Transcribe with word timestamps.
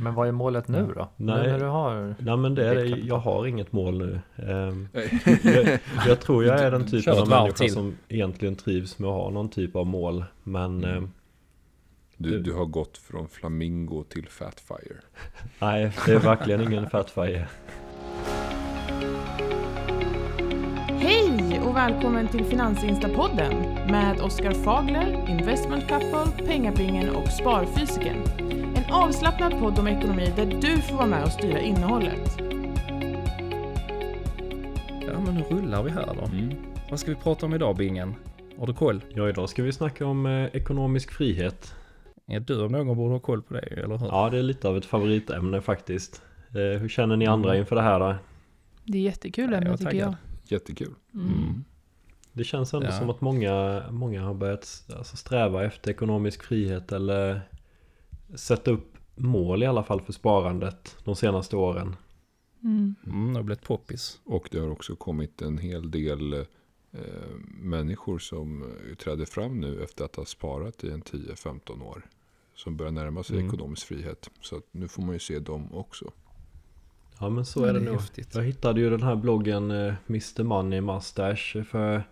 Men 0.00 0.14
vad 0.14 0.28
är 0.28 0.32
målet 0.32 0.68
nu 0.68 0.92
då? 0.96 1.08
Nej. 1.16 1.42
Nu 1.42 1.50
när 1.52 1.58
du 1.58 1.64
har... 1.66 2.14
Nej 2.18 2.36
men 2.36 2.54
det 2.54 2.66
är 2.68 3.06
jag 3.06 3.18
har 3.18 3.46
inget 3.46 3.72
mål 3.72 3.98
nu. 3.98 4.20
Ehm, 4.36 4.88
jag, 5.42 5.78
jag 6.08 6.20
tror 6.20 6.44
jag 6.44 6.60
är 6.60 6.70
den 6.70 6.86
typen 6.86 7.18
av 7.18 7.28
människa 7.28 7.56
till. 7.56 7.72
som 7.72 7.96
egentligen 8.08 8.56
trivs 8.56 8.98
med 8.98 9.10
att 9.10 9.14
ha 9.16 9.30
någon 9.30 9.48
typ 9.48 9.76
av 9.76 9.86
mål. 9.86 10.24
Men 10.42 10.84
ehm, 10.84 11.10
Du, 12.16 12.38
du 12.42 12.52
har 12.52 12.64
gått 12.66 12.98
från 12.98 13.28
Flamingo 13.28 14.04
till 14.08 14.28
Fatfire. 14.28 14.96
nej, 15.58 15.92
det 16.06 16.12
är 16.12 16.18
verkligen 16.18 16.60
ingen 16.72 16.90
fatfire. 16.90 17.48
Hej 20.88 21.60
och 21.64 21.76
välkommen 21.76 22.28
till 22.28 22.44
Finansinstapodden 22.44 23.52
med 23.90 24.20
Oskar 24.20 24.52
Fagler, 24.52 25.24
Investment 25.28 25.88
Couple, 25.88 26.46
Pengabingen 26.46 27.10
och 27.10 27.28
Sparfysiken. 27.28 28.16
En 28.88 28.92
avslappnad 28.94 29.52
podd 29.60 29.78
om 29.78 29.86
ekonomi 29.88 30.32
där 30.36 30.46
du 30.46 30.82
får 30.82 30.96
vara 30.96 31.06
med 31.06 31.24
och 31.24 31.32
styra 31.32 31.60
innehållet. 31.60 32.38
Ja 35.06 35.20
men 35.20 35.34
nu 35.34 35.42
rullar 35.50 35.82
vi 35.82 35.90
här 35.90 36.06
då. 36.14 36.24
Mm. 36.36 36.54
Vad 36.90 37.00
ska 37.00 37.10
vi 37.10 37.16
prata 37.16 37.46
om 37.46 37.54
idag 37.54 37.76
Bingen? 37.76 38.14
Har 38.58 38.66
du 38.66 38.74
koll? 38.74 39.04
Ja, 39.14 39.28
idag 39.28 39.48
ska 39.48 39.62
vi 39.62 39.72
snacka 39.72 40.06
om 40.06 40.26
eh, 40.26 40.44
ekonomisk 40.52 41.12
frihet. 41.12 41.74
Ja, 42.26 42.40
du 42.40 42.62
om 42.64 42.72
någon 42.72 42.96
borde 42.96 43.14
ha 43.14 43.20
koll 43.20 43.42
på 43.42 43.54
det, 43.54 43.60
eller 43.60 43.96
hur? 43.98 44.06
Ja, 44.06 44.30
det 44.30 44.38
är 44.38 44.42
lite 44.42 44.68
av 44.68 44.76
ett 44.76 44.84
favoritämne 44.86 45.60
faktiskt. 45.60 46.22
Eh, 46.48 46.80
hur 46.80 46.88
känner 46.88 47.16
ni 47.16 47.26
andra 47.26 47.50
Mm. 47.50 47.60
inför 47.60 47.76
det 47.76 47.82
här 47.82 48.00
då? 48.00 48.14
Det 48.84 48.98
är 48.98 49.02
jättekul 49.02 49.50
Ja, 49.52 49.56
ämne 49.58 49.76
tycker 49.76 49.94
jag. 49.94 50.14
Jättekul. 50.44 50.94
Mm. 51.14 51.64
Det 52.32 52.44
känns 52.44 52.74
ändå 52.74 52.86
Ja. 52.86 52.92
som 52.92 53.10
att 53.10 53.20
många, 53.20 53.82
många 53.90 54.22
har 54.22 54.34
börjat 54.34 54.84
alltså, 54.96 55.16
sträva 55.16 55.64
efter 55.64 55.90
ekonomisk 55.90 56.42
frihet 56.42 56.92
eller 56.92 57.40
sätta 58.34 58.70
upp 58.70 58.96
mål 59.14 59.62
i 59.62 59.66
alla 59.66 59.82
fall 59.82 60.00
för 60.00 60.12
sparandet 60.12 60.96
de 61.04 61.16
senaste 61.16 61.56
åren. 61.56 61.96
Mm. 62.64 62.94
Mm, 63.06 63.32
det 63.32 63.38
har 63.38 63.42
blivit 63.44 63.62
poppis. 63.64 64.20
Och 64.24 64.48
det 64.52 64.58
har 64.58 64.70
också 64.70 64.96
kommit 64.96 65.42
en 65.42 65.58
hel 65.58 65.90
del 65.90 66.32
eh, 66.32 66.40
människor 67.60 68.18
som 68.18 68.62
eh, 68.62 68.94
träder 68.96 69.24
fram 69.24 69.60
nu 69.60 69.82
efter 69.82 70.04
att 70.04 70.16
ha 70.16 70.24
sparat 70.24 70.84
i 70.84 70.90
en 70.90 71.02
10-15 71.02 71.82
år. 71.82 72.02
Som 72.54 72.76
börjar 72.76 72.92
närma 72.92 73.22
sig 73.22 73.36
Mm. 73.36 73.48
ekonomisk 73.48 73.86
frihet. 73.86 74.30
Så 74.40 74.56
att 74.56 74.64
nu 74.72 74.88
får 74.88 75.02
man 75.02 75.12
ju 75.12 75.18
se 75.18 75.38
dem 75.38 75.74
också. 75.74 76.12
Ja 77.20 77.28
men 77.28 77.44
så 77.44 77.60
Ja, 77.60 77.68
är 77.68 77.72
det, 77.72 77.78
det 77.80 77.84
är 77.86 77.90
nog. 77.90 78.00
häftigt. 78.00 78.34
Jag 78.34 78.42
hittade 78.42 78.80
ju 78.80 78.90
den 78.90 79.02
här 79.02 79.16
bloggen 79.16 79.70
eh, 79.70 79.94
Mr 80.08 80.42
Money 80.42 80.80
Mustache 80.80 81.64
för 81.64 82.02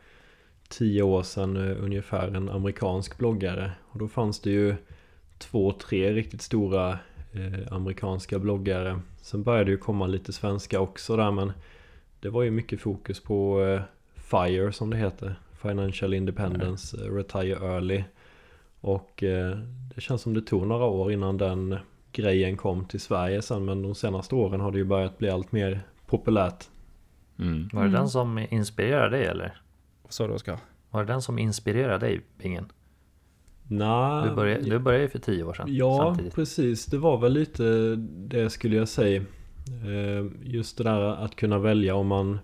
tio 0.68 1.02
år 1.02 1.22
sedan 1.22 1.56
eh, 1.56 1.84
ungefär. 1.84 2.28
En 2.28 2.48
amerikansk 2.48 3.18
bloggare. 3.18 3.72
Och 3.84 3.98
då 3.98 4.08
fanns 4.08 4.40
det 4.40 4.50
ju 4.50 4.74
två, 5.38 5.72
tre 5.72 6.12
riktigt 6.12 6.42
stora 6.42 6.98
eh, 7.32 7.72
amerikanska 7.72 8.38
bloggare. 8.38 9.00
Sen 9.22 9.42
började 9.42 9.64
det 9.64 9.70
ju 9.70 9.78
komma 9.78 10.06
lite 10.06 10.32
svenska 10.32 10.80
också 10.80 11.16
där 11.16 11.30
men 11.30 11.52
det 12.20 12.28
var 12.30 12.42
ju 12.42 12.50
mycket 12.50 12.80
fokus 12.80 13.20
på 13.22 13.62
eh, 13.62 13.82
FIRE 14.14 14.72
som 14.72 14.90
det 14.90 14.96
heter. 14.96 15.34
Financial 15.62 16.14
Independence, 16.14 16.96
eh, 17.06 17.14
Retire 17.14 17.56
Early. 17.74 18.04
Och 18.80 19.22
eh, 19.22 19.58
det 19.94 20.00
känns 20.00 20.22
som 20.22 20.34
det 20.34 20.42
tog 20.42 20.66
några 20.66 20.84
år 20.84 21.12
innan 21.12 21.38
den 21.38 21.76
grejen 22.12 22.56
kom 22.56 22.84
till 22.84 23.00
Sverige 23.00 23.42
sen 23.42 23.64
men 23.64 23.82
de 23.82 23.94
senaste 23.94 24.34
åren 24.34 24.60
har 24.60 24.72
det 24.72 24.78
ju 24.78 24.84
börjat 24.84 25.18
bli 25.18 25.30
allt 25.30 25.52
mer 25.52 25.80
populärt. 26.06 26.68
Mm. 27.38 27.68
Var 27.72 27.80
det 27.82 27.88
Mm. 27.88 28.00
den 28.00 28.08
som 28.08 28.38
inspirerade 28.50 29.16
dig 29.16 29.26
eller? 29.26 29.60
Vad 30.02 30.12
sa 30.12 30.26
du 30.26 30.32
Oskar? 30.32 30.58
Var 30.90 31.04
det 31.04 31.12
den 31.12 31.22
som 31.22 31.38
inspirerade 31.38 32.06
dig, 32.06 32.20
Bingen? 32.38 32.72
Nej, 33.68 34.28
Du 34.28 34.34
började, 34.34 34.70
du 34.70 34.78
började 34.78 35.04
ju 35.04 35.10
för 35.10 35.18
tio 35.18 35.44
år 35.44 35.54
sedan. 35.54 35.66
ja 35.70 35.98
samtidigt. 35.98 36.34
precis. 36.34 36.86
Det 36.86 36.98
var 36.98 37.18
väl 37.18 37.32
lite 37.32 37.94
det 38.28 38.50
skulle 38.50 38.76
jag 38.76 38.88
säga. 38.88 39.20
Eh, 39.86 40.26
Just 40.42 40.78
det 40.78 40.84
där 40.84 41.00
att 41.00 41.36
kunna 41.36 41.58
välja 41.58 41.94
om 41.94 42.06
man 42.06 42.38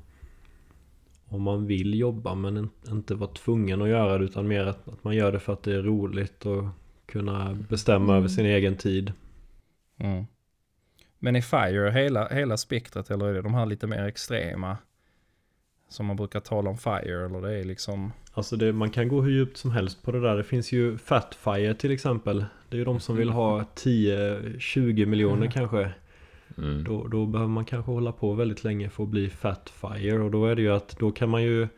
om 1.29 1.43
man 1.43 1.67
vill 1.67 1.95
jobba 1.95 2.35
men 2.35 2.57
in- 2.57 2.71
inte 2.89 3.15
vara 3.15 3.31
tvungen 3.31 3.83
att 3.83 3.89
göra 3.89 4.19
det 4.19 4.25
utan 4.25 4.49
mer 4.49 4.67
att, 4.67 4.89
att 4.89 5.05
man 5.05 5.17
gör 5.17 5.33
det 5.33 5.39
för 5.39 5.53
att 5.53 5.63
det 5.63 5.75
är 5.75 5.83
roligt 5.83 6.47
och 6.47 6.65
kunna 7.07 7.55
bestämma 7.69 8.05
Mm. 8.05 8.17
över 8.17 8.29
sin 8.29 8.47
egen 8.47 8.77
tid. 8.77 9.13
Mm. 9.99 10.25
Men 11.19 11.37
är 11.37 11.41
FIRE 11.41 11.91
hela, 11.91 12.29
hela 12.29 12.57
spektrat 12.57 13.11
eller 13.11 13.27
är 13.27 13.35
det 13.35 13.43
de 13.43 13.55
här 13.55 13.67
lite 13.67 13.87
mer 13.87 14.05
extrema? 14.05 14.77
Som 15.91 16.07
man 16.07 16.17
brukar 16.17 16.41
tala 16.41 16.71
om 16.71 16.79
FIRE 16.79 17.25
eller 17.27 17.43
det 17.43 17.61
är 17.61 17.65
liksom... 17.65 18.13
Alltså 18.33 18.57
det, 18.57 18.73
man 18.73 18.91
kan 18.91 19.09
gå 19.09 19.23
hur 19.23 19.31
djupt 19.31 19.57
som 19.57 19.71
helst 19.71 20.03
på 20.03 20.13
det 20.13 20.21
där. 20.21 20.37
Det 20.37 20.45
finns 20.45 20.73
ju 20.73 20.99
Fatfire 20.99 21.75
till 21.75 21.91
exempel. 21.91 22.45
Det 22.69 22.77
är 22.77 22.79
ju 22.79 22.85
de 22.85 23.01
som 23.01 23.17
vill 23.17 23.31
ha 23.31 23.65
10-20 23.75 25.07
miljoner 25.07 25.37
Mm. 25.37 25.51
kanske. 25.51 25.91
Mm. 26.59 26.85
Då, 26.85 27.07
då 27.09 27.27
behöver 27.27 27.51
man 27.51 27.65
kanske 27.65 27.93
hålla 27.93 28.13
på 28.13 28.33
väldigt 28.35 28.65
länge 28.65 28.91
för 28.91 29.03
att 29.03 29.09
bli 29.09 29.31
Fatfire. 29.31 30.19
Och 30.23 30.31
då 30.31 30.47
är 30.47 30.57
det 30.57 30.63
ju 30.63 30.73
att 30.73 30.99
då 30.99 31.11
kan 31.13 31.29
man 31.29 31.43
ju 31.43 31.69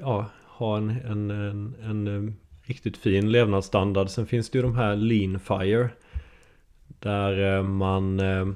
ja, 0.00 0.26
ha 0.46 0.76
en, 0.76 0.90
en, 0.90 1.30
en, 1.30 1.74
en, 1.82 2.06
eh, 2.28 2.32
riktigt 2.62 2.96
fin 2.96 3.32
levnadsstandard. 3.32 4.08
Sen 4.08 4.26
finns 4.26 4.50
det 4.50 4.58
ju 4.58 4.62
de 4.62 4.74
här 4.76 4.96
Lean 4.96 5.40
Fire. 5.40 5.88
Där 6.98 7.56
eh, 7.56 7.62
man 7.62 8.20
eh, 8.20 8.46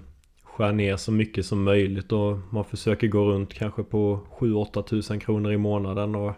skär 0.58 0.72
ner 0.72 0.96
så 0.96 1.12
mycket 1.12 1.46
som 1.46 1.62
möjligt 1.62 2.12
och 2.12 2.38
man 2.50 2.64
försöker 2.64 3.06
gå 3.08 3.24
runt 3.24 3.54
kanske 3.54 3.82
på 3.82 4.20
7-8 4.38 4.82
tusen 4.82 5.20
kronor 5.20 5.52
i 5.52 5.56
månaden. 5.56 6.14
Och, 6.14 6.32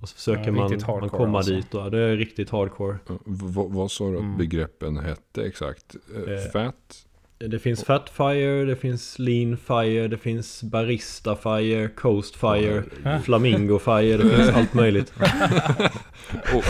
och 0.00 0.08
så 0.08 0.14
försöker 0.16 0.44
Ja, 0.46 0.52
man, 0.52 0.78
man 1.00 1.08
komma 1.08 1.38
alltså. 1.38 1.52
dit. 1.52 1.74
Och, 1.74 1.90
det 1.90 1.98
är 1.98 2.16
riktigt 2.16 2.50
hardcore. 2.50 2.98
V- 3.24 3.66
vad 3.68 3.90
sa 3.90 4.04
du 4.10 4.14
att 4.16 4.22
Mm. 4.22 4.38
begreppen 4.38 4.96
hette 4.98 5.42
exakt? 5.42 5.96
Eh, 6.26 6.32
Eh, 6.32 6.40
Fat? 6.52 7.06
Det 7.50 7.58
finns 7.58 7.84
Fatfire, 7.84 8.64
det 8.64 8.76
finns 8.76 9.18
Lean 9.18 9.56
Fire, 9.56 10.08
det 10.08 10.18
finns 10.18 10.62
Barista 10.62 11.36
Fire, 11.36 11.88
Coast 11.88 12.36
Fire, 12.36 12.82
Ja. 13.04 13.18
Flamingo 13.18 13.78
Fire, 13.78 14.16
det 14.16 14.36
finns 14.36 14.48
allt 14.50 14.74
möjligt. 14.74 15.12
Och 16.56 16.64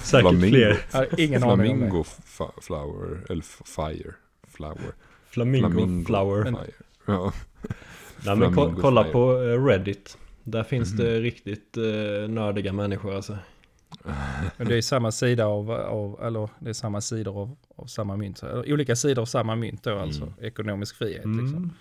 Säkert 0.00 0.20
Flamingo. 0.20 0.50
fler. 0.90 1.20
Ingen. 1.20 1.40
Flamingo 1.42 2.04
flower, 2.62 3.20
eller 3.30 3.42
fire, 3.76 4.14
flower. 4.48 4.92
Flamingo, 5.44 6.04
Flower. 6.06 6.44
Men- 6.44 6.54
fire. 6.56 6.72
Ja. 7.06 7.32
Nej 8.24 8.36
men 8.36 8.48
ko- 8.48 8.54
Flamingo 8.54 8.80
kolla 8.82 9.02
Fire. 9.04 9.12
på 9.12 9.32
eh, 9.42 9.64
Reddit. 9.64 10.18
Där 10.42 10.62
finns 10.64 10.92
Mhm. 10.92 10.98
det 11.04 11.20
riktigt 11.20 11.76
eh, 11.76 12.28
nördiga 12.28 12.72
människor 12.72 13.14
alltså. 13.14 13.38
Men 14.56 14.68
det 14.68 14.76
är 14.76 14.82
samma 14.82 15.12
sida 15.12 15.46
av, 15.46 15.70
av 15.70 16.20
eller 16.24 16.48
det 16.58 16.68
är 16.68 16.72
samma 16.72 17.00
sidor 17.00 17.40
av, 17.42 17.56
av 17.76 17.86
samma 17.86 18.16
mynt. 18.16 18.42
Olika 18.66 18.96
sidor 18.96 19.22
av 19.22 19.26
samma 19.26 19.56
mynt 19.56 19.82
då 19.82 19.98
alltså. 19.98 20.22
Mm. 20.22 20.34
Ekonomisk 20.40 20.96
frihet 20.96 21.24
Mm. 21.24 21.44
liksom. 21.44 21.72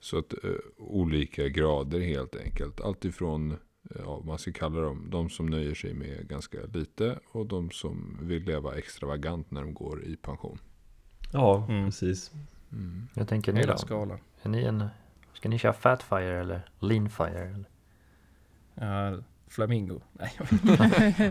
Så 0.00 0.18
att 0.18 0.32
eh, 0.44 0.50
olika 0.78 1.48
grader 1.48 2.00
helt 2.00 2.36
enkelt. 2.36 2.80
Alltifrån, 2.80 3.50
eh, 3.52 3.56
ja, 4.04 4.22
man 4.26 4.38
ska 4.38 4.52
kalla 4.52 4.80
dem, 4.80 5.06
de 5.10 5.30
som 5.30 5.46
nöjer 5.46 5.74
sig 5.74 5.94
med 5.94 6.28
ganska 6.28 6.58
lite 6.74 7.18
och 7.32 7.46
de 7.46 7.70
som 7.70 8.18
vill 8.22 8.42
leva 8.44 8.74
extravagant 8.78 9.50
när 9.50 9.60
de 9.62 9.74
går 9.74 10.04
i 10.04 10.16
pension. 10.16 10.58
Ja, 11.32 11.66
Mm. 11.68 11.84
precis. 11.84 12.30
Mm. 12.74 13.08
Jag 13.14 13.28
tänker 13.28 13.52
ni 13.52 13.60
Hela 13.60 13.72
då? 13.72 13.78
skalan. 13.78 14.18
Är 14.42 14.48
ni 14.48 14.62
en... 14.64 14.84
Ska 15.32 15.48
ni 15.48 15.58
köra 15.58 15.72
Fatfire 15.72 16.40
eller 16.40 16.60
Leanfire? 16.80 17.48
Eller? 17.54 17.64
Ja, 18.74 19.18
flamingo. 19.48 20.00
Nej, 20.12 20.32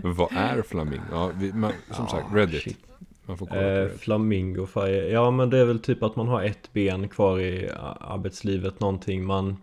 Vad 0.04 0.32
är 0.32 0.62
flamingo? 0.62 1.02
Ja, 1.10 1.30
vi, 1.34 1.52
man, 1.52 1.72
som 1.90 2.04
Ja, 2.04 2.10
sagt, 2.10 2.34
Reddit. 2.34 2.62
shit. 2.62 2.78
Man 3.26 3.38
får 3.38 3.46
kolla 3.46 3.60
på 3.60 3.66
Eh. 3.68 3.88
Flamingo 3.88 4.66
Fire. 4.66 5.08
Ja 5.10 5.30
men 5.30 5.50
det 5.50 5.58
är 5.58 5.64
väl 5.64 5.78
typ 5.80 6.02
att 6.02 6.16
man 6.16 6.28
har 6.28 6.42
ett 6.42 6.72
ben 6.72 7.08
kvar 7.08 7.40
i 7.40 7.70
arbetslivet. 8.00 8.80
Någonting 8.80 9.24
man... 9.24 9.56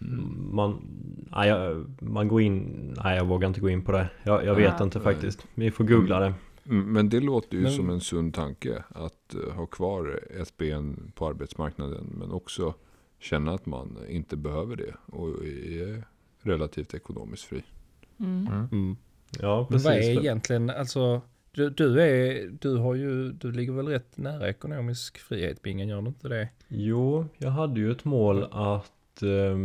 Mm. 0.00 0.48
Man, 0.52 0.80
nej, 1.30 1.48
jag- 1.48 1.86
man 2.02 2.28
går 2.28 2.40
in, 2.42 2.94
nej 3.04 3.16
jag 3.16 3.24
vågar 3.24 3.48
inte 3.48 3.60
gå 3.60 3.68
in 3.70 3.82
på 3.82 3.92
det. 3.92 4.08
Jag, 4.22 4.44
jag 4.44 4.54
vet 4.54 4.74
Ja. 4.78 4.84
inte 4.84 5.00
faktiskt. 5.00 5.46
Vi 5.54 5.70
får 5.70 5.84
googla 5.84 6.20
det. 6.20 6.34
Mm, 6.68 6.92
Men 6.92 7.08
det 7.08 7.20
låter 7.20 7.56
ju 7.56 7.62
Men- 7.62 7.72
som 7.72 7.90
en 7.90 8.00
sund 8.00 8.34
tanke 8.34 8.84
att 8.88 9.34
eh, 9.34 9.54
ha 9.54 9.66
kvar 9.66 10.20
ett 10.40 10.56
ben 10.56 11.12
på 11.14 11.26
arbetsmarknaden. 11.26 12.12
Men 12.18 12.32
också 12.32 12.74
känna 13.18 13.54
att 13.54 13.66
man 13.66 13.98
inte 14.08 14.36
behöver 14.36 14.76
det 14.76 14.94
och 15.06 15.28
är 15.46 16.04
relativt 16.42 16.94
ekonomiskt 16.94 17.44
fri. 17.44 17.62
Mm. 18.20 18.46
Mm. 18.46 18.68
mm. 18.72 18.96
Ja 19.40 19.58
Men 19.58 19.66
precis. 19.68 19.84
vad 19.86 19.94
är 19.94 20.20
egentligen, 20.20 20.70
alltså, 20.70 21.20
du, 21.52 21.70
du 21.70 22.00
är, 22.02 22.48
du 22.60 22.76
har 22.76 22.94
ju, 22.94 23.32
du 23.32 23.52
ligger 23.52 23.72
väl 23.72 23.88
rätt 23.88 24.16
nära 24.18 24.48
ekonomisk 24.48 25.18
frihet, 25.18 25.62
Bingen, 25.62 25.88
gör 25.88 26.02
du 26.02 26.08
inte 26.08 26.28
det? 26.28 26.48
Jo, 26.68 27.26
jag 27.38 27.50
hade 27.50 27.80
ju 27.80 27.90
ett 27.90 28.04
mål 28.04 28.42
att 28.50 29.22
eh, 29.22 29.58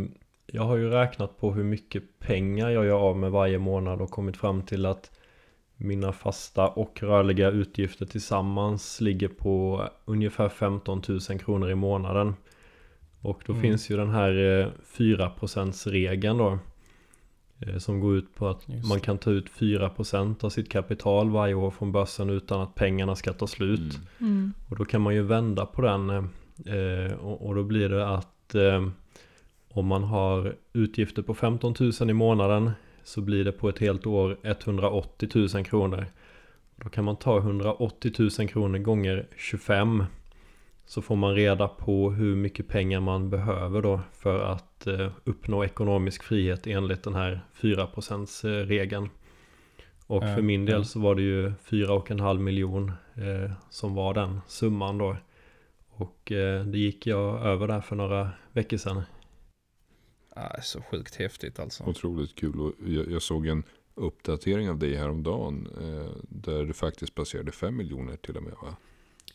jag 0.46 0.62
har 0.62 0.76
ju 0.76 0.88
räknat 0.90 1.38
på 1.38 1.52
hur 1.52 1.64
mycket 1.64 2.18
pengar 2.18 2.70
jag 2.70 2.84
gör 2.84 2.98
av 3.00 3.16
med 3.16 3.30
varje 3.30 3.58
månad 3.58 4.00
och 4.02 4.10
kommit 4.10 4.36
fram 4.36 4.62
till 4.62 4.86
att 4.86 5.10
mina 5.76 6.12
fasta 6.12 6.68
och 6.68 7.02
rörliga 7.02 7.50
utgifter 7.50 8.06
tillsammans 8.06 9.00
ligger 9.00 9.28
på 9.28 9.82
ungefär 10.04 10.48
15 10.48 11.02
000 11.08 11.20
kronor 11.38 11.70
i 11.70 11.74
månaden. 11.74 12.34
Och 13.20 13.42
då 13.46 13.52
Mm. 13.52 13.62
finns 13.62 13.90
ju 13.90 13.96
den 13.96 14.10
här 14.10 14.60
eh, 14.60 14.66
4% 14.96 15.88
regeln 15.90 16.38
då. 16.38 16.58
Eh, 17.60 17.78
Som 17.78 18.00
går 18.00 18.16
ut 18.16 18.34
på 18.34 18.48
att 18.48 18.68
Just 18.68 18.88
man 18.88 19.00
kan 19.00 19.18
ta 19.18 19.30
ut 19.30 19.48
4% 19.50 20.44
av 20.44 20.50
sitt 20.50 20.68
kapital 20.70 21.30
varje 21.30 21.54
år 21.54 21.70
från 21.70 21.92
börsen 21.92 22.30
utan 22.30 22.60
att 22.60 22.74
pengarna 22.74 23.16
ska 23.16 23.32
ta 23.32 23.46
slut. 23.46 23.80
Mm. 24.20 24.32
Mm. 24.32 24.52
Och 24.68 24.76
då 24.76 24.84
kan 24.84 25.00
man 25.00 25.14
ju 25.14 25.22
vända 25.22 25.66
på 25.66 25.82
den 25.82 26.10
eh, 26.10 27.12
och, 27.20 27.54
då 27.54 27.62
blir 27.62 27.88
det 27.88 28.08
att 28.08 28.54
eh, 28.54 28.88
om 29.68 29.86
man 29.86 30.02
har 30.04 30.56
utgifter 30.72 31.22
på 31.22 31.34
15 31.34 31.74
000 32.00 32.10
i 32.10 32.12
månaden 32.12 32.70
så 33.04 33.20
blir 33.20 33.44
det 33.44 33.52
på 33.52 33.68
ett 33.68 33.78
helt 33.78 34.06
år 34.06 34.36
180 34.42 35.28
000 35.54 35.64
kronor. 35.64 36.06
Då 36.76 36.88
kan 36.88 37.04
man 37.04 37.16
ta 37.16 37.38
180 37.38 38.12
000 38.38 38.48
kronor 38.48 38.78
gånger 38.78 39.26
25 39.36 40.04
så 40.86 41.02
får 41.02 41.16
man 41.16 41.34
reda 41.34 41.68
på 41.68 42.10
hur 42.10 42.36
mycket 42.36 42.68
pengar 42.68 43.00
man 43.00 43.30
behöver 43.30 43.82
då 43.82 44.00
för 44.12 44.40
att 44.40 44.86
eh, 44.86 45.10
uppnå 45.24 45.64
ekonomisk 45.64 46.22
frihet 46.22 46.66
enligt 46.66 47.02
den 47.02 47.14
här 47.14 47.40
4% 47.60 48.64
regeln. 48.64 49.08
Och 50.06 50.24
Ja, 50.24 50.34
för 50.34 50.42
min 50.42 50.66
del 50.66 50.84
så 50.84 51.00
var 51.00 51.14
det 51.14 51.22
ju 51.22 51.48
4,5 51.48 52.38
miljon 52.38 52.92
eh, 53.14 53.52
som 53.70 53.94
var 53.94 54.14
den 54.14 54.40
summan 54.46 54.98
då. 54.98 55.16
Och 55.88 56.32
eh, 56.32 56.64
det 56.64 56.78
gick 56.78 57.06
jag 57.06 57.46
över 57.46 57.68
där 57.68 57.80
för 57.80 57.96
några 57.96 58.30
veckor 58.52 58.76
sedan. 58.76 59.02
Ah, 60.36 60.60
så 60.62 60.82
sjukt 60.82 61.14
häftigt 61.14 61.58
alltså. 61.58 61.84
Otroligt 61.84 62.34
kul. 62.34 62.60
Och 62.60 62.72
jag, 62.86 63.10
jag 63.10 63.22
såg 63.22 63.46
en 63.46 63.64
uppdatering 63.94 64.70
av 64.70 64.78
dig 64.78 64.96
häromdagen. 64.96 65.68
Eh, 65.80 66.10
där 66.28 66.64
du 66.64 66.72
faktiskt 66.72 67.14
passerade 67.14 67.52
5 67.52 67.76
miljoner 67.76 68.16
till 68.16 68.36
och 68.36 68.42
med 68.42 68.52
va? 68.62 68.76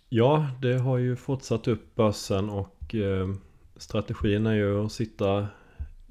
Ja, 0.09 0.49
det 0.61 0.77
har 0.77 0.97
ju 0.97 1.15
fortsatt 1.15 1.67
upp 1.67 1.95
börsen 1.95 2.49
och 2.49 2.95
eh, 2.95 3.33
strategin 3.75 4.45
är 4.45 4.53
ju 4.53 4.85
att 4.85 4.91
sitta 4.91 5.47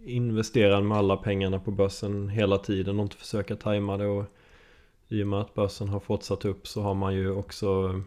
investerad 0.05 0.85
med 0.85 0.99
alla 0.99 1.17
pengarna 1.17 1.59
på 1.59 1.71
börsen 1.71 2.29
hela 2.29 2.59
tiden 2.59 2.99
och 2.99 3.03
inte 3.03 3.17
försöka 3.17 3.57
tajma 3.57 3.97
det. 3.97 4.07
Och 4.07 4.25
I 5.09 5.23
och 5.23 5.27
med 5.27 5.41
att 5.41 5.55
börsen 5.55 5.89
har 5.89 6.01
fortsatt 6.01 6.45
upp 6.45 6.67
så 6.67 6.83
har 6.83 6.95
man 6.95 7.15
ju 7.15 7.31
också 7.31 8.01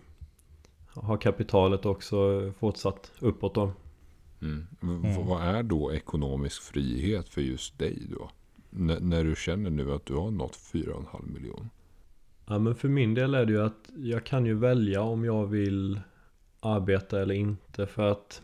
har 0.94 1.18
kapitalet 1.18 1.86
också 1.86 2.52
fortsatt 2.60 3.12
uppåt 3.20 3.56
då. 3.56 3.72
Mm. 4.42 4.68
Mm. 4.84 5.26
Vad 5.28 5.42
är 5.44 5.64
då 5.64 5.94
ekonomisk 5.94 6.62
frihet 6.62 7.30
för 7.30 7.42
just 7.42 7.80
dig 7.80 8.08
då? 8.10 8.30
N- 8.76 8.98
när 9.02 9.24
du 9.24 9.36
känner 9.36 9.70
nu 9.70 9.94
att 9.94 10.06
du 10.06 10.14
har 10.16 10.32
nått 10.32 10.56
4,5 10.74 11.34
miljoner. 11.34 11.70
Ja 12.46 12.60
men 12.60 12.76
för 12.76 12.88
min 12.88 13.14
del 13.14 13.34
är 13.34 13.46
det 13.46 13.52
ju 13.52 13.62
att 13.62 13.90
jag 13.98 14.26
kan 14.26 14.46
ju 14.46 14.54
välja 14.54 15.02
om 15.02 15.26
jag 15.26 15.46
vill 15.46 16.00
arbeta 16.60 17.22
eller 17.22 17.36
inte 17.36 17.88
för 17.88 18.12
att 18.12 18.42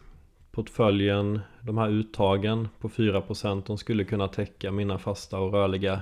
portföljen, 0.51 1.39
de 1.61 1.77
här 1.77 1.89
uttagen 1.89 2.67
på 2.79 2.89
4% 2.89 3.63
de 3.65 3.77
skulle 3.77 4.03
kunna 4.03 4.27
täcka 4.27 4.71
mina 4.71 4.97
fasta 4.97 5.39
och 5.39 5.51
rörliga 5.51 6.01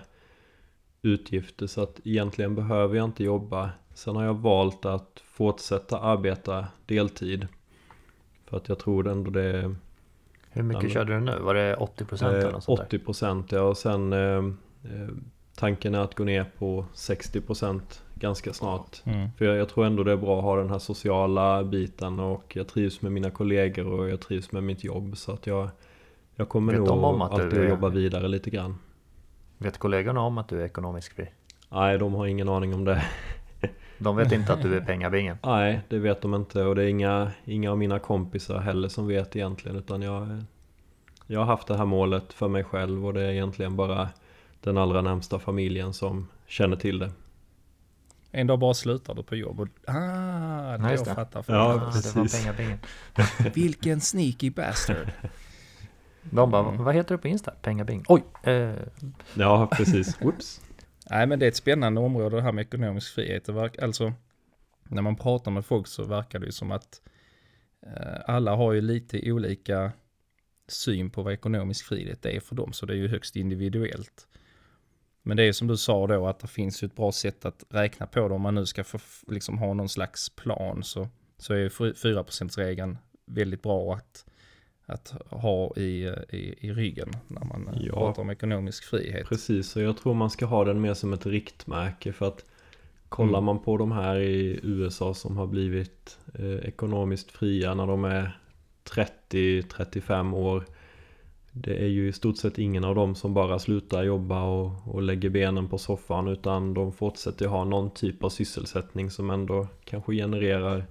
utgifter 1.01 1.67
så 1.67 1.81
att 1.83 1.99
egentligen 2.03 2.55
behöver 2.55 2.95
jag 2.95 3.05
inte 3.05 3.23
jobba. 3.23 3.69
Sen 3.93 4.15
har 4.15 4.23
jag 4.23 4.33
valt 4.33 4.85
att 4.85 5.23
fortsätta 5.25 5.99
arbeta 5.99 6.67
deltid. 6.85 7.47
För 8.45 8.57
att 8.57 8.69
jag 8.69 8.79
tror 8.79 9.07
ändå 9.07 9.31
det 9.31 9.43
är 9.43 9.75
Hur 10.53 10.63
mycket 10.63 10.83
men- 10.83 10.91
körde 10.91 11.13
du 11.13 11.19
nu? 11.19 11.39
Var 11.39 11.53
det 11.53 11.75
80% 11.75 12.23
eller 12.29 12.45
Eh, 12.47 12.51
något 12.51 12.63
sånt 12.63 12.79
där? 12.89 12.97
80% 12.99 13.43
ja 13.55 13.61
och 13.61 13.77
sen 13.77 14.13
eh, 14.13 14.19
eh, 14.19 15.09
tanken 15.55 15.95
är 15.95 15.99
att 15.99 16.15
gå 16.15 16.23
ner 16.23 16.45
på 16.59 16.85
60% 16.93 17.81
ganska 18.15 18.53
snart. 18.53 19.01
Mm. 19.05 19.29
För 19.37 19.45
jag, 19.45 19.55
jag 19.57 19.69
tror 19.69 19.85
ändå 19.85 20.03
det 20.03 20.11
är 20.11 20.17
bra 20.17 20.37
att 20.37 20.43
ha 20.43 20.55
den 20.57 20.69
här 20.69 20.79
sociala 20.79 21.63
biten 21.63 22.19
och 22.19 22.55
jag 22.55 22.67
trivs 22.67 23.01
med 23.01 23.11
mina 23.11 23.29
kollegor 23.29 23.87
och 23.87 24.09
jag 24.09 24.19
trivs 24.21 24.51
med 24.51 24.63
mitt 24.63 24.83
jobb 24.83 25.17
så 25.17 25.31
att 25.31 25.47
jag 25.47 25.69
Jag 26.35 26.49
kommer 26.49 26.73
Vet 26.73 26.79
nog 26.87 27.03
om 27.03 27.21
att 27.21 27.35
du 27.35 27.43
alltid 27.43 27.59
är- 27.59 27.69
jobba 27.69 27.89
vidare 27.89 28.27
lite 28.27 28.49
grann. 28.49 28.77
Vet 29.57 29.77
kollegorna 29.77 30.21
om 30.21 30.37
att 30.37 30.47
du 30.47 30.61
är 30.61 30.65
ekonomiskt 30.65 31.13
fri? 31.15 31.27
Nej, 31.69 31.97
de 31.97 32.13
har 32.13 32.25
ingen 32.27 32.49
aning 32.49 32.73
om 32.73 32.85
det. 32.85 33.03
De 33.97 34.15
vet 34.15 34.31
inte 34.31 34.53
att 34.53 34.61
du 34.61 34.77
är 34.77 34.81
pengabingen? 34.81 35.37
Nej, 35.43 35.81
det 35.89 35.99
vet 35.99 36.21
de 36.21 36.33
inte 36.35 36.63
och 36.63 36.75
det 36.75 36.83
är 36.83 36.87
inga, 36.87 37.31
inga 37.45 37.71
av 37.71 37.77
mina 37.77 37.99
kompisar 37.99 38.59
heller 38.59 38.87
som 38.89 39.07
vet 39.07 39.35
egentligen 39.35 39.77
utan 39.77 40.01
jag 40.01 40.43
Jag 41.27 41.39
har 41.39 41.45
haft 41.45 41.67
det 41.67 41.77
här 41.77 41.85
målet 41.85 42.33
för 42.33 42.47
mig 42.47 42.63
själv 42.63 43.05
och 43.05 43.13
det 43.13 43.21
är 43.21 43.29
egentligen 43.31 43.75
bara 43.75 44.09
den 44.61 44.77
allra 44.77 45.01
närmsta 45.01 45.39
familjen 45.39 45.93
som 45.93 46.27
känner 46.47 46.75
till 46.75 46.99
det. 46.99 47.11
En 48.31 48.47
dag 48.47 48.59
bara 48.59 48.73
slutar 48.73 49.13
du 49.15 49.23
på 49.23 49.35
jobb 49.35 49.59
och 49.59 49.67
ah, 49.87 50.91
just 50.91 51.05
jag 51.07 51.15
fattar. 51.15 51.41
För 51.41 51.53
Ja, 51.53 51.67
det 51.73 51.79
var 51.79 51.91
precis. 51.91 52.43
pengabingen. 52.43 52.79
Vilken 53.53 54.01
sneaky 54.01 54.49
bastard. 54.49 55.11
De 56.21 56.51
bara, 56.51 56.67
Mm. 56.69 56.83
vad 56.83 56.95
heter 56.95 57.15
du 57.15 57.21
på 57.21 57.27
Insta? 57.27 57.51
Pengabing. 57.61 58.03
Oj! 58.07 58.23
Eh, 58.43 58.71
Ja, 59.33 59.67
precis. 59.71 60.21
Whoops. 60.21 60.61
Nej 61.09 61.27
men 61.27 61.39
det 61.39 61.45
är 61.45 61.47
ett 61.47 61.55
spännande 61.55 62.01
område 62.01 62.35
det 62.35 62.41
här 62.41 62.51
med 62.51 62.61
ekonomisk 62.61 63.13
frihet. 63.13 63.49
Alltså 63.49 64.13
när 64.83 65.01
man 65.01 65.15
pratar 65.15 65.51
med 65.51 65.65
folk 65.65 65.87
så 65.87 66.03
verkar 66.03 66.39
det 66.39 66.45
ju 66.45 66.51
som 66.51 66.71
att 66.71 67.01
eh, 67.81 68.19
alla 68.25 68.55
har 68.55 68.73
ju 68.73 68.81
lite 68.81 69.31
olika 69.31 69.91
syn 70.67 71.09
på 71.09 71.23
vad 71.23 71.33
ekonomisk 71.33 71.85
frihet 71.85 72.25
är 72.25 72.39
för 72.39 72.55
dem. 72.55 72.73
Så 72.73 72.85
det 72.85 72.93
är 72.93 72.97
ju 72.97 73.07
högst 73.07 73.35
individuellt. 73.35 74.27
Men 75.21 75.37
det 75.37 75.43
är 75.43 75.45
ju 75.45 75.53
som 75.53 75.67
du 75.67 75.77
sa 75.77 76.07
då 76.07 76.27
att 76.27 76.39
det 76.39 76.47
finns 76.47 76.83
ju 76.83 76.85
ett 76.85 76.95
bra 76.95 77.11
sätt 77.11 77.45
att 77.45 77.63
räkna 77.69 78.07
på 78.07 78.27
det. 78.27 78.35
Om 78.35 78.41
man 78.41 78.55
nu 78.55 78.65
ska 78.65 78.83
få, 78.83 78.99
liksom 79.27 79.57
ha 79.57 79.73
någon 79.73 79.89
slags 79.89 80.29
plan 80.29 80.83
så, 80.83 81.09
så 81.37 81.53
är 81.53 81.57
ju 81.57 81.69
4%-regeln 81.69 82.97
väldigt 83.25 83.61
bra 83.61 83.95
att, 83.95 84.25
att 84.85 85.13
ha 85.29 85.73
i, 85.75 86.13
i, 86.29 86.55
i 86.59 86.71
ryggen 86.73 87.09
när 87.27 87.45
man 87.45 87.67
eh, 87.67 87.81
Ja. 87.85 87.93
pratar 87.93 88.21
om 88.21 88.29
ekonomisk 88.29 88.83
frihet. 88.83 89.27
Precis, 89.27 89.75
och 89.75 89.81
jag 89.81 89.97
tror 89.97 90.13
man 90.13 90.29
ska 90.29 90.45
ha 90.45 90.63
den 90.63 90.81
mer 90.81 90.93
som 90.93 91.13
ett 91.13 91.25
riktmärke 91.25 92.13
för 92.13 92.27
att 92.27 92.45
Kollar 93.09 93.29
Mm. 93.39 93.43
man 93.45 93.59
på 93.59 93.77
de 93.77 93.91
här 93.91 94.19
i 94.19 94.59
USA 94.63 95.13
som 95.13 95.37
har 95.37 95.47
blivit 95.47 96.17
eh, 96.39 96.55
ekonomiskt 96.55 97.31
fria 97.31 97.73
när 97.73 97.87
de 97.87 98.03
är 98.05 98.37
30-35 99.31 100.33
år 100.35 100.63
Det 101.51 101.83
är 101.83 101.87
ju 101.87 102.07
i 102.07 102.13
stort 102.13 102.37
sett 102.37 102.57
ingen 102.57 102.83
av 102.83 102.95
dem 102.95 103.15
som 103.15 103.33
bara 103.33 103.59
slutar 103.59 104.03
jobba 104.03 104.43
och, 104.43 104.71
och 104.87 105.01
lägger 105.01 105.29
benen 105.29 105.67
på 105.69 105.77
soffan 105.77 106.27
utan 106.27 106.73
de 106.73 106.93
fortsätter 106.93 107.47
ha 107.47 107.63
någon 107.63 107.91
typ 107.93 108.23
av 108.23 108.29
sysselsättning 108.29 109.11
som 109.11 109.29
ändå 109.29 109.67
kanske 109.83 110.13
genererar 110.13 110.85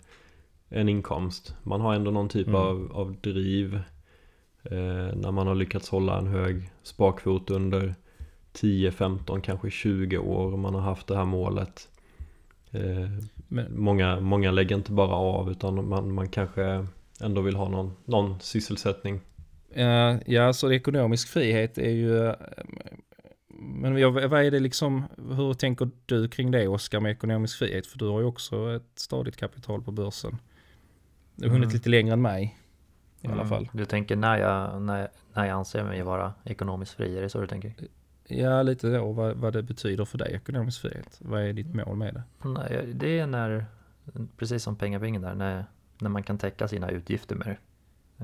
en 0.73 0.89
inkomst. 0.89 1.55
Man 1.63 1.81
har 1.81 1.95
ändå 1.95 2.11
någon 2.11 2.29
typ 2.29 2.47
Mm. 2.49 2.61
av, 2.61 2.93
av 2.95 3.17
driv 3.21 3.75
eh, 4.63 5.15
när 5.17 5.31
man 5.31 5.47
har 5.47 5.55
lyckats 5.55 5.89
hålla 5.89 6.19
en 6.19 6.27
hög 6.27 6.71
sparkvot 6.83 7.51
under 7.51 7.95
10, 8.53 8.93
15, 8.93 9.41
kanske 9.41 9.71
20 9.71 10.19
år 10.19 10.53
och 10.53 10.59
man 10.59 10.75
har 10.75 10.81
haft 10.81 11.07
det 11.07 11.17
här 11.17 11.25
målet. 11.25 11.89
Eh, 12.71 13.09
Men, 13.49 13.81
många, 13.81 14.21
många 14.21 14.51
lägger 14.51 14.77
inte 14.77 14.93
bara 14.93 15.15
av 15.15 15.51
utan 15.51 15.89
man, 15.89 16.13
man 16.15 16.29
kanske 16.29 16.87
ändå 17.21 17.41
vill 17.41 17.57
ha 17.57 17.69
någon, 17.69 17.93
någon 18.05 18.41
sysselsättning. 18.41 19.21
Eh, 19.75 20.17
ja, 20.27 20.53
så 20.53 20.73
ekonomisk 20.73 21.29
frihet 21.29 21.79
är 21.79 21.91
ju... 21.91 22.27
eh, 22.27 22.35
Men 23.49 24.13
vad 24.13 24.45
är 24.45 24.51
det 24.51 24.61
liksom, 24.61 25.03
hur 25.37 25.55
tänker 25.55 25.91
du 26.07 26.29
kring 26.29 26.51
det 26.51 26.69
Oskar 26.69 27.01
med 27.01 27.13
ekonomisk 27.13 27.59
frihet? 27.59 27.87
För 27.87 27.99
du 27.99 28.05
har 28.09 28.21
ju 28.21 28.27
också 28.27 28.77
ett 28.77 28.93
stadigt 28.95 29.37
kapital 29.37 29.83
på 29.83 29.93
börsen. 29.93 30.39
Du 31.37 31.47
har 31.47 31.53
hunnit 31.53 31.67
Mm. 31.67 31.75
lite 31.75 31.91
längre 31.91 32.13
än 32.13 32.23
mig 32.23 32.59
i 33.21 33.27
alla 33.27 33.35
mm, 33.37 33.49
fall. 33.49 33.69
Du 33.73 33.85
tänker 33.85 34.17
när 34.17 34.37
jag, 34.39 34.83
när, 34.83 35.09
när 35.35 35.45
jag 35.47 35.55
anser 35.59 35.85
mig 35.85 36.03
vara 36.03 36.33
ekonomiskt 36.45 36.93
fri, 36.93 37.19
är 37.19 37.23
det 37.23 37.29
så 37.29 37.41
du 37.41 37.47
tänker? 37.47 37.75
Ja, 38.27 38.63
lite 38.63 38.89
då 38.97 39.13
vad, 39.13 39.37
vad 39.37 39.53
det 39.53 39.63
betyder 39.63 40.05
för 40.05 40.19
dig, 40.19 40.33
ekonomisk 40.35 40.81
frihet. 40.81 41.19
Vad 41.25 41.43
är 41.43 41.53
ditt 41.53 41.75
mål 41.75 41.97
med 41.97 42.15
det? 42.15 42.49
Nej, 42.49 42.93
det 42.95 43.19
är 43.19 43.27
när, 43.27 43.67
precis 44.37 44.63
som 44.63 44.77
pengabingen 44.77 45.23
där, 45.23 45.35
när, 45.35 45.65
när 45.99 46.09
man 46.11 46.23
kan 46.23 46.39
täcka 46.39 46.69
sina 46.69 46.89
utgifter 46.91 47.37
med 47.37 47.47
det. 47.47 47.57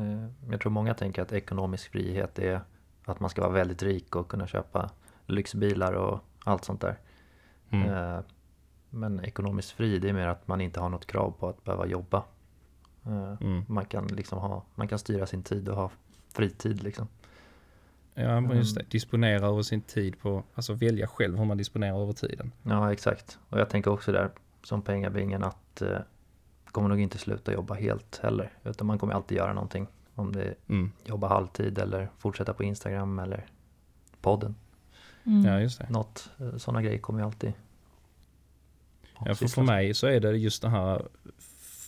Eh, 0.01 0.29
Jag 0.51 0.61
tror 0.61 0.73
många 0.73 0.95
tänker 0.95 1.23
att 1.23 1.33
ekonomisk 1.33 1.93
frihet 1.93 2.39
är 2.39 2.61
att 3.05 3.21
man 3.21 3.31
ska 3.31 3.43
vara 3.43 3.53
väldigt 3.53 3.83
rik 3.83 4.17
och 4.17 4.29
kunna 4.29 4.47
köpa 4.47 4.91
lyxbilar 5.27 5.93
och 5.93 6.21
allt 6.45 6.65
sånt 6.65 6.81
där. 6.81 6.99
Mm. 7.71 7.89
Eh, 7.89 8.21
Men 8.91 9.25
ekonomiskt 9.25 9.71
fri, 9.71 9.99
det 9.99 10.09
är 10.09 10.13
mer 10.13 10.27
att 10.27 10.49
man 10.49 10.61
inte 10.61 10.81
har 10.81 10.89
något 10.89 11.07
krav 11.07 11.31
på 11.39 11.49
att 11.49 11.65
behöva 11.65 11.87
jobba. 11.87 12.25
Eh, 13.09 13.35
Mm. 13.41 13.65
Man 13.69 13.85
kan 13.85 14.07
liksom 14.07 14.39
ha, 14.39 14.65
man 14.75 14.89
kan 14.89 14.99
styra 14.99 15.27
sin 15.27 15.43
tid 15.43 15.69
och 15.69 15.77
ha 15.77 15.91
fritid 16.35 16.83
liksom. 16.83 17.09
Ja, 18.15 18.55
just 18.55 18.75
det. 18.75 18.81
Mm. 18.81 18.89
Disponera 18.91 19.47
över 19.47 19.63
sin 19.63 19.81
tid 19.81 20.19
på, 20.21 20.43
alltså 20.55 20.73
välja 20.73 21.07
själv 21.07 21.39
hur 21.39 21.45
man 21.45 21.57
disponerar 21.57 22.03
över 22.03 22.13
tiden. 22.13 22.53
Ja, 22.63 22.93
exakt. 22.93 23.39
Och 23.49 23.59
jag 23.61 23.71
tänker 23.71 23.91
också 23.91 24.13
där 24.13 24.31
som 24.63 24.83
pengabingen 24.83 25.45
att 25.45 25.83
eh, 25.83 25.99
kommer 26.67 26.89
nog 26.89 27.01
inte 27.01 27.19
sluta 27.19 27.53
jobba 27.53 27.75
helt 27.75 28.21
heller. 28.23 28.53
Utan 28.65 28.87
man 28.87 28.99
kommer 28.99 29.15
alltid 29.15 29.39
göra 29.39 29.53
någonting. 29.53 29.87
Om 30.15 30.33
det 30.33 30.43
är 30.45 30.55
Mm. 30.69 30.93
jobba 31.05 31.29
halvtid 31.29 31.79
eller 31.79 32.09
fortsätta 32.19 32.53
på 32.55 32.65
Instagram 32.65 33.19
eller 33.19 33.47
podden. 34.21 34.55
Mm. 35.25 35.45
Ja, 35.45 35.61
just 35.61 35.79
det. 35.79 35.87
Något, 35.91 36.31
eh, 36.41 36.57
sådana 36.57 36.83
grejer 36.83 36.99
kommer 36.99 37.21
ju 37.21 37.27
alltid 37.27 37.53
Ja, 39.25 39.35
för, 39.35 39.47
för 39.49 39.63
mig 39.63 39.95
så 39.95 40.07
är 40.07 40.21
det 40.21 40.31
just 40.37 40.63
den 40.63 40.71
här 40.71 41.09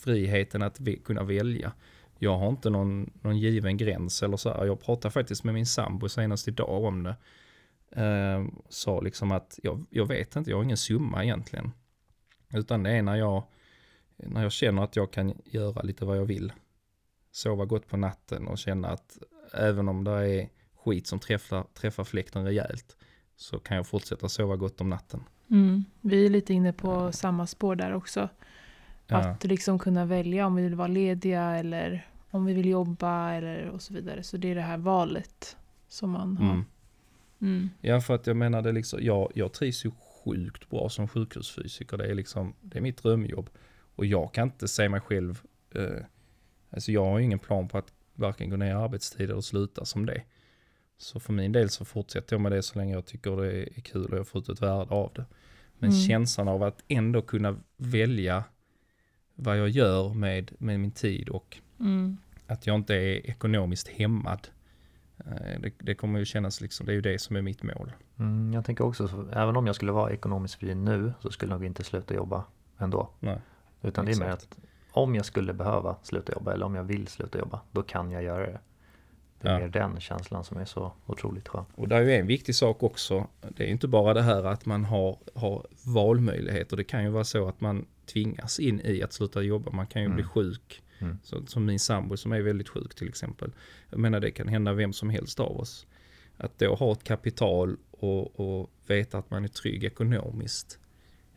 friheten 0.00 0.62
att 0.62 0.78
kunna 1.04 1.22
välja. 1.22 1.72
Jag 2.18 2.38
har 2.38 2.48
inte 2.48 2.70
någon, 2.70 3.10
någon 3.22 3.38
given 3.38 3.76
gräns 3.76 4.22
eller 4.22 4.36
så 4.36 4.52
här. 4.52 4.64
Jag 4.66 4.80
pratade 4.80 5.12
faktiskt 5.12 5.44
med 5.44 5.54
min 5.54 5.66
sambo 5.66 6.08
senast 6.08 6.48
idag 6.48 6.84
om 6.84 7.02
det. 7.02 7.16
eh, 8.02 8.46
sa 8.68 9.00
liksom 9.00 9.32
att 9.32 9.58
jag, 9.62 9.86
jag 9.90 10.06
vet 10.06 10.36
inte, 10.36 10.50
jag 10.50 10.56
har 10.56 10.64
ingen 10.64 10.76
summa 10.76 11.24
egentligen. 11.24 11.72
Utan 12.54 12.82
det 12.82 12.90
är 12.90 13.02
när 13.02 13.16
jag, 13.16 13.42
när 14.16 14.42
jag 14.42 14.52
känner 14.52 14.82
att 14.82 14.96
jag 14.96 15.12
kan 15.12 15.34
göra 15.44 15.82
lite 15.82 16.04
vad 16.04 16.16
jag 16.18 16.24
vill. 16.24 16.52
Sova 17.32 17.64
gott 17.64 17.88
på 17.88 17.96
natten 17.96 18.48
och 18.48 18.58
känna 18.58 18.88
att 18.88 19.18
även 19.54 19.88
om 19.88 20.04
det 20.04 20.10
är 20.10 20.48
skit 20.84 21.06
som 21.06 21.18
träffar, 21.18 21.64
träffar 21.74 22.04
fläkten 22.04 22.44
rejält 22.44 22.96
så 23.36 23.58
kan 23.58 23.76
jag 23.76 23.86
fortsätta 23.86 24.28
sova 24.28 24.56
gott 24.56 24.80
om 24.80 24.88
natten. 24.90 25.24
Mm. 25.50 25.84
Vi 26.00 26.26
är 26.26 26.30
lite 26.30 26.54
inne 26.54 26.72
på 26.72 27.12
samma 27.12 27.46
spår 27.46 27.76
där 27.76 27.94
också. 27.94 28.28
Ja. 29.10 29.18
Att 29.18 29.44
liksom 29.44 29.78
kunna 29.78 30.04
välja 30.06 30.46
om 30.46 30.54
vi 30.54 30.62
vill 30.62 30.74
vara 30.74 30.88
lediga 30.88 31.42
eller 31.56 32.06
om 32.30 32.44
vi 32.44 32.54
vill 32.54 32.66
jobba 32.68 33.32
eller 33.32 33.68
och 33.68 33.82
så 33.82 33.94
vidare. 33.94 34.22
Så 34.22 34.36
det 34.36 34.50
är 34.50 34.54
det 34.54 34.60
här 34.60 34.78
valet 34.78 35.56
som 35.88 36.10
man 36.10 36.36
har. 36.36 36.50
Mm. 36.52 36.64
Mm. 37.40 37.70
Ja, 37.80 38.00
för 38.00 38.14
att 38.14 38.26
jag 38.26 38.36
menar 38.36 38.62
det 38.62 38.72
liksom, 38.72 38.98
jag, 39.02 39.32
jag 39.34 39.52
trivs 39.52 39.84
ju 39.84 39.90
sjukt 40.24 40.70
bra 40.70 40.88
som 40.88 41.08
sjukhusfysiker. 41.08 41.96
Det 41.96 42.06
är 42.10 42.14
liksom, 42.14 42.54
det 42.60 42.78
är 42.78 42.82
mitt 42.82 43.02
drömjobb. 43.02 43.50
Och 43.96 44.06
jag 44.06 44.34
kan 44.34 44.48
inte 44.48 44.68
se 44.68 44.88
mig 44.88 45.00
själv, 45.00 45.42
eh, 45.74 46.04
alltså 46.70 46.92
jag 46.92 47.04
har 47.04 47.18
ju 47.18 47.24
ingen 47.24 47.38
plan 47.38 47.68
på 47.68 47.78
att 47.78 47.92
varken 48.14 48.50
gå 48.50 48.56
ner 48.56 48.70
i 48.70 48.72
arbetstid 48.72 49.30
eller 49.30 49.40
sluta 49.40 49.84
som 49.84 50.06
det. 50.06 50.22
Så 50.98 51.20
för 51.20 51.32
min 51.32 51.52
del 51.52 51.70
så 51.70 51.84
fortsätter 51.84 52.34
jag 52.34 52.40
med 52.40 52.52
det 52.52 52.62
så 52.62 52.78
länge 52.78 52.94
jag 52.94 53.06
tycker 53.06 53.36
det 53.36 53.62
är 53.78 53.80
kul 53.80 54.12
och 54.12 54.18
jag 54.18 54.28
får 54.28 54.40
ut 54.40 54.48
ett 54.48 54.62
värde 54.62 54.94
av 54.94 55.12
det. 55.14 55.24
Men 55.78 55.90
Mm. 55.90 56.02
känslan 56.02 56.48
av 56.48 56.62
att 56.62 56.84
ändå 56.88 57.22
kunna 57.22 57.56
välja 57.76 58.44
vad 59.42 59.58
jag 59.58 59.68
gör 59.68 60.14
med, 60.14 60.50
med 60.58 60.80
min 60.80 60.90
tid 60.90 61.28
och 61.28 61.58
Mm. 61.80 62.16
att 62.46 62.66
jag 62.66 62.76
inte 62.76 62.94
är 62.94 63.26
ekonomiskt 63.30 63.88
hämmad. 63.88 64.48
Eh, 65.18 65.60
Det, 65.60 65.72
det 65.78 65.94
kommer 65.94 66.18
ju 66.18 66.24
kännas 66.24 66.60
liksom, 66.60 66.86
det 66.86 66.92
är 66.92 66.94
ju 66.94 67.00
det 67.00 67.18
som 67.18 67.36
är 67.36 67.42
mitt 67.42 67.62
mål. 67.62 67.92
Mm, 68.18 68.52
jag 68.52 68.64
tänker 68.64 68.84
också, 68.84 69.08
så, 69.08 69.28
även 69.32 69.56
om 69.56 69.66
jag 69.66 69.74
skulle 69.76 69.92
vara 69.92 70.10
ekonomiskt 70.12 70.54
fri 70.54 70.74
nu 70.74 71.12
så 71.20 71.30
skulle 71.30 71.52
jag 71.52 71.58
nog 71.58 71.66
inte 71.66 71.84
sluta 71.84 72.14
jobba 72.14 72.44
ändå. 72.78 73.10
Nej. 73.20 73.38
Utan 73.82 74.04
det 74.06 74.12
är 74.12 74.16
mer 74.18 74.26
Exakt. 74.26 74.42
att 74.52 74.58
om 74.92 75.14
jag 75.14 75.24
skulle 75.24 75.52
behöva 75.52 75.96
sluta 76.02 76.32
jobba 76.32 76.52
eller 76.52 76.66
om 76.66 76.74
jag 76.74 76.84
vill 76.84 77.06
sluta 77.08 77.38
jobba, 77.38 77.60
då 77.72 77.82
kan 77.82 78.10
jag 78.10 78.22
göra 78.22 78.46
det. 78.46 78.60
Det 79.40 79.48
är 79.48 79.52
Ja. 79.52 79.58
mer 79.58 79.68
den 79.68 80.00
känslan 80.00 80.44
som 80.44 80.58
är 80.58 80.64
så 80.64 80.92
otroligt 81.06 81.48
skön. 81.48 81.64
Och 81.74 81.88
det 81.88 81.96
är 81.96 82.00
ju 82.00 82.12
en 82.12 82.26
viktig 82.26 82.54
sak 82.54 82.82
också. 82.82 83.26
Det 83.56 83.64
är 83.64 83.68
inte 83.68 83.88
bara 83.88 84.14
det 84.14 84.22
här 84.22 84.44
att 84.44 84.66
man 84.66 84.84
har, 84.84 85.18
har 85.34 85.66
valmöjligheter. 85.86 86.76
Det 86.76 86.84
kan 86.84 87.02
ju 87.04 87.10
vara 87.10 87.24
så 87.24 87.48
att 87.48 87.60
man 87.60 87.86
tvingas 88.12 88.60
in 88.60 88.80
i 88.84 89.02
att 89.02 89.12
sluta 89.12 89.42
jobba. 89.42 89.70
Man 89.72 89.86
kan 89.86 90.02
ju 90.02 90.06
Mm. 90.06 90.16
bli 90.16 90.24
sjuk. 90.24 90.82
Mm. 90.98 91.18
Så, 91.22 91.46
som 91.46 91.64
min 91.64 91.78
sambo 91.78 92.16
som 92.16 92.32
är 92.32 92.40
väldigt 92.40 92.68
sjuk 92.68 92.94
till 92.94 93.08
exempel. 93.08 93.52
Jag 93.90 93.98
menar 94.00 94.20
det 94.20 94.30
kan 94.30 94.48
hända 94.48 94.72
vem 94.72 94.92
som 94.92 95.10
helst 95.10 95.40
av 95.40 95.60
oss. 95.60 95.86
Att 96.36 96.58
då 96.58 96.74
ha 96.74 96.92
ett 96.92 97.04
kapital 97.04 97.76
och, 97.90 98.40
och 98.40 98.70
veta 98.86 99.18
att 99.18 99.30
man 99.30 99.44
är 99.44 99.48
trygg 99.48 99.84
ekonomiskt. 99.84 100.78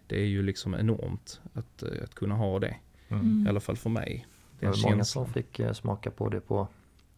Det 0.07 0.21
är 0.21 0.25
ju 0.25 0.43
liksom 0.43 0.75
enormt 0.75 1.41
att, 1.53 1.83
eh, 1.83 2.03
att 2.03 2.15
kunna 2.15 2.35
ha 2.35 2.59
det. 2.59 2.75
Mm. 3.09 3.43
I 3.45 3.49
alla 3.49 3.59
fall 3.59 3.77
för 3.77 3.89
mig. 3.89 4.27
Det 4.59 4.67
var 4.67 4.89
många 4.91 5.03
som 5.03 5.27
fick 5.33 5.59
eh, 5.59 5.73
smaka 5.73 6.11
på 6.11 6.29
det 6.29 6.41
på 6.41 6.67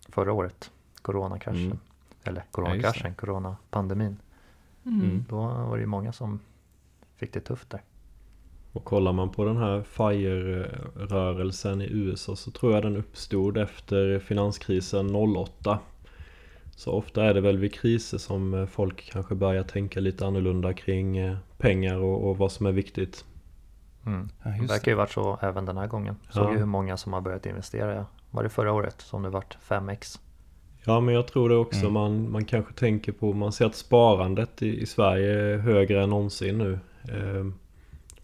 förra 0.09 0.33
året, 0.33 0.71
coronakraschen. 1.01 1.65
Mm. 1.65 1.77
Eller 2.23 2.41
Ja, 2.41 2.47
coronakraschen, 2.51 3.15
coronapandemin. 3.15 4.17
Mm. 4.85 5.01
Mm. 5.01 5.25
Då 5.29 5.35
var 5.37 5.77
det 5.77 5.81
ju 5.81 5.87
många 5.87 6.13
som 6.13 6.39
fick 7.15 7.33
det 7.33 7.39
tufft 7.39 7.69
där. 7.69 7.81
Och 8.75 8.83
kollar 8.83 9.13
man 9.13 9.29
på 9.29 9.45
den 9.45 9.57
här 9.57 9.83
FIRE-rörelsen 9.83 11.81
i 11.81 11.87
USA 11.91 12.35
så 12.35 12.51
tror 12.51 12.73
jag 12.73 12.83
den 12.83 12.97
uppstod 12.97 13.57
efter 13.57 14.19
finanskrisen 14.19 15.15
08. 15.15 15.79
Så 16.75 16.91
ofta 16.91 17.23
är 17.23 17.33
det 17.33 17.41
väl 17.41 17.57
vid 17.57 17.73
kriser 17.73 18.17
som 18.17 18.67
folk 18.71 19.11
kanske 19.11 19.35
börjar 19.35 19.63
tänka 19.63 19.99
lite 19.99 20.25
annorlunda 20.25 20.73
kring 20.73 21.17
eh, 21.17 21.37
pengar 21.57 21.97
och, 21.97 22.29
och 22.29 22.37
vad 22.37 22.51
som 22.51 22.65
är 22.65 22.71
viktigt. 22.71 23.25
Mm. 24.05 24.29
Ja, 24.43 24.49
Det 24.61 24.67
verkar 24.67 24.91
ju 24.91 24.95
varit 24.95 25.11
så 25.11 25.39
även 25.41 25.65
den 25.65 25.77
här 25.77 25.87
gången. 25.87 26.15
Såg 26.29 26.43
Ja. 26.45 26.51
ju 26.51 26.57
hur 26.57 26.65
många 26.65 26.97
som 26.97 27.13
har 27.13 27.21
börjat 27.21 27.45
investera. 27.45 28.05
Var 28.31 28.43
det 28.43 28.49
förra 28.49 28.73
året 28.73 29.01
som 29.01 29.23
det 29.23 29.29
vart 29.29 29.57
5x? 29.67 30.19
Ja 30.85 30.99
men 30.99 31.15
jag 31.15 31.27
tror 31.27 31.49
det 31.49 31.55
också. 31.55 31.79
Mm. 31.79 31.93
Man, 31.93 32.31
man 32.31 32.45
kanske 32.45 32.73
tänker 32.73 33.11
på, 33.11 33.33
man 33.33 33.51
ser 33.51 33.65
att 33.65 33.75
sparandet 33.75 34.61
i, 34.61 34.81
i 34.81 34.85
Sverige 34.85 35.39
är 35.39 35.57
högre 35.57 36.03
än 36.03 36.09
någonsin 36.09 36.57
nu. 36.57 36.79
Eh, 37.03 37.45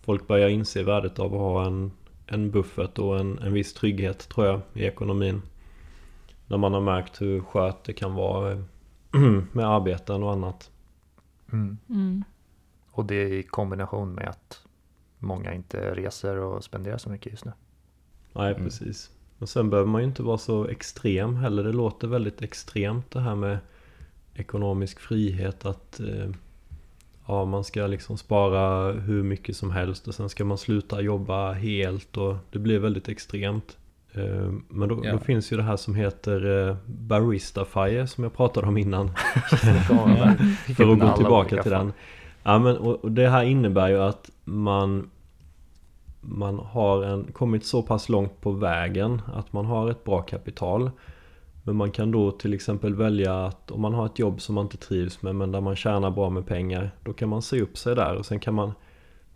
folk 0.02 0.28
börjar 0.28 0.50
inse 0.50 0.84
värdet 0.84 1.20
av 1.20 1.34
att 1.34 1.40
ha 1.40 1.66
en, 1.66 1.92
en 2.28 2.52
buffert 2.52 3.00
och 3.00 3.20
en, 3.20 3.40
en 3.40 3.54
viss 3.54 3.74
trygghet 3.74 4.30
tror 4.30 4.48
jag 4.48 4.62
i 4.74 4.84
ekonomin. 4.86 5.42
När 6.48 6.58
man 6.58 6.74
har 6.74 6.82
märkt 6.82 7.22
hur 7.22 7.42
skört 7.42 7.84
det 7.84 7.94
kan 7.94 8.14
vara 8.14 8.64
med 9.52 9.66
arbeten 9.66 10.24
och 10.24 10.32
annat. 10.32 10.72
Mm. 11.54 11.78
Mm. 11.90 12.24
Och 12.92 13.06
det 13.06 13.30
i 13.30 13.44
kombination 13.44 14.14
med 14.14 14.28
att 14.30 14.64
många 15.20 15.54
inte 15.54 15.96
reser 15.96 16.38
och 16.38 16.64
spenderar 16.64 16.98
så 16.98 17.10
mycket 17.10 17.32
just 17.32 17.46
nu. 17.46 17.52
Nej 18.34 18.52
Mm. 18.52 18.64
precis. 18.64 19.12
Men 19.38 19.48
sen 19.48 19.70
behöver 19.70 19.90
man 19.90 20.02
ju 20.02 20.08
inte 20.08 20.24
vara 20.24 20.38
så 20.38 20.68
extrem 20.68 21.36
heller. 21.36 21.64
Det 21.64 21.72
låter 21.72 22.08
väldigt 22.08 22.42
extremt 22.42 23.12
det 23.12 23.20
här 23.20 23.36
med 23.36 23.58
ekonomisk 24.34 25.00
frihet. 25.00 25.66
Att 25.66 26.00
eh, 26.00 26.30
ja, 27.32 27.46
man 27.46 27.64
ska 27.64 27.88
liksom 27.88 28.18
spara 28.18 28.92
hur 28.92 29.24
mycket 29.24 29.58
som 29.58 29.72
helst 29.72 30.08
och 30.08 30.16
sen 30.16 30.30
ska 30.30 30.46
man 30.46 30.58
sluta 30.58 31.02
jobba 31.02 31.52
helt 31.52 32.18
och 32.18 32.36
det 32.52 32.60
blir 32.60 32.80
väldigt 32.80 33.10
extremt. 33.10 33.78
Eh, 34.14 34.52
men 34.70 34.90
då, 34.90 35.02
Ja. 35.04 35.12
då 35.12 35.20
finns 35.20 35.52
ju 35.54 35.58
det 35.58 35.64
här 35.64 35.78
som 35.78 35.96
heter 35.96 36.68
eh, 36.70 36.76
Barista 36.86 37.66
Fire 37.66 38.08
som 38.08 38.24
jag 38.24 38.34
pratade 38.34 38.68
om 38.68 38.78
innan. 38.78 39.12
För 40.76 40.92
att 40.94 41.00
gå 41.00 41.16
tillbaka 41.18 41.64
till 41.64 41.72
den. 41.72 41.94
Ja, 42.44 42.60
men, 42.60 42.78
och, 42.78 43.04
och 43.04 43.12
det 43.12 43.30
här 43.30 43.44
innebär 43.44 43.90
ju 43.90 44.02
att 44.02 44.30
man 44.44 45.10
man 46.22 46.60
har 46.60 47.04
en, 47.04 47.24
kommit 47.24 47.66
så 47.66 47.82
pass 47.82 48.10
långt 48.10 48.42
på 48.42 48.52
vägen 48.52 49.22
att 49.34 49.54
man 49.54 49.66
har 49.66 49.92
ett 49.92 50.04
bra 50.04 50.22
kapital. 50.22 50.92
Men 51.64 51.76
man 51.76 51.92
kan 51.92 52.12
då 52.12 52.32
till 52.32 52.54
exempel 52.54 52.96
välja 52.96 53.46
att 53.46 53.72
om 53.72 53.82
man 53.82 53.94
har 53.94 54.06
ett 54.06 54.20
jobb 54.20 54.42
som 54.42 54.56
man 54.56 54.66
inte 54.66 54.78
trivs 54.78 55.22
med 55.22 55.36
men 55.36 55.52
där 55.52 55.62
man 55.62 55.76
tjänar 55.76 56.12
bra 56.12 56.30
med 56.30 56.46
pengar. 56.48 56.92
Då 57.04 57.14
kan 57.14 57.30
man 57.30 57.42
se 57.42 57.62
upp 57.62 57.78
sig 57.78 57.96
där 57.96 58.16
och 58.16 58.26
sen 58.26 58.40
kan 58.40 58.54
man 58.54 58.72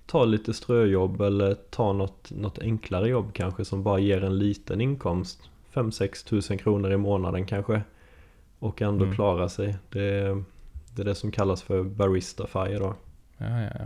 ta 0.05 0.25
lite 0.25 0.53
ströjobb 0.53 1.21
eller 1.21 1.53
ta 1.53 1.93
något, 1.93 2.31
något 2.31 2.59
enklare 2.59 3.09
jobb 3.09 3.33
kanske 3.33 3.65
som 3.65 3.83
bara 3.83 3.99
ger 3.99 4.23
en 4.23 4.37
liten 4.37 4.81
inkomst. 4.81 5.49
5-6 5.73 6.27
tusen 6.27 6.57
kronor 6.57 6.91
i 6.91 6.97
månaden 6.97 7.45
kanske. 7.45 7.81
Och 8.59 8.81
ändå 8.81 9.03
Mm. 9.03 9.15
klara 9.15 9.49
sig. 9.49 9.75
Det, 9.89 10.43
det 10.95 11.01
är 11.01 11.05
det 11.05 11.15
som 11.15 11.31
kallas 11.31 11.61
för 11.61 11.83
barista 11.83 12.47
fire 12.47 12.79
då. 12.79 12.95
Ja, 13.37 13.61
ja, 13.61 13.69
ja. 13.79 13.85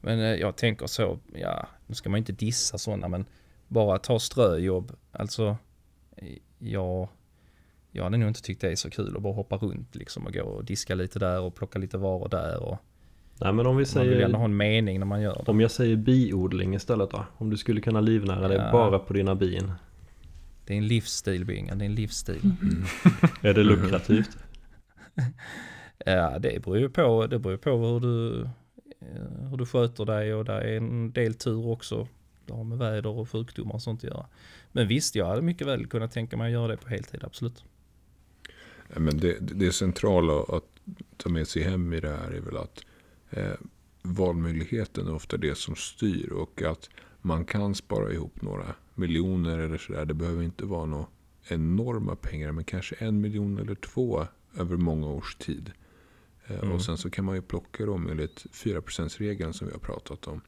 Men 0.00 0.18
eh, 0.18 0.34
jag 0.34 0.56
tänker 0.56 0.86
så, 0.86 1.18
ja, 1.34 1.66
nu 1.86 1.94
ska 1.94 2.10
man 2.10 2.18
inte 2.18 2.32
dissa 2.32 2.78
sådana, 2.78 3.08
men 3.08 3.24
bara 3.68 3.98
ta 3.98 4.18
ströjobb, 4.18 4.92
alltså, 5.12 5.56
ja, 6.58 7.08
jag 7.92 8.04
hade 8.04 8.16
nog 8.16 8.28
inte 8.28 8.42
tyckt 8.42 8.60
det 8.60 8.70
är 8.70 8.76
så 8.76 8.90
kul 8.90 9.16
att 9.16 9.22
bara 9.22 9.34
hoppa 9.34 9.56
runt 9.56 9.94
liksom 9.94 10.26
och 10.26 10.32
gå 10.32 10.42
och 10.42 10.64
diska 10.64 10.94
lite 10.94 11.18
där 11.18 11.40
och 11.40 11.54
plocka 11.54 11.78
lite 11.78 11.98
varor 11.98 12.28
där 12.28 12.62
och 12.62 12.78
Nej 13.40 13.52
men 13.52 13.66
om 13.66 13.76
vi 13.76 13.84
man 13.94 14.04
vill 14.08 14.20
ändå 14.20 14.38
ha 14.38 14.44
säger 14.44 14.44
en 14.44 14.56
mening 14.56 14.98
när 14.98 15.06
man 15.06 15.22
gör 15.22 15.42
det. 15.44 15.50
Om 15.50 15.60
jag 15.60 15.70
säger 15.70 15.96
biodling 15.96 16.74
istället 16.74 17.10
då? 17.10 17.24
Om 17.36 17.50
du 17.50 17.56
skulle 17.56 17.80
kunna 17.80 18.00
livnära 18.00 18.48
dig 18.48 18.56
Ja. 18.56 18.72
bara 18.72 18.98
på 18.98 19.12
dina 19.12 19.34
bin. 19.34 19.72
Det 20.66 20.74
är 20.74 20.78
en 20.78 20.86
livsstil, 20.86 21.44
Bingan, 21.44 21.78
det 21.78 21.84
är 21.84 21.86
en 21.86 21.94
livsstil. 21.94 22.40
Är 23.42 23.54
det 23.54 23.62
lukrativt? 23.62 24.38
Ja, 26.06 26.38
det 26.38 26.62
beror 26.64 26.78
ju 26.78 26.88
på, 26.88 27.26
det 27.26 27.38
beror 27.38 27.56
på 27.56 27.70
hur 27.70 28.00
du, 28.00 28.48
hur 29.50 29.56
du 29.56 29.66
sköter 29.66 30.04
dig 30.04 30.34
och 30.34 30.44
det 30.44 30.52
är 30.52 30.76
en 30.76 31.12
del 31.12 31.34
tur 31.34 31.66
också. 31.66 32.08
Det 32.46 32.52
har 32.52 32.64
med 32.64 32.78
väder 32.78 33.06
och 33.10 33.30
sjukdomar 33.30 33.74
och 33.74 33.82
sånt 33.82 34.04
att 34.04 34.10
göra. 34.10 34.26
Men 34.72 34.88
visst, 34.88 35.14
jag 35.14 35.26
hade 35.26 35.42
mycket 35.42 35.66
väl 35.66 35.86
kunnat 35.86 36.12
tänka 36.12 36.36
mig 36.36 36.46
att 36.46 36.52
göra 36.52 36.68
det 36.68 36.76
på 36.76 36.88
heltid, 36.88 37.24
absolut. 37.24 37.64
Ja, 38.94 39.00
Men 39.00 39.18
det, 39.18 39.38
det 39.40 39.72
centrala 39.72 40.42
att 40.56 40.64
ta 41.16 41.28
med 41.28 41.48
sig 41.48 41.62
hem 41.62 41.92
i 41.92 42.00
det 42.00 42.16
här 42.16 42.30
är 42.30 42.40
väl 42.40 42.56
att 42.56 42.84
eh, 43.30 43.54
valmöjligheten 44.02 45.06
är 45.06 45.14
ofta 45.14 45.36
det 45.36 45.54
som 45.54 45.76
styr 45.76 46.32
och 46.32 46.62
att 46.62 46.90
man 47.22 47.44
kan 47.44 47.74
spara 47.74 48.12
ihop 48.12 48.42
några 48.42 48.74
miljoner 48.94 49.58
eller 49.58 49.78
sådär. 49.78 50.04
Det 50.04 50.14
behöver 50.14 50.42
inte 50.42 50.64
vara 50.64 50.86
några 50.86 51.06
enorma 51.48 52.16
pengar 52.16 52.52
men 52.52 52.64
kanske 52.64 52.94
en 52.94 53.20
miljon 53.20 53.58
eller 53.58 53.74
två 53.74 54.26
över 54.56 54.76
många 54.76 55.06
års 55.06 55.34
tid. 55.34 55.72
Eh, 56.46 56.58
Mm. 56.62 56.72
Och 56.72 56.82
sen 56.82 56.98
så 56.98 57.10
kan 57.10 57.24
man 57.24 57.34
ju 57.34 57.42
plocka 57.42 57.86
dem 57.86 58.08
enligt 58.08 58.46
4%-regeln 58.52 59.52
som 59.52 59.66
vi 59.66 59.72
har 59.72 59.80
pratat 59.80 60.26
om. 60.26 60.40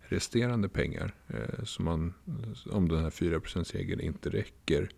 Resterande 0.00 0.68
pengar, 0.68 1.14
eh, 1.28 1.64
som 1.64 1.84
man, 1.84 2.14
om 2.70 2.88
den 2.88 3.02
här 3.02 3.10
4%-regeln 3.10 4.00
inte 4.00 4.30
räcker, 4.30 4.82
eh, 4.82 4.88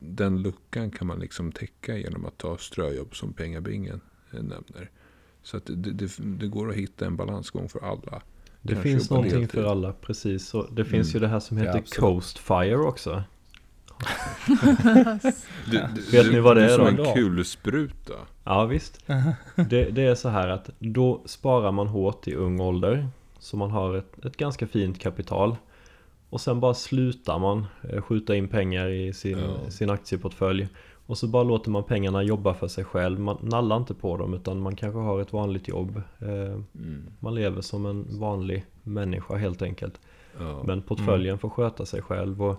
den 0.00 0.42
luckan 0.42 0.90
kan 0.90 1.06
man 1.06 1.18
liksom 1.18 1.52
täcka 1.52 1.96
genom 1.96 2.26
att 2.26 2.38
ta 2.38 2.56
ströjobb 2.58 3.16
som 3.16 3.32
pengabingen 3.32 4.00
eh, 4.32 4.36
nämner. 4.42 4.90
Så 5.42 5.56
att 5.56 5.66
det, 5.66 5.74
det, 5.92 6.10
det 6.18 6.46
går 6.46 6.70
att 6.70 6.76
hitta 6.76 7.06
en 7.06 7.16
balansgång 7.16 7.68
för 7.68 7.80
alla. 7.90 8.22
Det 8.62 8.72
Kanske 8.72 8.90
finns 8.90 9.10
någonting 9.10 9.40
deltid. 9.40 9.50
för 9.50 9.64
alla, 9.70 9.92
precis. 9.92 10.46
Så 10.48 10.62
det 10.66 10.84
finns 10.84 11.08
Mm. 11.08 11.14
ju 11.14 11.20
det 11.26 11.28
här 11.32 11.40
som 11.40 11.58
Ja, 11.58 11.64
heter 11.64 11.78
absolut. 11.78 12.00
Coast 12.00 12.38
Fire 12.38 12.76
också. 12.76 13.22
Du, 14.46 14.54
Ja. 15.78 15.88
du, 15.94 16.02
Vet 16.12 16.32
ni 16.32 16.40
vad 16.40 16.56
det 16.56 16.60
du 16.66 16.72
är 16.72 16.76
som 16.76 16.96
då? 16.96 17.04
en 17.04 17.14
kulspruta. 17.14 18.12
Ja 18.44 18.64
visst. 18.66 19.04
Det, 19.54 19.84
det 19.90 20.02
är 20.02 20.14
så 20.14 20.28
här 20.28 20.48
att 20.48 20.70
då 20.78 21.22
sparar 21.26 21.72
man 21.72 21.86
hårt 21.86 22.28
i 22.28 22.34
ung 22.34 22.60
ålder. 22.60 23.08
Så 23.38 23.56
man 23.56 23.70
har 23.70 23.94
ett, 23.96 24.24
ett 24.24 24.36
ganska 24.36 24.66
fint 24.66 25.00
kapital. 25.00 25.56
Och 26.36 26.40
sen 26.40 26.60
bara 26.60 26.74
slutar 26.74 27.38
man 27.38 27.66
eh, 27.90 28.02
skjuta 28.02 28.36
in 28.36 28.48
pengar 28.48 28.88
i 28.88 29.12
sin, 29.12 29.38
Ja. 29.38 29.70
sin 29.70 29.90
aktieportfölj. 29.90 30.68
Och 31.06 31.18
så 31.18 31.26
bara 31.26 31.42
låter 31.42 31.70
man 31.70 31.84
pengarna 31.84 32.22
jobba 32.22 32.54
för 32.54 32.68
sig 32.68 32.84
själv. 32.84 33.20
Man 33.20 33.38
nallar 33.42 33.76
inte 33.76 33.94
på 33.94 34.16
dem 34.16 34.34
utan 34.34 34.60
man 34.60 34.76
kanske 34.76 34.98
har 35.00 35.20
ett 35.20 35.32
vanligt 35.32 35.68
jobb. 35.68 36.02
Eh, 36.18 36.28
Mm. 36.74 37.02
Man 37.20 37.34
lever 37.34 37.60
som 37.60 37.86
en 37.86 38.18
vanlig 38.20 38.64
människa 38.82 39.36
helt 39.36 39.62
enkelt. 39.62 40.00
Ja. 40.38 40.62
Men 40.66 40.82
portföljen 40.82 41.38
får 41.38 41.48
sköta 41.50 41.86
sig 41.86 42.02
själv 42.02 42.42
och 42.42 42.56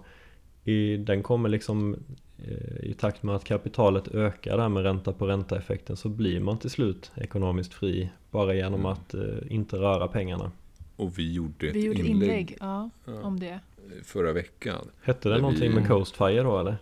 i, 0.63 0.97
den 0.97 1.23
kommer 1.23 1.49
liksom 1.49 1.95
eh, 2.37 2.83
i 2.89 2.93
takt 2.99 3.23
med 3.23 3.35
att 3.35 3.43
kapitalet 3.43 4.07
ökar 4.07 4.57
där 4.57 4.69
med 4.69 4.83
ränta 4.83 5.13
på 5.13 5.27
ränta 5.27 5.57
effekten 5.57 5.97
så 5.97 6.09
blir 6.09 6.39
man 6.39 6.57
till 6.57 6.69
slut 6.69 7.11
ekonomiskt 7.15 7.73
fri 7.73 8.09
bara 8.31 8.53
genom 8.53 8.79
Mm. 8.79 8.85
att 8.91 9.15
inte 9.49 9.75
röra 9.77 10.07
pengarna. 10.07 10.51
Och 10.97 11.19
vi 11.19 11.33
gjorde 11.33 11.67
ett 11.67 11.75
Vi 11.75 11.85
gjorde 11.85 11.99
inlägg, 11.99 12.11
inlägg 12.29 12.57
ja, 12.59 12.89
Ja. 13.05 13.21
om 13.23 13.39
det. 13.39 13.59
förra 14.03 14.33
veckan. 14.33 14.87
Hette 15.01 15.29
det 15.29 15.37
någonting 15.41 15.69
vi- 15.69 15.75
med 15.75 15.87
Coastfire 15.87 16.41
då 16.43 16.59
eller? 16.59 16.77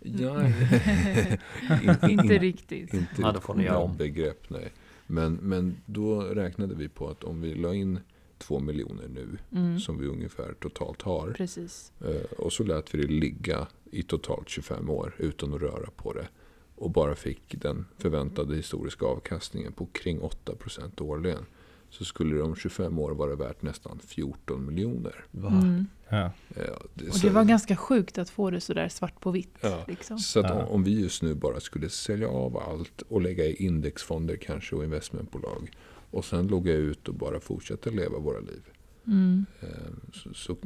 Ja, 0.00 0.40
Inte 2.08 2.38
riktigt. 2.38 2.94
Inte 2.94 3.06
Ja, 3.18 3.54
göra 3.62 3.78
om. 3.78 3.96
begrepp, 3.96 4.50
nej. 4.50 4.72
Men, 5.06 5.34
men 5.34 5.76
då 5.86 6.20
räknade 6.20 6.74
vi 6.74 6.88
på 6.88 7.08
att 7.08 7.24
om 7.24 7.40
vi 7.40 7.54
la 7.54 7.74
in 7.74 7.98
två 8.38 8.58
miljoner 8.60 9.08
nu, 9.08 9.38
Mm. 9.52 9.80
som 9.80 9.98
vi 9.98 10.06
ungefär 10.06 10.52
totalt 10.60 11.02
har, 11.02 11.30
Precis. 11.36 11.92
eh, 12.00 12.38
och 12.38 12.52
så 12.52 12.64
lät 12.64 12.94
vi 12.94 13.02
det 13.02 13.12
ligga 13.12 13.66
i 13.90 14.02
totalt 14.02 14.48
25 14.48 14.90
år 14.90 15.14
utan 15.18 15.54
att 15.54 15.60
röra 15.60 15.90
på 15.96 16.12
det, 16.12 16.28
och 16.76 16.90
bara 16.90 17.14
fick 17.14 17.60
den 17.60 17.84
förväntade 17.98 18.56
historiska 18.56 19.06
avkastningen 19.06 19.72
på 19.72 19.86
kring 19.86 20.20
8% 20.20 21.00
årligen, 21.00 21.46
så 21.90 22.04
skulle 22.04 22.36
det 22.36 22.42
om 22.42 22.56
25 22.56 22.98
år 22.98 23.10
vara 23.10 23.36
värt 23.36 23.62
nästan 23.62 23.98
14 23.98 24.66
miljoner. 24.66 25.24
Va? 25.30 25.48
Mm. 25.48 25.86
Ja. 26.08 26.24
Eh, 26.56 26.62
det, 26.94 27.08
Och 27.08 27.14
så- 27.14 27.26
det 27.26 27.32
var 27.32 27.44
ganska 27.44 27.76
sjukt 27.76 28.18
att 28.18 28.30
få 28.30 28.50
det 28.50 28.60
sådär 28.60 28.88
svart 28.88 29.20
på 29.20 29.30
vitt. 29.30 29.54
Ja. 29.60 29.84
Liksom. 29.88 30.18
Så 30.18 30.40
att 30.40 30.46
Ja. 30.46 30.62
om, 30.62 30.68
om 30.68 30.84
vi 30.84 31.00
just 31.00 31.22
nu 31.22 31.34
bara 31.34 31.60
skulle 31.60 31.88
sälja 31.88 32.28
av 32.28 32.56
allt 32.56 33.02
och 33.08 33.22
lägga 33.22 33.44
i 33.44 33.54
indexfonder 33.66 34.36
kanske 34.36 34.76
och 34.76 34.84
investmentbolag 34.84 35.70
och 36.10 36.24
sen 36.24 36.46
logga 36.46 36.72
ut 36.72 37.08
och 37.08 37.14
bara 37.14 37.40
fortsätta 37.40 37.90
leva 37.90 38.18
våra 38.18 38.40
liv. 38.40 38.62
Mm. 39.06 39.46
eh, 39.60 39.68
Så, 40.14 40.34
så 40.34 40.56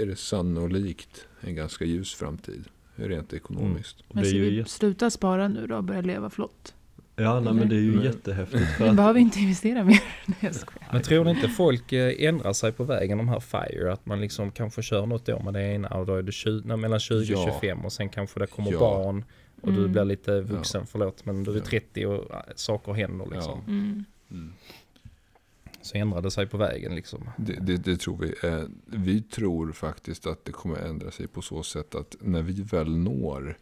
är 0.00 0.06
det 0.06 0.16
sannolikt 0.16 1.26
en 1.40 1.54
ganska 1.54 1.84
ljus 1.84 2.14
framtid. 2.14 2.64
Rent 2.96 3.32
ekonomiskt. 3.32 4.00
Och 4.08 4.14
Men 4.14 4.24
ska 4.24 4.38
vi 4.38 4.64
sluta 4.66 5.10
spara 5.10 5.48
nu 5.48 5.66
då 5.66 5.76
och 5.76 5.84
börja 5.84 6.00
leva 6.00 6.30
flott? 6.30 6.74
Ja 7.16 7.40
nej, 7.40 7.52
men 7.54 7.68
det 7.68 7.74
är 7.76 7.80
ju 7.80 7.92
Men- 7.92 8.04
jättehäftigt 8.04 8.64
för 8.76 8.84
Vi 8.84 8.90
att 8.90 8.96
behöver 8.96 9.20
inte 9.20 9.40
investera 9.40 9.84
mer. 9.84 10.02
Nej. 10.42 10.52
Men 10.92 11.02
tror 11.02 11.24
ni 11.24 11.30
inte 11.30 11.48
folk 11.48 11.92
eh, 11.92 12.14
ändrar 12.28 12.52
sig 12.52 12.72
på 12.72 12.84
vägen 12.84 13.18
de 13.18 13.28
här 13.28 13.40
FIRE? 13.40 13.92
Att 13.92 14.06
man 14.06 14.20
liksom 14.20 14.50
kanske 14.50 14.82
kör 14.82 15.06
något 15.06 15.28
år 15.28 15.40
med 15.40 15.54
det 15.54 15.62
ena 15.62 15.88
och 15.88 16.06
då 16.06 16.14
är 16.14 16.22
det 16.22 16.32
20, 16.32 16.62
nej, 16.68 16.76
mellan 16.76 17.00
20 17.00 17.34
och 17.34 17.40
Ja. 17.40 17.58
25 17.60 17.84
och 17.84 17.92
sen 17.92 18.08
kanske 18.08 18.40
det 18.40 18.46
kommer 18.46 18.72
Ja. 18.72 18.78
barn 18.78 19.24
och 19.62 19.72
du 19.72 19.78
Mm. 19.78 19.92
blir 19.92 20.04
lite 20.04 20.40
vuxen, 20.40 20.86
förlåt, 20.86 21.24
men 21.26 21.44
du 21.44 21.50
är 21.50 21.56
Ja. 21.56 21.62
30 21.64 22.06
och 22.06 22.30
äh, 22.34 22.40
saker 22.56 22.92
händer 22.92 23.26
liksom. 23.34 23.60
Mm. 23.66 24.52
Så 25.82 25.98
ändrar 25.98 26.22
det 26.22 26.30
sig 26.30 26.46
på 26.46 26.56
vägen 26.56 26.94
liksom. 26.94 27.30
Det, 27.36 27.52
det, 27.60 27.76
det 27.76 27.96
tror 27.96 28.18
vi. 28.18 28.48
Eh, 28.48 28.62
Vi 28.86 29.22
tror 29.22 29.72
faktiskt 29.72 30.26
att 30.26 30.44
det 30.44 30.52
kommer 30.52 30.76
ändra 30.76 31.10
sig 31.10 31.26
på 31.26 31.42
så 31.42 31.62
sätt 31.62 31.94
att 31.94 32.16
när 32.20 32.42
vi 32.42 32.62
väl 32.62 32.96
når 32.96 33.56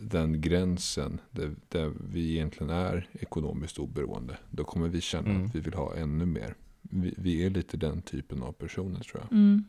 den 0.00 0.40
gränsen 0.40 1.20
där, 1.30 1.54
där 1.68 1.92
vi 2.10 2.32
egentligen 2.32 2.70
är 2.70 3.08
ekonomiskt 3.12 3.78
oberoende. 3.78 4.38
Då 4.50 4.64
kommer 4.64 4.88
vi 4.88 5.00
känna 5.00 5.30
Mm. 5.30 5.44
att 5.46 5.54
vi 5.54 5.60
vill 5.60 5.74
ha 5.74 5.96
ännu 5.96 6.26
mer. 6.26 6.54
Vi, 6.82 7.14
vi 7.18 7.46
är 7.46 7.50
lite 7.50 7.76
den 7.76 8.02
typen 8.02 8.42
av 8.42 8.52
personer 8.52 9.00
tror 9.00 9.22
jag. 9.22 9.32
Mm. 9.32 9.64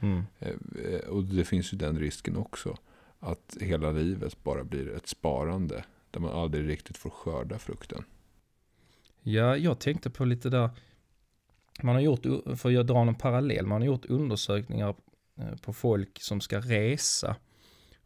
Mm. 0.00 0.22
Eh, 0.38 0.54
eh, 0.94 1.08
Och 1.08 1.24
det 1.24 1.44
finns 1.44 1.72
ju 1.72 1.78
den 1.78 1.98
risken 1.98 2.36
också. 2.36 2.76
Att 3.18 3.56
hela 3.60 3.92
livet 3.92 4.42
bara 4.42 4.64
blir 4.64 4.88
ett 4.96 5.06
sparande. 5.08 5.84
Där 6.10 6.20
man 6.20 6.30
aldrig 6.30 6.68
riktigt 6.68 6.96
får 6.98 7.10
skörda 7.10 7.58
frukten. 7.58 8.04
Ja, 9.22 9.56
jag 9.56 9.78
tänkte 9.78 10.10
på 10.10 10.24
lite 10.24 10.48
där. 10.50 10.70
Man 11.82 11.94
har 11.94 12.02
gjort, 12.02 12.22
för 12.56 12.78
att 12.80 12.86
dra 12.86 13.00
en 13.00 13.14
parallell, 13.14 13.66
man 13.66 13.80
har 13.82 13.86
gjort 13.86 14.04
undersökningar 14.06 14.94
eh, 15.36 15.56
på 15.56 15.72
folk 15.72 16.22
som 16.22 16.40
ska 16.40 16.58
resa. 16.60 17.36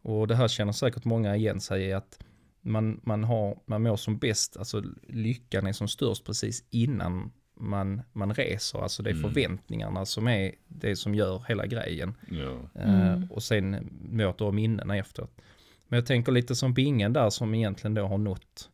Och 0.05 0.27
det 0.27 0.35
här 0.37 0.49
känner 0.49 0.73
säkert 0.73 1.05
många 1.05 1.37
igen 1.37 1.61
sig 1.61 1.83
i 1.85 1.93
att 1.93 2.19
man, 2.61 3.01
man, 3.03 3.25
har, 3.25 3.59
man 3.67 3.83
mår 3.83 3.97
som 3.97 4.19
bäst, 4.19 4.57
alltså 4.57 4.83
lyckan 5.09 5.67
är 5.67 5.73
som 5.73 5.89
störst 5.89 6.25
precis 6.25 6.65
innan 6.71 7.33
man, 7.61 8.03
man 8.13 8.35
reser. 8.35 8.79
Alltså 8.79 9.03
det 9.03 9.11
är 9.11 9.15
Mm. 9.15 9.23
förväntningarna 9.23 10.07
som 10.07 10.29
är 10.29 10.53
det 10.69 10.97
som 10.97 11.15
gör 11.15 11.43
hela 11.49 11.67
grejen. 11.67 12.15
Ja. 12.31 12.81
Eh, 12.81 13.13
Mm. 13.15 13.31
och 13.31 13.43
sen 13.43 13.71
möter 14.11 14.53
minnena 14.53 14.97
efteråt. 14.97 15.41
Men 15.89 15.97
jag 15.97 16.07
tänker 16.07 16.33
lite 16.33 16.55
som 16.55 16.75
bingen 16.75 17.13
där 17.13 17.31
som 17.31 17.55
egentligen 17.55 17.95
då 17.95 18.07
har 18.07 18.19
nått, 18.19 18.71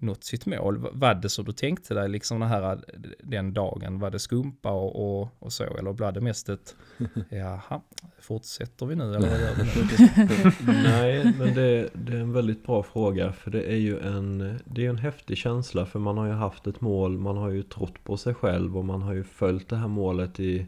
nått 0.00 0.24
sitt 0.24 0.46
mål. 0.46 0.86
Var 0.92 1.14
det 1.14 1.28
så 1.28 1.42
du 1.42 1.52
tänkte 1.52 1.94
dig 1.94 2.08
liksom 2.08 2.40
den 2.40 2.48
här 2.48 2.84
den 3.22 3.52
dagen? 3.52 3.98
Var 3.98 4.10
det 4.10 4.18
skumpa 4.18 4.70
och, 4.70 5.20
och, 5.20 5.28
och 5.38 5.52
så? 5.52 5.64
Eller 5.64 5.92
blev 5.92 6.12
det 6.12 6.20
mest 6.20 6.48
ett 6.48 6.76
jaha, 7.28 7.80
fortsätter 8.20 8.86
vi 8.86 8.94
nu 8.94 9.14
eller 9.14 9.28
vad 9.28 9.40
gör 9.40 9.54
vi 9.54 9.62
nu? 9.62 10.72
Nej, 10.82 11.34
men 11.38 11.54
det, 11.54 11.88
det 11.92 12.12
är 12.12 12.20
en 12.20 12.32
väldigt 12.32 12.66
bra 12.66 12.82
fråga 12.82 13.32
för 13.32 13.50
det 13.50 13.72
är 13.72 13.76
ju 13.76 13.98
en, 13.98 14.58
det 14.64 14.86
är 14.86 14.90
en 14.90 14.98
häftig 14.98 15.36
känsla 15.36 15.86
för 15.86 15.98
man 15.98 16.18
har 16.18 16.26
ju 16.26 16.32
haft 16.32 16.66
ett 16.66 16.80
mål, 16.80 17.18
man 17.18 17.36
har 17.36 17.50
ju 17.50 17.62
trott 17.62 18.04
på 18.04 18.16
sig 18.16 18.34
själv 18.34 18.78
och 18.78 18.84
man 18.84 19.02
har 19.02 19.12
ju 19.12 19.24
följt 19.24 19.68
det 19.68 19.76
här 19.76 19.88
målet 19.88 20.40
i 20.40 20.66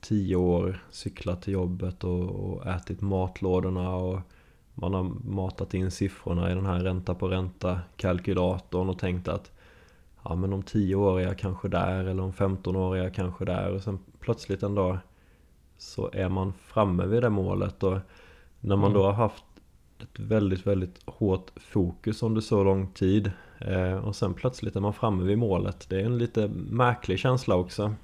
tio 0.00 0.36
år, 0.36 0.84
cyklat 0.90 1.42
till 1.42 1.52
jobbet 1.52 2.04
och, 2.04 2.30
och 2.30 2.66
ätit 2.66 3.00
matlådorna 3.00 3.94
och 3.94 4.20
man 4.74 4.94
har 4.94 5.04
matat 5.24 5.74
in 5.74 5.90
siffrorna 5.90 6.50
i 6.50 6.54
den 6.54 6.66
här 6.66 6.80
ränta 6.80 7.14
på 7.14 7.28
ränta 7.28 7.80
kalkylatorn 7.96 8.88
och 8.88 8.98
tänkt 8.98 9.28
att 9.28 9.52
ja 10.24 10.34
men 10.34 10.52
om 10.52 10.62
tio 10.62 10.94
år 10.94 11.20
är 11.20 11.24
jag 11.24 11.38
kanske 11.38 11.68
där 11.68 12.04
eller 12.04 12.22
om 12.22 12.32
15 12.32 12.76
år 12.76 12.96
är 12.96 13.02
jag 13.02 13.14
kanske 13.14 13.44
där 13.44 13.74
och 13.74 13.82
sen 13.82 13.98
plötsligt 14.20 14.62
en 14.62 14.74
dag 14.74 14.98
så 15.78 16.10
är 16.12 16.28
man 16.28 16.52
framme 16.52 17.06
vid 17.06 17.22
det 17.22 17.30
målet 17.30 17.82
och 17.82 17.98
när 18.60 18.76
man 18.76 18.90
Mm. 18.90 19.02
då 19.02 19.06
har 19.06 19.12
haft 19.12 19.44
ett 19.98 20.18
väldigt, 20.20 20.66
väldigt 20.66 21.00
hårt 21.06 21.50
fokus 21.56 22.22
under 22.22 22.40
så 22.40 22.64
lång 22.64 22.86
tid 22.86 23.32
eh, 23.58 23.94
och 23.94 24.16
sen 24.16 24.34
plötsligt 24.34 24.76
är 24.76 24.80
man 24.80 24.92
framme 24.92 25.22
vid 25.24 25.38
målet. 25.38 25.86
Det 25.88 26.00
är 26.00 26.04
en 26.04 26.18
lite 26.18 26.48
märklig 26.70 27.18
känsla 27.18 27.54
också. 27.56 27.94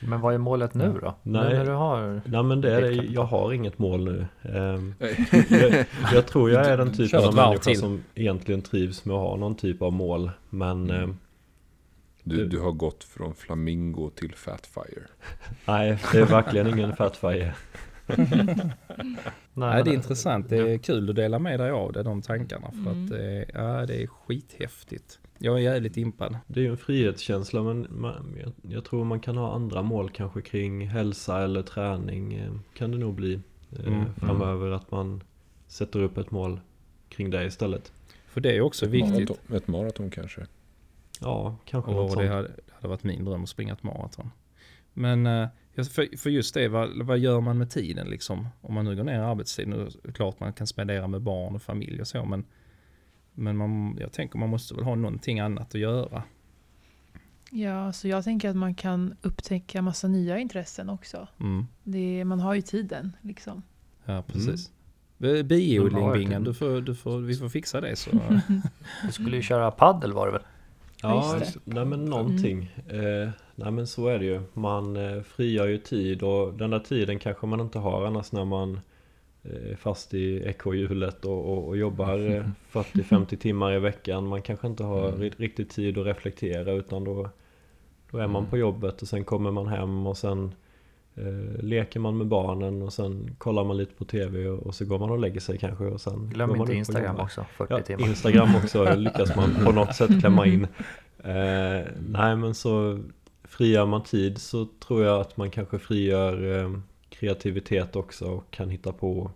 Men 0.00 0.20
vad 0.20 0.34
är 0.34 0.38
målet 0.38 0.74
nu 0.74 0.98
då? 1.02 1.14
Nej. 1.22 1.48
Nu 1.52 1.56
när 1.58 1.64
du 1.64 1.70
har... 1.72 2.20
Nej 2.24 2.42
men 2.42 2.60
det 2.60 2.74
är 2.76 2.80
det, 2.82 2.92
jag 2.92 3.24
har 3.24 3.52
inget 3.52 3.78
mål 3.78 4.04
nu. 4.04 4.26
Ehm, 4.42 4.94
jag, 5.50 5.84
jag 6.14 6.26
tror 6.26 6.50
jag 6.50 6.66
är 6.66 6.76
den 6.76 6.92
typen 6.92 7.24
av 7.24 7.34
människa 7.34 7.62
till. 7.62 7.78
som 7.78 8.02
egentligen 8.14 8.62
trivs 8.62 9.04
med 9.04 9.16
att 9.16 9.22
ha 9.22 9.36
någon 9.36 9.54
typ 9.54 9.82
av 9.82 9.92
mål. 9.92 10.30
Men 10.50 10.90
Mm. 10.90 11.02
ehm, 11.02 11.16
Du, 12.22 12.46
du 12.46 12.60
har 12.60 12.72
gått 12.72 13.04
från 13.04 13.34
flamingo 13.34 14.10
till 14.10 14.34
fatfire. 14.34 15.02
nej, 15.66 15.98
det 16.12 16.18
är 16.18 16.26
verkligen 16.26 16.66
ingen 16.66 16.96
fatfire. 16.96 17.54
Nej, 19.54 19.84
det 19.84 19.90
är 19.90 19.94
intressant. 19.94 20.48
Det 20.48 20.56
är 20.56 20.78
kul 20.78 21.10
att 21.10 21.16
dela 21.16 21.38
med 21.38 21.60
dig 21.60 21.70
av 21.70 21.92
det, 21.92 22.02
de 22.02 22.22
tankarna. 22.22 22.70
För 22.70 22.90
Mm. 22.90 23.04
att 23.04 23.10
det 23.10 23.22
är, 23.24 23.44
ja, 23.54 23.86
det 23.86 24.02
är 24.02 24.06
skithäftigt. 24.06 25.18
Jag 25.42 25.54
är 25.56 25.60
jävligt 25.60 25.96
impad. 25.96 26.36
Det 26.46 26.60
är 26.60 26.64
ju 26.64 26.70
en 26.70 26.76
frihetskänsla 26.76 27.62
men 27.62 27.86
man, 27.90 28.36
jag, 28.42 28.52
jag 28.74 28.84
tror 28.84 29.04
man 29.04 29.20
kan 29.20 29.36
ha 29.36 29.54
andra 29.54 29.82
mål 29.82 30.10
kanske 30.10 30.42
kring 30.42 30.88
hälsa 30.88 31.42
eller 31.42 31.62
träning. 31.62 32.34
eh, 32.34 32.52
Kan 32.74 32.90
det 32.90 32.98
nog 32.98 33.14
bli 33.14 33.40
eh, 33.78 33.86
Mm, 33.86 34.14
framöver 34.14 34.70
att 34.70 34.90
man 34.90 35.22
sätter 35.66 35.98
upp 36.02 36.18
ett 36.18 36.30
mål 36.30 36.60
kring 37.08 37.30
det 37.30 37.44
istället. 37.44 37.92
För 38.26 38.40
det 38.40 38.56
är 38.56 38.60
också 38.60 38.84
Ett 38.86 38.92
viktigt. 38.92 39.28
maraton, 39.28 39.56
ett 39.56 39.68
maraton 39.68 40.10
kanske. 40.10 40.46
Ja, 41.20 41.56
kanske 41.64 41.90
något 41.90 42.04
Och 42.04 42.10
sånt. 42.12 42.22
det 42.26 42.28
hade, 42.34 42.48
det 42.48 42.72
hade 42.74 42.88
varit 42.88 43.04
min 43.04 43.24
dröm 43.24 43.42
att 43.42 43.48
springa 43.48 43.72
ett 43.72 43.82
maraton. 43.82 44.30
Men 44.92 45.26
eh, 45.26 45.48
för, 45.76 46.16
för 46.18 46.30
just 46.30 46.54
det, 46.54 46.68
vad, 46.68 47.02
vad 47.02 47.18
gör 47.18 47.40
man 47.40 47.58
med 47.58 47.70
tiden 47.70 48.06
liksom? 48.10 48.48
Om 48.60 48.74
man 48.74 48.84
nu 48.84 48.96
går 48.96 49.04
ner 49.04 49.14
i 49.18 49.24
arbetstid, 49.24 49.68
nu 49.68 49.80
är 49.82 49.90
det 50.02 50.12
klart 50.12 50.40
man 50.40 50.52
kan 50.52 50.66
spendera 50.66 51.06
med 51.06 51.20
barn 51.22 51.54
och 51.54 51.62
familj 51.62 52.00
och 52.00 52.06
så, 52.06 52.24
men, 52.24 52.44
men 53.40 53.56
man, 53.56 53.96
jag 54.00 54.12
tänker 54.12 54.38
man 54.38 54.48
måste 54.48 54.74
väl 54.74 54.84
ha 54.84 54.94
någonting 54.94 55.40
annat 55.40 55.74
att 55.74 55.80
göra. 55.80 56.22
Ja, 57.50 57.92
så 57.92 58.08
jag 58.08 58.24
tänker 58.24 58.50
att 58.50 58.56
man 58.56 58.74
kan 58.74 59.14
upptäcka 59.22 59.82
massa 59.82 60.08
nya 60.08 60.38
intressen 60.38 60.90
också. 60.90 61.28
Mm. 61.40 61.66
Det, 61.84 62.24
man 62.24 62.40
har 62.40 62.54
ju 62.54 62.62
tiden 62.62 63.16
liksom. 63.20 63.62
Ja, 64.04 64.22
precis. 64.26 64.70
Har 65.20 65.42
Biodling, 65.42 66.28
tid. 66.28 66.42
du 66.42 66.54
får, 66.54 66.80
du 66.80 66.94
får, 66.94 67.18
vi 67.18 67.34
får 67.34 67.48
fixa 67.48 67.80
det 67.80 67.96
så. 67.96 68.10
Du 69.06 69.12
skulle 69.12 69.36
ju 69.36 69.42
köra 69.42 69.70
paddel 69.70 70.12
var 70.12 70.26
det 70.26 70.32
väl? 70.32 70.42
Ja, 71.02 71.36
det. 71.38 71.54
nej 71.64 71.84
men 71.84 72.04
någonting. 72.04 72.74
Eh, 72.88 73.30
nej 73.54 73.70
men 73.70 73.86
så 73.86 74.08
är 74.08 74.18
det 74.18 74.24
ju. 74.24 74.42
Man 74.54 74.96
eh, 74.96 75.22
frigör 75.22 75.66
ju 75.66 75.78
tid 75.78 76.22
och 76.22 76.54
den 76.54 76.70
där 76.70 76.78
tiden 76.78 77.18
kanske 77.18 77.46
man 77.46 77.60
inte 77.60 77.78
har 77.78 78.06
annars 78.06 78.32
när 78.32 78.44
man 78.44 78.80
fast 79.76 80.14
i 80.14 80.42
ekorrhjulet 80.46 81.24
och, 81.24 81.52
och, 81.52 81.68
och 81.68 81.76
jobbar 81.76 82.30
eh, 82.30 82.44
40-50 82.72 83.36
timmar 83.36 83.72
i 83.72 83.78
veckan. 83.78 84.26
Man 84.28 84.42
kanske 84.42 84.66
inte 84.66 84.84
har 84.84 85.08
Mm. 85.08 85.20
ri- 85.20 85.34
riktigt 85.36 85.70
tid 85.70 85.98
att 85.98 86.06
reflektera 86.06 86.72
utan 86.72 87.04
då, 87.04 87.28
då 88.10 88.18
är 88.18 88.26
man 88.26 88.36
Mm. 88.42 88.50
på 88.50 88.58
jobbet 88.58 89.02
och 89.02 89.08
sen 89.08 89.24
kommer 89.24 89.50
man 89.50 89.66
hem 89.68 90.06
och 90.06 90.16
sen 90.18 90.54
eh, 91.14 91.62
leker 91.64 92.00
man 92.00 92.16
med 92.18 92.26
barnen 92.26 92.82
och 92.82 92.92
sen 92.92 93.34
kollar 93.38 93.64
man 93.64 93.76
lite 93.76 93.94
på 93.94 94.04
TV 94.04 94.48
och, 94.48 94.58
och 94.66 94.74
så 94.74 94.84
går 94.84 94.98
man 94.98 95.10
och 95.10 95.18
lägger 95.18 95.40
sig 95.40 95.58
kanske 95.58 95.84
och 95.84 96.00
sen 96.00 96.30
Glöm 96.30 96.56
inte 96.60 96.72
Instagram 96.74 97.16
också, 97.20 97.46
40 97.56 97.72
Ja, 97.72 97.80
timmar. 97.82 98.08
Instagram 98.08 98.56
också 98.64 98.94
lyckas 98.94 99.36
man 99.36 99.50
på 99.64 99.72
något 99.72 99.94
sätt 99.94 100.20
klämma 100.20 100.46
in. 100.46 100.66
Eh, 101.24 101.86
nej 102.08 102.36
men 102.36 102.54
så 102.54 103.00
frigör 103.44 103.86
man 103.86 104.02
tid 104.02 104.38
så 104.38 104.66
tror 104.86 105.04
jag 105.04 105.20
att 105.20 105.36
man 105.36 105.50
kanske 105.50 105.78
frigör 105.78 106.58
eh, 106.60 106.70
kreativitet 107.10 107.96
också 107.96 108.24
och 108.24 108.50
kan 108.50 108.70
hitta 108.70 108.92
på 108.92 109.30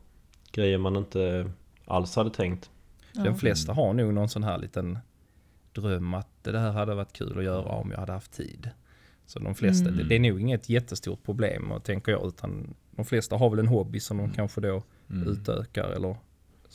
grejer 0.53 0.79
man 0.79 0.97
inte 0.97 1.51
alls 1.85 2.17
hade 2.17 2.31
tänkt. 2.31 2.71
De 3.13 3.35
flesta 3.37 3.73
har 3.73 3.93
nog 3.93 4.15
någon 4.15 4.29
sån 4.29 4.43
här 4.45 4.59
liten 4.59 4.99
dröm 5.73 6.15
att 6.15 6.29
det 6.43 6.59
här 6.59 6.71
hade 6.73 6.95
varit 6.95 7.13
kul 7.13 7.39
att 7.39 7.45
göra 7.45 7.69
om 7.69 7.91
jag 7.91 7.99
hade 7.99 8.13
haft 8.13 8.33
tid. 8.33 8.71
Så 9.27 9.39
de 9.39 9.55
flesta, 9.55 9.85
Mm. 9.89 9.97
det, 9.99 10.05
det 10.05 10.15
är 10.15 10.21
nog 10.21 10.41
inget 10.41 10.69
jättestort 10.69 11.23
problem 11.23 11.73
och 11.73 11.85
tänker 11.85 12.13
jag 12.13 12.27
utan 12.27 12.75
de 12.91 13.05
flesta 13.05 13.37
har 13.37 13.51
väl 13.51 13.59
en 13.59 13.69
hobby 13.69 14.01
som 14.01 14.17
de 14.19 14.31
kanske 14.31 14.61
då 14.61 14.83
Mm. 15.11 15.29
utökar 15.29 15.89
eller 15.91 16.17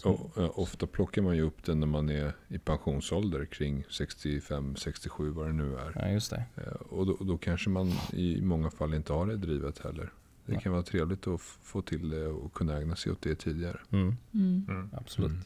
Och, 0.03 0.59
ofta 0.59 0.87
plockar 0.87 1.21
man 1.21 1.35
ju 1.35 1.41
upp 1.41 1.63
den 1.65 1.79
när 1.79 1.87
man 1.87 2.09
är 2.09 2.33
i 2.47 2.57
pensionsålder 2.57 3.45
kring 3.45 3.83
65-67 3.89 5.29
vad 5.33 5.47
det 5.47 5.53
nu 5.53 5.75
är. 5.77 5.91
ja 5.95 6.07
just 6.09 6.29
det. 6.31 6.43
Eh, 6.55 6.63
Och 6.73 7.05
då, 7.05 7.11
och 7.13 7.25
då 7.25 7.37
kanske 7.37 7.69
man 7.69 7.91
i 8.13 8.41
många 8.41 8.71
fall 8.71 8.93
inte 8.93 9.13
har 9.13 9.25
det 9.27 9.35
drivet 9.37 9.79
heller. 9.79 10.09
Det 10.49 10.59
kan 10.59 10.71
vara 10.71 10.83
trevligt 10.83 11.27
att 11.27 11.41
få 11.41 11.81
till 11.81 12.09
det 12.09 12.27
och 12.27 12.53
kunna 12.53 12.77
ägna 12.77 12.95
sig 12.95 13.11
åt 13.11 13.21
det 13.21 13.35
tidigare. 13.35 13.79
Mm, 13.91 14.15
Mm. 14.33 14.65
Mm. 14.69 14.89
absolut. 14.93 15.31
Mm. 15.31 15.43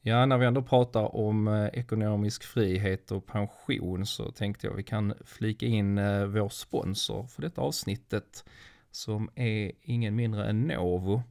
Ja, 0.00 0.26
när 0.26 0.38
vi 0.38 0.46
ändå 0.46 0.62
pratar 0.62 1.16
om 1.16 1.48
eh, 1.48 1.66
ekonomisk 1.72 2.44
frihet 2.44 3.10
och 3.10 3.26
pension 3.26 4.06
så 4.06 4.30
tänkte 4.30 4.66
jag 4.66 4.74
vi 4.74 4.82
kan 4.82 5.14
flika 5.24 5.66
in 5.66 5.98
eh, 5.98 6.24
vår 6.24 6.48
sponsor 6.48 7.26
för 7.26 7.42
detta 7.42 7.60
avsnittet 7.60 8.44
som 8.90 9.30
är 9.34 9.72
ingen 9.82 10.14
mindre 10.16 10.46
än 10.48 10.62
Novo. 10.62 11.22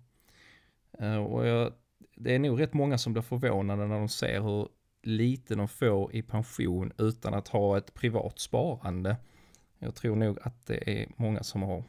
Eh, 0.99 1.15
och 1.15 1.47
jag, 1.47 1.73
det 2.15 2.35
är 2.35 2.39
nog 2.39 2.59
rätt 2.61 2.73
många 2.73 2.97
som 2.97 3.13
blir 3.13 3.23
förvånade 3.23 3.87
när 3.87 3.99
de 3.99 4.09
ser 4.09 4.41
hur 4.41 4.67
lite 5.03 5.55
de 5.55 5.67
får 5.67 6.15
i 6.15 6.21
pension 6.21 6.93
utan 6.97 7.33
att 7.33 7.47
ha 7.47 7.77
ett 7.77 7.93
privat 7.93 8.39
sparande. 8.39 9.17
Jag 9.79 9.95
tror 9.95 10.15
nog 10.15 10.37
att 10.41 10.67
det 10.67 11.01
är 11.01 11.07
många 11.17 11.43
som 11.43 11.63
har 11.63 11.83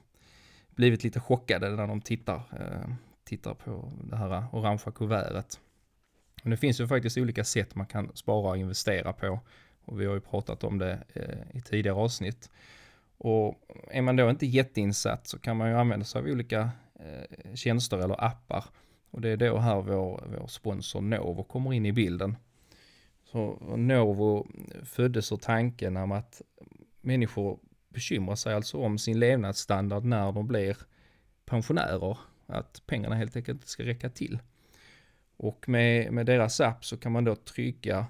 blivit 0.76 1.04
lite 1.04 1.20
chockade 1.20 1.70
när 1.70 1.86
de 1.86 2.00
tittar, 2.00 2.42
eh, 2.60 2.94
tittar 3.24 3.54
på 3.54 3.92
det 4.10 4.16
här 4.16 4.44
orangea 4.52 4.92
kuvertet. 4.92 5.60
Men 6.42 6.50
det 6.50 6.56
finns 6.56 6.80
ju 6.80 6.86
faktiskt 6.86 7.18
olika 7.18 7.44
sätt 7.44 7.74
man 7.74 7.86
kan 7.86 8.10
spara 8.14 8.50
och 8.50 8.56
investera 8.56 9.12
på. 9.12 9.40
Och 9.84 10.00
vi 10.00 10.06
har 10.06 10.14
ju 10.14 10.20
pratat 10.20 10.64
om 10.64 10.78
det 10.78 10.98
eh, 11.14 11.56
i 11.56 11.60
tidigare 11.60 11.96
avsnitt. 11.96 12.50
Och 13.18 13.60
är 13.90 14.02
man 14.02 14.16
då 14.16 14.30
inte 14.30 14.46
jätteinsatt 14.46 15.26
så 15.26 15.38
kan 15.38 15.56
man 15.56 15.68
ju 15.68 15.76
använda 15.76 16.04
sig 16.04 16.18
av 16.18 16.26
olika 16.26 16.70
eh, 16.94 17.54
tjänster 17.54 17.98
eller 17.98 18.24
appar. 18.24 18.64
Och 19.10 19.20
det 19.20 19.28
är 19.28 19.36
då 19.36 19.58
här 19.58 19.80
vår, 19.80 20.24
vår 20.38 20.46
sponsor 20.46 21.00
Novo 21.00 21.42
kommer 21.42 21.72
in 21.72 21.86
i 21.86 21.92
bilden. 21.92 22.36
Så 23.24 23.58
Novo 23.76 24.46
föddes 24.84 25.32
ur 25.32 25.36
tanken 25.36 25.96
om 25.96 26.12
att 26.12 26.42
människor 27.00 27.58
bekymrar 27.96 28.36
sig 28.36 28.54
alltså 28.54 28.78
om 28.78 28.98
sin 28.98 29.18
levnadsstandard 29.18 30.04
när 30.04 30.32
de 30.32 30.46
blir 30.46 30.76
pensionärer. 31.44 32.18
Att 32.46 32.82
pengarna 32.86 33.14
helt 33.14 33.36
enkelt 33.36 33.56
inte 33.56 33.68
ska 33.68 33.84
räcka 33.84 34.10
till. 34.10 34.38
Och 35.36 35.68
med, 35.68 36.12
med 36.12 36.26
deras 36.26 36.60
app 36.60 36.84
så 36.84 36.96
kan 36.96 37.12
man 37.12 37.24
då 37.24 37.36
trygga 37.36 38.06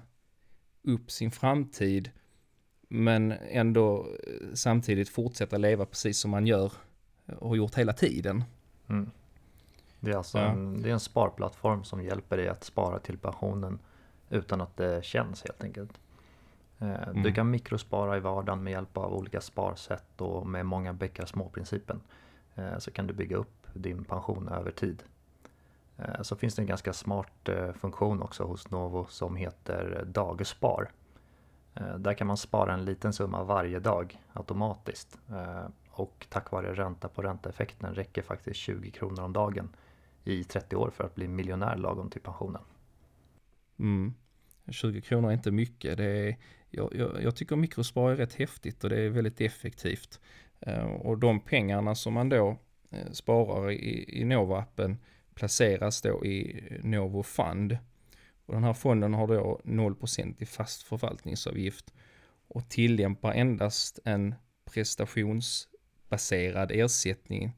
upp 0.83 1.11
sin 1.11 1.31
framtid 1.31 2.11
men 2.87 3.31
ändå 3.31 4.07
eh, 4.27 4.53
samtidigt 4.53 5.09
fortsätta 5.09 5.57
leva 5.57 5.85
precis 5.85 6.19
som 6.19 6.31
man 6.31 6.47
gör 6.47 6.71
och 7.39 7.49
har 7.49 7.55
gjort 7.55 7.75
hela 7.75 7.93
tiden. 7.93 8.43
Mm. 8.89 9.11
Det, 9.99 10.11
är 10.11 10.17
alltså 10.17 10.37
Ja. 10.37 10.45
en, 10.51 10.81
det 10.81 10.89
är 10.89 10.93
en 10.93 10.99
sparplattform 10.99 11.83
som 11.83 12.03
hjälper 12.03 12.37
dig 12.37 12.47
att 12.47 12.63
spara 12.63 12.99
till 12.99 13.17
pensionen 13.17 13.79
utan 14.29 14.61
att 14.61 14.77
det 14.77 15.05
känns 15.05 15.43
helt 15.43 15.63
enkelt. 15.63 15.91
Eh, 16.79 17.05
Du 17.13 17.19
Mm. 17.19 17.33
kan 17.33 17.49
mikrospara 17.51 18.17
i 18.17 18.19
vardagen 18.19 18.63
med 18.63 18.71
hjälp 18.71 18.97
av 18.97 19.13
olika 19.13 19.41
sparsätt 19.41 20.21
och 20.21 20.47
med 20.47 20.65
många 20.65 20.93
bäckar 20.93 21.25
små-principen. 21.25 22.01
Eh, 22.55 22.77
Så 22.77 22.91
kan 22.91 23.07
du 23.07 23.13
bygga 23.13 23.37
upp 23.37 23.67
din 23.73 24.03
pension 24.03 24.47
över 24.47 24.71
tid. 24.71 25.03
Eh, 25.97 26.21
Så 26.21 26.35
finns 26.35 26.55
det 26.55 26.61
en 26.61 26.65
ganska 26.67 26.93
smart 26.93 27.49
funktion 27.75 28.21
också 28.21 28.43
hos 28.43 28.71
Novo 28.71 29.05
som 29.09 29.35
heter 29.35 30.03
Dagspar. 30.07 30.91
Där 31.97 32.13
kan 32.13 32.27
man 32.27 32.37
spara 32.37 32.73
en 32.73 32.85
liten 32.85 33.13
summa 33.13 33.43
varje 33.43 33.79
dag 33.79 34.21
automatiskt. 34.33 35.17
Och 35.91 36.25
tack 36.29 36.51
vare 36.51 36.73
ränta 36.73 37.07
på 37.09 37.21
ränta-effekten 37.21 37.93
räcker 37.95 38.21
faktiskt 38.21 38.59
20 38.59 38.91
kronor 38.91 39.23
om 39.23 39.33
dagen 39.33 39.69
i 40.23 40.43
30 40.43 40.75
år 40.75 40.89
för 40.89 41.03
att 41.03 41.15
bli 41.15 41.27
miljonär 41.27 41.75
lagom 41.77 42.09
till 42.09 42.21
pensionen. 42.21 42.61
Mm. 43.79 44.13
20 44.69 45.01
kronor 45.01 45.29
är 45.29 45.33
inte 45.33 45.51
mycket. 45.51 45.97
Det 45.97 46.05
är, 46.29 46.37
jag, 46.69 46.95
jag, 46.95 47.23
jag 47.23 47.35
tycker 47.35 47.55
mikrospar 47.55 48.11
är 48.11 48.15
rätt 48.15 48.33
häftigt 48.33 48.83
och 48.83 48.89
det 48.89 49.01
är 49.01 49.09
väldigt 49.09 49.41
effektivt. 49.41 50.19
Eh, 50.59 50.85
och 50.85 51.17
de 51.17 51.39
pengarna 51.39 51.95
som 51.95 52.13
man 52.13 52.29
då 52.29 52.57
eh, 52.91 53.11
sparar 53.11 53.71
i, 53.71 54.21
i 54.21 54.23
Novo-appen 54.23 54.97
placeras 55.33 56.01
då 56.01 56.25
i 56.25 56.63
Novo 56.83 57.23
Fund. 57.23 57.77
Och 58.45 58.53
den 58.53 58.63
här 58.63 58.73
fonden 58.73 59.13
har 59.13 59.27
då 59.27 59.61
0% 59.63 60.35
i 60.37 60.45
fast 60.45 60.83
förvaltningsavgift 60.83 61.93
och 62.47 62.69
tillämpar 62.69 63.33
endast 63.33 63.99
en 64.05 64.35
prestationsbaserad 64.73 66.71
ersättning 66.71 67.51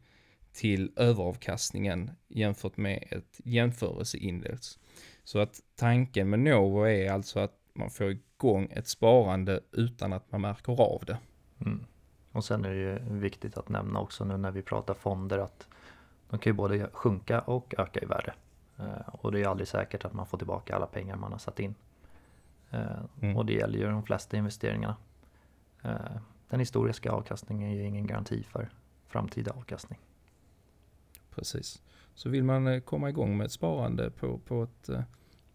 till 0.53 0.91
överavkastningen 0.95 2.11
jämfört 2.27 2.77
med 2.77 3.07
ett 3.11 3.41
jämförelseindex. 3.43 4.79
Så 5.23 5.39
att 5.39 5.61
tanken 5.75 6.29
med 6.29 6.39
Novo 6.39 6.83
är 6.83 7.11
alltså 7.11 7.39
att 7.39 7.58
man 7.73 7.89
får 7.89 8.11
igång 8.11 8.67
ett 8.71 8.87
sparande 8.87 9.59
utan 9.71 10.13
att 10.13 10.31
man 10.31 10.41
märker 10.41 10.81
av 10.81 11.03
det. 11.07 11.17
Mm. 11.59 11.85
Och 12.31 12.45
sen 12.45 12.65
är 12.65 12.69
det 12.69 12.75
ju 12.75 12.99
viktigt 13.19 13.57
att 13.57 13.69
nämna 13.69 13.99
också 13.99 14.25
nu 14.25 14.37
när 14.37 14.51
vi 14.51 14.61
pratar 14.61 14.93
fonder 14.93 15.37
att 15.37 15.67
de 16.29 16.39
kan 16.39 16.51
ju 16.51 16.55
både 16.57 16.89
sjunka 16.93 17.41
och 17.41 17.73
öka 17.77 17.99
i 17.99 18.05
värde. 18.05 18.33
Eh, 18.79 19.09
Och 19.15 19.31
det 19.31 19.41
är 19.41 19.47
aldrig 19.47 19.67
säkert 19.67 20.05
att 20.05 20.13
man 20.13 20.25
får 20.25 20.37
tillbaka 20.37 20.75
alla 20.75 20.85
pengar 20.85 21.15
man 21.15 21.31
har 21.31 21.39
satt 21.39 21.59
in. 21.59 21.75
Eh, 22.71 22.81
Mm. 23.21 23.37
Och 23.37 23.45
det 23.45 23.53
gäller 23.53 23.79
ju 23.79 23.85
de 23.85 24.03
flesta 24.03 24.37
investeringarna. 24.37 24.95
Eh, 25.83 25.95
Den 26.49 26.59
historiska 26.59 27.11
avkastningen 27.11 27.69
är 27.71 27.75
ju 27.75 27.83
ingen 27.85 28.07
garanti 28.07 28.43
för 28.43 28.69
framtida 29.07 29.51
avkastning. 29.51 29.99
Precis. 31.35 31.81
Så 32.13 32.29
vill 32.29 32.43
man 32.43 32.81
komma 32.81 33.09
igång 33.09 33.37
med 33.37 33.45
ett 33.45 33.51
sparande 33.51 34.09
på, 34.11 34.37
på, 34.37 34.63
ett, 34.63 34.89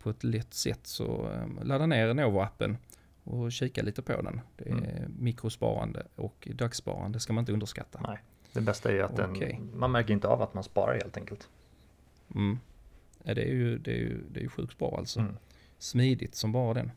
på 0.04 0.10
ett 0.10 0.24
lätt 0.24 0.54
sätt 0.54 0.80
så 0.86 1.30
eh, 1.32 1.64
ladda 1.64 1.86
ner 1.86 2.14
Novo-appen 2.14 2.76
och 3.24 3.52
kika 3.52 3.82
lite 3.82 4.02
på 4.02 4.22
den. 4.22 4.40
Det 4.56 4.68
är 4.68 4.72
Mm. 4.72 5.14
mikrosparande 5.18 6.06
och 6.16 6.48
dagssparande 6.54 7.20
ska 7.20 7.32
man 7.32 7.42
inte 7.42 7.52
underskatta. 7.52 8.00
Nej. 8.08 8.18
Det 8.52 8.60
bästa 8.60 8.88
är 8.88 8.94
ju 8.94 9.02
att 9.02 9.16
den, 9.16 9.70
man 9.74 9.92
märker 9.92 10.12
inte 10.14 10.28
av 10.28 10.42
att 10.42 10.54
man 10.54 10.64
sparar 10.64 10.94
helt 10.94 11.16
enkelt. 11.16 11.48
Mm. 12.34 12.58
Ja, 13.22 13.34
det, 13.34 13.42
är 13.42 13.52
ju, 13.52 13.78
det, 13.78 13.90
är 13.90 13.96
ju, 13.96 14.20
det 14.32 14.40
är 14.40 14.42
ju 14.42 14.48
sjukt 14.48 14.78
bra 14.78 14.94
alltså. 14.98 15.20
Mm. 15.20 15.36
Smidigt 15.78 16.34
som 16.34 16.52
bara 16.52 16.74
den. 16.74 16.92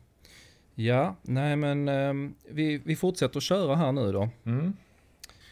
Ja, 0.74 1.16
nej 1.22 1.56
men 1.56 1.88
ehm, 1.88 2.34
vi, 2.50 2.78
vi 2.78 2.96
fortsätter 2.96 3.36
att 3.36 3.42
köra 3.42 3.76
här 3.76 3.92
nu 3.92 4.12
då. 4.12 4.28
Mm. 4.44 4.76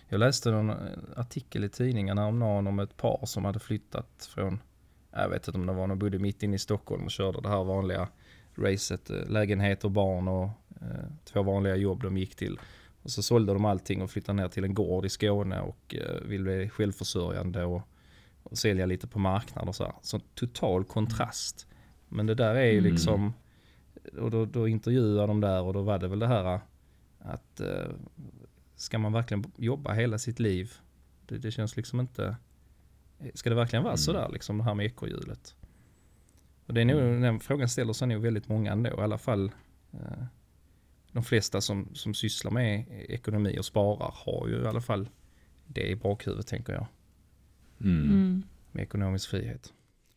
Jag 0.09 0.19
läste 0.19 0.51
en 0.51 0.73
artikel 1.17 1.65
i 1.65 1.69
tidningen 1.69 2.19
häromdagen 2.19 2.67
om 2.67 2.79
ett 2.79 2.97
par 2.97 3.27
som 3.27 3.45
hade 3.45 3.59
flyttat 3.59 4.29
från, 4.35 4.61
jag 5.23 5.29
vet 5.29 5.49
inte 5.49 5.59
om 5.59 5.67
det 5.67 5.73
var, 5.73 5.89
de 5.89 5.99
bodde 5.99 6.19
mitt 6.19 6.43
inne 6.43 6.57
i 6.57 6.59
Stockholm 6.59 7.05
och 7.05 7.11
körde 7.11 7.41
det 7.41 7.49
här 7.49 7.65
vanliga 7.65 8.09
racet, 8.59 9.11
eh, 9.11 9.29
lägenhet 9.29 9.85
och 9.85 9.91
barn 9.91 10.29
och 10.29 10.49
eh, 10.81 11.07
två 11.25 11.43
vanliga 11.43 11.77
jobb 11.77 12.03
de 12.03 12.17
gick 12.17 12.37
till. 12.37 12.59
Och 13.03 13.11
så 13.11 13.23
sålde 13.23 13.53
de 13.53 13.65
allting 13.65 14.03
och 14.03 14.11
flyttade 14.11 14.43
ner 14.43 14.49
till 14.49 14.65
en 14.65 14.75
gård 14.75 15.07
i 15.07 15.09
Skåne 15.09 15.61
och 15.61 15.95
eh, 15.95 16.29
ville 16.29 16.45
bli 16.45 16.69
självförsörjande 16.69 17.65
och, 17.65 17.83
och 18.43 18.59
sälja 18.59 18.87
lite 18.87 19.07
på 19.07 19.19
marknad 19.19 19.69
och 19.69 19.75
så 19.75 19.85
här. 19.85 19.93
Så 20.03 20.21
total 20.35 20.85
kontrast. 20.85 21.67
Men 22.09 22.27
det 22.27 22.35
där 22.35 22.55
är 22.55 22.65
ju 22.73 22.79
Mm. 22.79 22.91
liksom, 22.93 23.33
och 24.21 24.31
då, 24.31 24.45
då 24.45 24.69
intervjuade 24.69 25.27
de 25.27 25.41
där 25.41 25.63
och 25.63 25.73
då 25.73 25.83
var 25.83 25.99
det 25.99 26.09
väl 26.09 26.19
det 26.19 26.27
här 26.27 26.61
att 27.19 27.61
eh, 27.61 27.91
ska 28.77 28.99
man 28.99 29.13
verkligen 29.13 29.45
jobba 29.57 29.93
hela 29.93 30.19
sitt 30.19 30.39
liv? 30.39 30.73
Det, 31.27 31.39
det 31.39 31.51
känns 31.51 31.77
liksom 31.77 32.01
inte... 32.01 32.37
Ska 33.35 33.51
det 33.51 33.57
verkligen 33.57 33.83
vara 33.83 33.93
Mm. 33.93 33.99
sådär 33.99 34.29
liksom 34.33 34.59
det 34.59 34.65
här 34.65 34.75
med 34.75 34.87
ekorrhjulet? 34.87 35.55
Och 36.67 36.75
det 36.75 36.81
är 36.81 36.85
nog, 36.85 37.01
Mm. 37.01 37.21
den 37.21 37.41
frågan 37.41 37.69
ställer 37.69 37.93
sig 37.93 38.09
nog 38.09 38.23
väldigt 38.23 38.49
många 38.49 38.73
ändå, 38.73 38.91
i 38.91 38.93
alla 38.93 39.19
fall 39.19 39.53
eh, 39.93 40.25
de 41.13 41.25
flesta 41.25 41.61
som, 41.61 41.89
som 41.95 42.15
sysslar 42.15 42.51
med 42.51 42.85
ekonomi 43.09 43.59
och 43.59 43.65
sparar 43.65 44.15
har 44.25 44.49
ju 44.49 44.63
i 44.63 44.67
alla 44.67 44.81
fall 44.81 45.09
det 45.67 45.89
i 45.91 45.97
bakhuvudet 45.97 46.47
tänker 46.47 46.73
jag, 46.73 46.87
Mm. 47.81 48.03
Mm. 48.03 48.43
med 48.73 48.83
ekonomisk 48.83 49.31
frihet. 49.31 49.73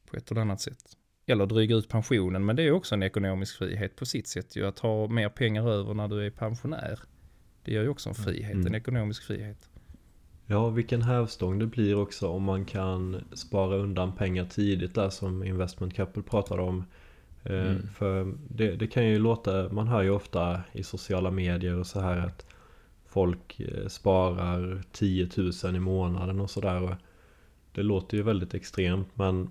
på 0.06 0.18
ett 0.18 0.32
eller 0.32 0.42
annat 0.42 0.62
sätt. 0.62 0.84
Eller 1.26 1.46
dryga 1.46 1.76
ut 1.76 1.90
pensionen, 1.90 2.46
men 2.46 2.56
det 2.56 2.64
är 2.64 2.72
också 2.72 2.96
en 2.96 3.04
ekonomisk 3.04 3.58
frihet 3.58 3.96
på 3.96 4.06
sitt 4.06 4.28
sätt 4.28 4.56
ju. 4.56 4.66
Att 4.68 4.80
ha 4.80 5.08
mer 5.08 5.30
pengar 5.30 5.70
över 5.70 5.94
när 5.94 6.08
du 6.08 6.26
är 6.26 6.30
pensionär. 6.32 7.00
Det 7.64 7.72
gör 7.74 7.84
ju 7.84 7.90
också 7.90 8.10
en 8.10 8.16
frihet, 8.16 8.54
Mm. 8.54 8.68
en 8.68 8.76
ekonomisk 8.76 9.24
frihet. 9.24 9.69
Ja, 10.52 10.70
vilken 10.70 11.02
hävstång 11.02 11.60
det 11.60 11.66
blir 11.66 11.96
också 11.96 12.30
om 12.30 12.44
man 12.44 12.66
kan 12.66 13.24
spara 13.34 13.76
undan 13.76 14.12
pengar 14.12 14.46
tidigt 14.46 14.96
där 14.96 15.10
som 15.10 15.44
Investment 15.44 15.96
Couple 15.96 16.24
pratade 16.24 16.62
om. 16.62 16.84
Eh, 17.44 17.54
Mm. 17.54 17.88
För 17.88 18.34
det, 18.48 18.76
det 18.76 18.88
kan 18.88 19.08
ju 19.08 19.20
låta, 19.20 19.70
man 19.74 19.88
hör 19.88 20.02
ju 20.02 20.10
ofta 20.10 20.62
i 20.72 20.84
sociala 20.84 21.32
medier 21.32 21.80
och 21.80 21.88
så 21.88 22.00
här 22.00 22.18
att 22.18 22.46
folk 23.06 23.60
eh, 23.60 23.88
sparar 23.88 24.82
10 24.92 25.30
000 25.64 25.76
i 25.76 25.80
månaden 25.80 26.40
och 26.40 26.50
sådär. 26.50 26.98
Det 27.72 27.84
låter 27.84 28.18
ju 28.18 28.24
väldigt 28.24 28.54
extremt 28.54 29.08
men 29.14 29.50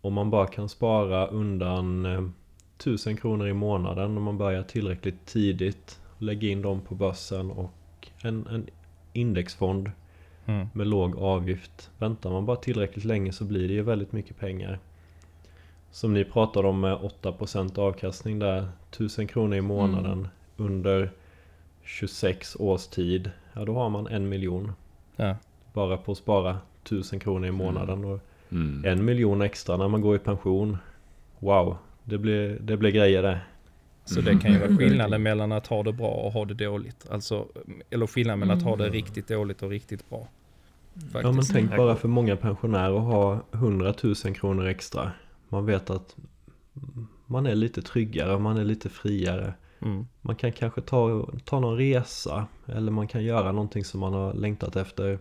om 0.00 0.14
man 0.14 0.30
bara 0.30 0.46
kan 0.46 0.68
spara 0.68 1.26
undan 1.26 2.06
eh, 2.06 2.24
1000 2.78 3.16
kronor 3.16 3.48
i 3.48 3.52
månaden 3.52 4.16
om 4.16 4.22
man 4.22 4.38
börjar 4.38 4.62
tillräckligt 4.62 5.26
tidigt, 5.26 6.00
lägga 6.18 6.48
in 6.48 6.62
dem 6.62 6.80
på 6.80 6.94
börsen 6.94 7.50
och 7.50 8.08
en, 8.22 8.46
en 8.46 8.66
indexfond 9.12 9.90
Mm. 10.50 10.68
med 10.72 10.86
låg 10.86 11.16
avgift. 11.16 11.90
Väntar 11.98 12.30
man 12.30 12.46
bara 12.46 12.56
tillräckligt 12.56 13.04
länge 13.04 13.32
så 13.32 13.44
blir 13.44 13.68
det 13.68 13.74
ju 13.74 13.82
väldigt 13.82 14.12
mycket 14.12 14.38
pengar. 14.38 14.78
Som 15.90 16.14
ni 16.14 16.24
pratade 16.24 16.68
om 16.68 16.80
med 16.80 16.96
8% 17.22 17.78
avkastning 17.78 18.38
där, 18.38 18.68
1000 18.90 19.26
kronor 19.26 19.56
i 19.56 19.60
månaden 19.60 20.28
under 20.56 21.10
26 21.84 22.56
års 22.56 22.86
tid. 22.86 23.30
Ja 23.52 23.64
då 23.64 23.74
har 23.74 23.88
man 23.90 24.06
en 24.06 24.28
miljon. 24.28 24.72
Ja. 25.16 25.36
Bara 25.72 25.96
på 25.96 26.12
att 26.12 26.18
spara 26.18 26.58
1000 26.84 27.20
kronor 27.20 27.48
i 27.48 27.52
månaden. 27.52 28.04
Och 28.04 28.20
Mm. 28.52 28.84
en 28.84 29.04
miljon 29.04 29.42
extra 29.42 29.76
när 29.76 29.88
man 29.88 30.00
går 30.00 30.16
i 30.16 30.18
pension. 30.18 30.76
Wow, 31.38 31.76
det 32.04 32.18
blir, 32.18 32.58
det 32.60 32.76
blir 32.76 32.90
grejer 32.90 33.22
det. 33.22 33.40
Så 34.04 34.20
det 34.20 34.38
kan 34.38 34.52
ju 34.52 34.58
vara 34.58 34.76
skillnaden 34.76 35.22
mellan 35.22 35.52
att 35.52 35.66
ha 35.66 35.82
det 35.82 35.92
bra 35.92 36.08
och 36.10 36.32
ha 36.32 36.44
det 36.44 36.54
dåligt. 36.54 37.06
Alltså, 37.10 37.46
eller 37.90 38.06
skillnaden 38.06 38.38
mellan 38.38 38.56
att 38.56 38.62
ha 38.62 38.76
det 38.76 38.88
riktigt 38.88 39.28
dåligt 39.28 39.62
och 39.62 39.70
riktigt 39.70 40.10
bra. 40.10 40.28
Faktiskt. 41.00 41.24
Ja 41.24 41.32
men 41.32 41.42
tänk 41.52 41.76
bara 41.76 41.96
för 41.96 42.08
många 42.08 42.36
pensionärer 42.36 42.96
att 42.96 43.02
ha 43.04 43.40
100 43.52 43.94
000 44.02 44.14
kronor 44.14 44.66
extra. 44.66 45.12
Man 45.48 45.66
vet 45.66 45.90
att 45.90 46.16
man 47.26 47.46
är 47.46 47.54
lite 47.54 47.82
tryggare, 47.82 48.38
man 48.38 48.56
är 48.56 48.64
lite 48.64 48.88
friare. 48.88 49.54
Mm. 49.82 50.06
Man 50.20 50.36
kan 50.36 50.52
kanske 50.52 50.80
ta, 50.80 51.28
ta 51.44 51.60
någon 51.60 51.76
resa 51.76 52.46
eller 52.66 52.92
man 52.92 53.08
kan 53.08 53.24
göra 53.24 53.52
någonting 53.52 53.84
som 53.84 54.00
man 54.00 54.12
har 54.14 54.34
längtat 54.34 54.76
efter. 54.76 55.18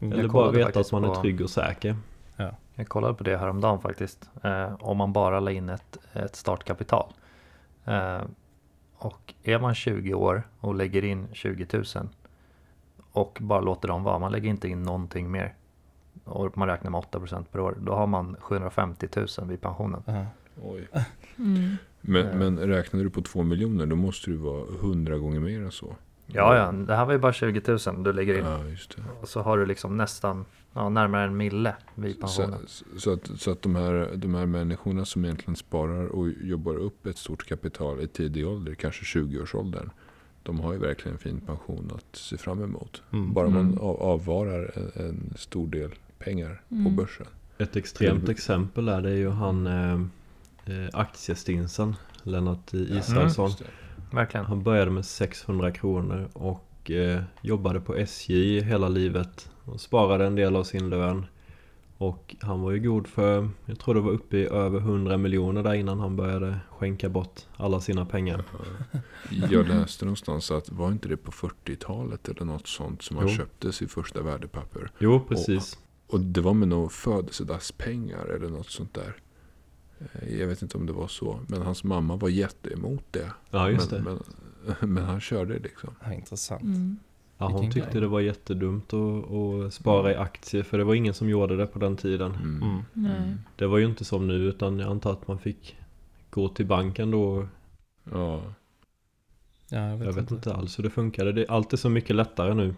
Mm. 0.00 0.18
Eller 0.18 0.28
bara 0.28 0.50
veta 0.50 0.80
att 0.80 0.92
man 0.92 1.04
är 1.04 1.08
på- 1.08 1.20
trygg 1.22 1.40
och 1.40 1.50
säker. 1.50 1.96
Jag 2.74 2.88
kollade 2.88 3.14
på 3.14 3.24
det 3.24 3.36
häromdagen 3.36 3.80
faktiskt. 3.80 4.30
Eh, 4.42 4.74
om 4.80 4.96
man 4.96 5.12
bara 5.12 5.40
la 5.40 5.50
in 5.50 5.68
ett, 5.68 5.98
ett 6.12 6.36
startkapital. 6.36 7.12
Eh, 7.84 8.22
och 8.96 9.34
är 9.42 9.58
man 9.58 9.74
20 9.74 10.14
år 10.14 10.42
och 10.60 10.74
lägger 10.74 11.04
in 11.04 11.28
20 11.32 11.66
000 11.72 11.84
och 13.14 13.38
bara 13.40 13.60
låter 13.60 13.88
dem 13.88 14.02
vara, 14.02 14.18
man 14.18 14.32
lägger 14.32 14.50
inte 14.50 14.68
in 14.68 14.82
någonting 14.82 15.30
mer. 15.30 15.54
Och 16.24 16.58
man 16.58 16.68
räknar 16.68 16.90
med 16.90 17.00
8% 17.00 17.44
per 17.52 17.60
år. 17.60 17.76
Då 17.80 17.94
har 17.94 18.06
man 18.06 18.36
750 18.40 19.08
000 19.16 19.26
vid 19.48 19.60
pensionen. 19.60 20.02
Ja. 20.06 20.26
Oj. 20.62 20.88
Mm. 21.38 21.76
Men, 22.00 22.26
Eh. 22.26 22.34
men 22.36 22.58
räknar 22.58 23.00
du 23.04 23.10
på 23.10 23.22
två 23.22 23.42
miljoner 23.42 23.86
då 23.86 23.96
måste 23.96 24.30
du 24.30 24.36
vara 24.36 24.64
hundra 24.80 25.18
gånger 25.18 25.40
mer 25.40 25.60
än 25.62 25.70
så. 25.72 25.96
Ja, 26.26 26.56
ja, 26.56 26.72
det 26.72 26.94
här 26.94 27.04
var 27.04 27.12
ju 27.12 27.18
bara 27.18 27.32
20 27.32 27.62
000 27.86 28.02
du 28.04 28.12
lägger 28.12 28.38
in. 28.38 28.44
Ja, 28.44 28.64
just 28.64 28.96
det. 28.96 29.02
Och 29.20 29.28
så 29.28 29.40
har 29.42 29.58
du 29.58 29.66
liksom 29.66 29.96
nästan 29.96 30.44
ja, 30.72 30.88
närmare 30.88 31.24
en 31.24 31.36
mille 31.36 31.74
vid 31.94 32.14
Så, 32.14 32.20
pensionen. 32.20 32.60
så 32.98 33.12
att, 33.12 33.30
så 33.36 33.50
att 33.50 33.62
de, 33.62 33.74
här, 33.76 34.10
de 34.16 34.34
här 34.34 34.46
människorna 34.46 35.04
som 35.04 35.24
egentligen 35.24 35.56
sparar 35.56 36.06
och 36.06 36.28
jobbar 36.28 36.74
upp 36.74 37.06
ett 37.06 37.18
stort 37.18 37.46
kapital 37.48 38.00
i 38.00 38.08
tidig 38.08 38.48
ålder, 38.48 38.74
kanske 38.74 39.18
20-årsåldern. 39.18 39.90
De 40.44 40.60
har 40.60 40.72
ju 40.72 40.78
verkligen 40.78 41.12
en 41.14 41.18
fin 41.18 41.40
pension 41.40 41.92
att 41.94 42.16
se 42.16 42.36
fram 42.36 42.62
emot. 42.64 43.02
Mm. 43.12 43.32
Bara 43.32 43.48
man 43.48 43.60
Mm. 43.66 43.78
av, 43.78 44.02
avvarar 44.02 44.72
en, 44.76 45.06
en 45.06 45.32
stor 45.36 45.66
del 45.66 45.90
pengar 46.18 46.60
på 46.68 46.74
Mm. 46.74 46.96
börsen. 46.96 47.26
Ett 47.58 47.76
extremt 47.76 48.28
exempel 48.28 48.88
är 48.88 49.02
det 49.02 49.10
är 49.10 49.14
ju 49.16 49.30
han 49.30 49.66
eh, 49.66 49.94
eh, 50.66 50.88
aktiestinsen 50.92 51.96
Lennart 52.22 52.74
Israelsson. 52.74 53.50
Verkligen. 54.12 54.46
Han 54.46 54.62
började 54.62 54.90
med 54.90 55.04
600 55.04 55.70
kronor 55.72 56.28
och 56.32 56.90
eh, 56.90 57.22
jobbade 57.42 57.80
på 57.80 57.94
SJ 57.96 58.60
hela 58.60 58.88
livet. 58.88 59.50
Och 59.64 59.80
sparade 59.80 60.26
en 60.26 60.34
del 60.34 60.56
av 60.56 60.64
sin 60.64 60.90
lön. 60.90 61.26
Och 61.98 62.36
han 62.40 62.60
var 62.60 62.70
ju 62.70 62.80
god 62.80 63.06
för, 63.06 63.48
jag 63.66 63.78
tror 63.78 63.94
det 63.94 64.00
var 64.00 64.10
uppe 64.12 64.36
i 64.36 64.46
över 64.46 64.78
100 64.78 65.16
miljoner 65.16 65.62
där 65.62 65.74
innan 65.74 66.00
han 66.00 66.16
började 66.16 66.58
skänka 66.70 67.08
bort 67.08 67.40
alla 67.56 67.80
sina 67.80 68.04
pengar. 68.06 68.44
Jag 69.50 69.68
läste 69.68 70.04
någonstans 70.04 70.50
att 70.50 70.70
var 70.72 70.92
inte 70.92 71.08
det 71.08 71.16
på 71.16 71.30
40-talet 71.32 72.28
eller 72.28 72.44
något 72.44 72.66
sånt 72.66 73.02
som 73.02 73.16
han 73.16 73.28
Jo. 73.28 73.34
köpte 73.34 73.72
sitt 73.72 73.92
första 73.92 74.22
värdepapper. 74.22 74.90
Jo, 74.98 75.20
precis. 75.28 75.78
Och 76.06 76.20
det 76.20 76.40
var 76.40 76.54
med 76.54 76.68
några 76.68 76.88
födelsedagspengar 76.88 78.26
eller 78.26 78.48
något 78.48 78.70
sånt 78.70 78.94
där. 78.94 79.16
Eh, 79.98 80.38
Jag 80.40 80.46
vet 80.46 80.62
inte 80.62 80.78
om 80.78 80.86
det 80.86 80.92
var 80.92 81.08
så. 81.08 81.40
Men 81.48 81.62
hans 81.62 81.84
mamma 81.84 82.16
var 82.16 82.28
jätteemot 82.28 83.04
det. 83.10 83.30
Ja, 83.50 83.70
just 83.70 83.90
men, 83.90 84.04
det. 84.04 84.10
Men, 84.80 84.90
men 84.94 85.04
han 85.04 85.20
körde 85.20 85.58
liksom. 85.58 85.90
Ja, 86.04 86.12
intressant. 86.12 86.62
Mm. 86.62 86.96
Ja, 87.38 87.46
hon 87.48 87.70
tyckte 87.70 87.90
grej. 87.90 88.00
det 88.00 88.06
var 88.08 88.20
jättedumt 88.20 88.92
att, 88.92 89.30
att 89.30 89.74
spara 89.74 90.12
i 90.12 90.14
aktier 90.16 90.62
för 90.62 90.78
det 90.78 90.84
var 90.84 90.94
ingen 90.94 91.14
som 91.14 91.28
gjorde 91.28 91.56
det 91.56 91.66
på 91.66 91.78
den 91.78 91.96
tiden. 91.96 92.32
Mm. 92.34 92.62
Mm. 92.62 92.82
Nej. 92.92 93.36
Det 93.56 93.66
var 93.66 93.78
ju 93.78 93.84
inte 93.86 94.04
som 94.04 94.26
nu 94.26 94.34
utan 94.34 94.78
jag 94.78 94.90
antar 94.90 95.12
att 95.12 95.28
man 95.28 95.38
fick 95.38 95.76
gå 96.30 96.48
till 96.48 96.66
banken 96.66 97.10
då. 97.10 97.48
Ja. 98.12 98.42
Ja, 99.68 99.88
jag 99.88 99.96
vet, 99.96 100.06
Jag 100.06 100.12
vet 100.12 100.30
inte 100.30 100.54
alls 100.54 100.78
hur 100.78 100.84
det 100.84 100.90
funkade. 100.90 101.32
Det 101.32 101.42
är 101.42 101.50
alltid 101.50 101.78
så 101.78 101.88
mycket 101.88 102.16
lättare 102.16 102.54
nu. 102.54 102.74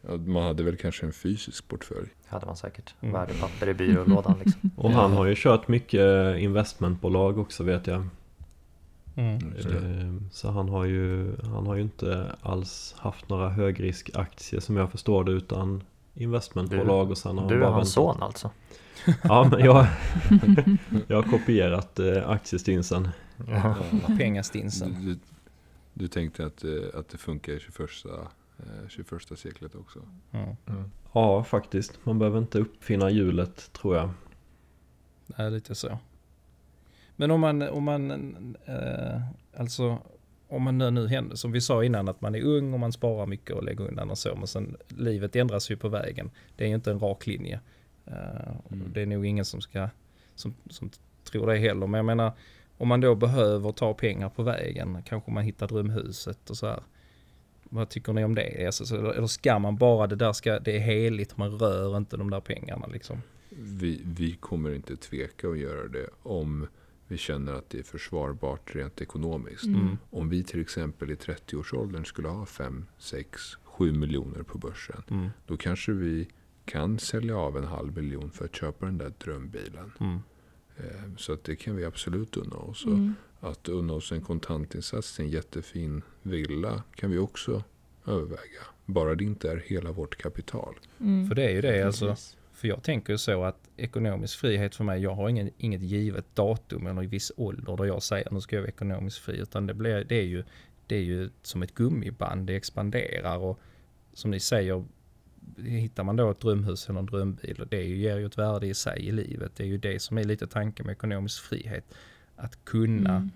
Ja, 0.00 0.16
Man 0.16 0.42
hade 0.42 0.62
väl 0.62 0.76
kanske 0.76 1.06
en 1.06 1.12
fysisk 1.12 1.68
portfölj. 1.68 2.08
hade 2.26 2.46
man 2.46 2.56
säkert. 2.56 2.94
Mm. 3.00 3.12
Värdepapper 3.14 3.68
i 3.68 3.74
byrålådan 3.74 4.38
liksom. 4.44 4.70
Och 4.76 4.90
han 4.90 5.12
har 5.12 5.26
ju 5.26 5.34
kört 5.36 5.68
mycket 5.68 6.36
investmentbolag 6.38 7.38
också 7.38 7.64
vet 7.64 7.86
jag. 7.86 8.08
Mm. 9.18 9.52
Just 9.56 9.68
det. 9.68 9.76
Eh, 9.78 10.14
Så 10.30 10.50
han 10.50 10.68
har 10.68 10.84
ju, 10.84 11.36
han 11.42 11.66
har 11.66 11.74
ju 11.74 11.82
inte 11.82 12.36
alls 12.42 12.94
haft 12.98 13.28
några 13.28 13.48
högriskaktier 13.48 14.60
som 14.60 14.76
jag 14.76 14.90
förstår 14.90 15.24
det 15.24 15.32
utan 15.32 15.82
investmentbolag 16.14 17.10
och 17.10 17.18
sen 17.18 17.38
har 17.38 17.48
Du 17.48 17.54
han 17.54 17.62
är 17.62 17.66
bara 17.66 17.74
hans 17.76 17.96
väntat. 17.96 18.14
son 18.16 18.22
alltså? 18.22 18.50
Ja 19.22 19.48
men 19.50 19.60
jag, 19.64 19.86
jag 21.06 21.16
har 21.22 21.30
kopierat 21.38 21.98
eh, 21.98 22.28
aktiestinsen. 22.30 23.08
Ja. 23.48 23.76
Pengastinsen. 24.18 24.96
Du, 25.00 25.14
du, 25.14 25.18
du 25.94 26.08
tänkte 26.08 26.46
att, 26.46 26.64
eh, 26.64 26.70
att 26.94 27.08
det 27.08 27.18
funkar 27.18 27.52
i 27.52 27.60
21, 27.60 27.80
eh, 28.06 28.88
21 28.88 29.08
seklet 29.38 29.74
också. 29.74 29.98
Mm. 30.32 30.56
Mm. 30.66 30.90
Ja 31.12 31.44
faktiskt, 31.44 31.98
man 32.04 32.18
behöver 32.18 32.38
inte 32.38 32.58
uppfinna 32.58 33.10
hjulet 33.10 33.72
tror 33.72 33.96
jag. 33.96 34.10
Det 35.26 35.42
är 35.42 35.50
lite 35.50 35.74
så. 35.74 35.98
Men 37.20 37.30
om 37.30 37.40
man, 37.40 37.62
om 37.62 37.84
man, 37.84 38.56
eh, 38.64 39.20
alltså 39.56 39.98
om 40.48 40.62
man 40.62 40.78
nu, 40.78 40.90
nu 40.90 41.08
händer, 41.08 41.36
som 41.36 41.52
vi 41.52 41.60
sa 41.60 41.84
innan, 41.84 42.08
att 42.08 42.20
man 42.20 42.34
är 42.34 42.42
ung 42.42 42.72
och 42.72 42.80
man 42.80 42.92
sparar 42.92 43.26
mycket 43.26 43.56
och 43.56 43.64
lägger 43.64 43.88
undan 43.88 44.10
och 44.10 44.18
så, 44.18 44.34
men 44.36 44.46
sen 44.46 44.76
livet 44.88 45.36
ändras 45.36 45.70
ju 45.70 45.76
på 45.76 45.88
vägen. 45.88 46.30
Det 46.56 46.64
är 46.64 46.68
ju 46.68 46.74
inte 46.74 46.90
en 46.90 47.00
rak 47.00 47.26
linje. 47.26 47.60
Och 48.64 48.72
Mm. 48.72 48.92
Det 48.92 49.02
är 49.02 49.06
nog 49.06 49.26
ingen 49.26 49.44
som 49.44 49.60
ska, 49.60 49.88
som, 50.34 50.54
som 50.70 50.90
tror 51.24 51.46
det 51.46 51.56
heller, 51.56 51.86
men 51.86 51.98
jag 51.98 52.04
menar, 52.04 52.32
om 52.76 52.88
man 52.88 53.00
då 53.00 53.14
behöver 53.14 53.72
ta 53.72 53.94
pengar 53.94 54.28
på 54.28 54.42
vägen, 54.42 55.02
kanske 55.04 55.30
man 55.30 55.44
hittar 55.44 55.68
drömhuset 55.68 56.50
och 56.50 56.56
så 56.56 56.66
här. 56.66 56.82
Vad 57.70 57.88
tycker 57.88 58.12
ni 58.12 58.24
om 58.24 58.34
det? 58.34 58.66
Alltså, 58.66 58.86
så, 58.86 59.10
eller 59.10 59.26
ska 59.26 59.58
man 59.58 59.76
bara, 59.76 60.06
det 60.06 60.16
där 60.16 60.32
ska, 60.32 60.58
det 60.58 60.76
är 60.76 60.80
heligt, 60.80 61.36
man 61.36 61.58
rör 61.58 61.96
inte 61.96 62.16
de 62.16 62.30
där 62.30 62.40
pengarna 62.40 62.86
liksom. 62.86 63.22
Vi, 63.50 64.02
vi 64.04 64.32
kommer 64.32 64.74
inte 64.74 64.96
tveka 64.96 65.48
att 65.48 65.58
göra 65.58 65.88
det 65.88 66.08
om 66.22 66.66
vi 67.08 67.16
känner 67.16 67.52
att 67.52 67.70
det 67.70 67.78
är 67.78 67.82
försvarbart 67.82 68.74
rent 68.74 69.00
ekonomiskt. 69.00 69.64
Mm. 69.64 69.98
Om 70.10 70.28
vi 70.28 70.44
till 70.44 70.60
exempel 70.60 71.10
i 71.10 71.14
30-årsåldern 71.14 72.04
skulle 72.04 72.28
ha 72.28 72.46
5, 72.46 72.86
6, 72.98 73.40
7 73.64 73.92
miljoner 73.92 74.42
på 74.42 74.58
börsen. 74.58 75.02
Mm. 75.10 75.28
Då 75.46 75.56
kanske 75.56 75.92
vi 75.92 76.28
kan 76.64 76.98
sälja 76.98 77.36
av 77.36 77.56
en 77.56 77.64
halv 77.64 77.96
miljon 77.96 78.30
för 78.30 78.44
att 78.44 78.54
köpa 78.56 78.86
den 78.86 78.98
där 78.98 79.12
drömbilen. 79.18 79.92
Mm. 80.00 80.18
Eh, 80.76 81.16
Så 81.16 81.32
att 81.32 81.44
det 81.44 81.56
kan 81.56 81.76
vi 81.76 81.84
absolut 81.84 82.36
unna 82.36 82.56
oss. 82.56 82.84
Mm. 82.84 83.14
Att 83.40 83.68
unna 83.68 83.92
oss 83.92 84.12
en 84.12 84.20
kontantinsats 84.20 85.16
till 85.16 85.24
en 85.24 85.30
jättefin 85.30 86.02
villa 86.22 86.82
kan 86.94 87.10
vi 87.10 87.18
också 87.18 87.64
överväga. 88.06 88.62
Bara 88.86 89.14
det 89.14 89.24
inte 89.24 89.50
är 89.50 89.56
hela 89.56 89.92
vårt 89.92 90.16
kapital. 90.16 90.74
Mm. 91.00 91.28
För 91.28 91.34
det 91.34 91.44
är 91.44 91.50
ju 91.50 91.60
det, 91.60 91.82
alltså. 91.82 92.08
Precis. 92.08 92.36
För 92.58 92.68
jag 92.68 92.82
tänker 92.82 93.12
ju 93.12 93.18
så 93.18 93.44
att 93.44 93.70
ekonomisk 93.76 94.38
frihet 94.38 94.74
för 94.74 94.84
mig, 94.84 95.02
jag 95.02 95.14
har 95.14 95.28
ingen, 95.28 95.50
inget 95.58 95.82
givet 95.82 96.24
datum 96.34 96.86
eller 96.86 97.02
i 97.02 97.06
viss 97.06 97.32
ålder 97.36 97.76
där 97.76 97.84
jag 97.84 98.02
säger 98.02 98.30
nu 98.30 98.40
ska 98.40 98.56
jag 98.56 98.62
vara 98.62 98.68
ekonomiskt 98.68 99.18
fri. 99.18 99.38
Utan 99.38 99.66
det, 99.66 99.74
blir, 99.74 100.04
det, 100.04 100.14
är 100.14 100.24
ju, 100.24 100.44
det 100.86 100.96
är 100.96 101.02
ju 101.02 101.30
som 101.42 101.62
ett 101.62 101.74
gummiband, 101.74 102.46
det 102.46 102.56
expanderar 102.56 103.38
och 103.38 103.60
som 104.12 104.30
ni 104.30 104.40
säger, 104.40 104.84
hittar 105.56 106.04
man 106.04 106.16
då 106.16 106.30
ett 106.30 106.40
drömhus 106.40 106.88
eller 106.88 106.98
en 106.98 107.06
drömbil, 107.06 107.60
och 107.60 107.66
det 107.66 107.82
ger 107.84 108.16
ju 108.16 108.26
ett 108.26 108.38
värde 108.38 108.66
i 108.66 108.74
sig 108.74 109.00
i 109.06 109.12
livet. 109.12 109.52
Det 109.56 109.62
är 109.62 109.68
ju 109.68 109.78
det 109.78 110.02
som 110.02 110.18
är 110.18 110.24
lite 110.24 110.46
tanken 110.46 110.86
med 110.86 110.92
ekonomisk 110.92 111.42
frihet. 111.42 111.84
Att 112.36 112.64
kunna 112.64 113.16
Mm. 113.16 113.30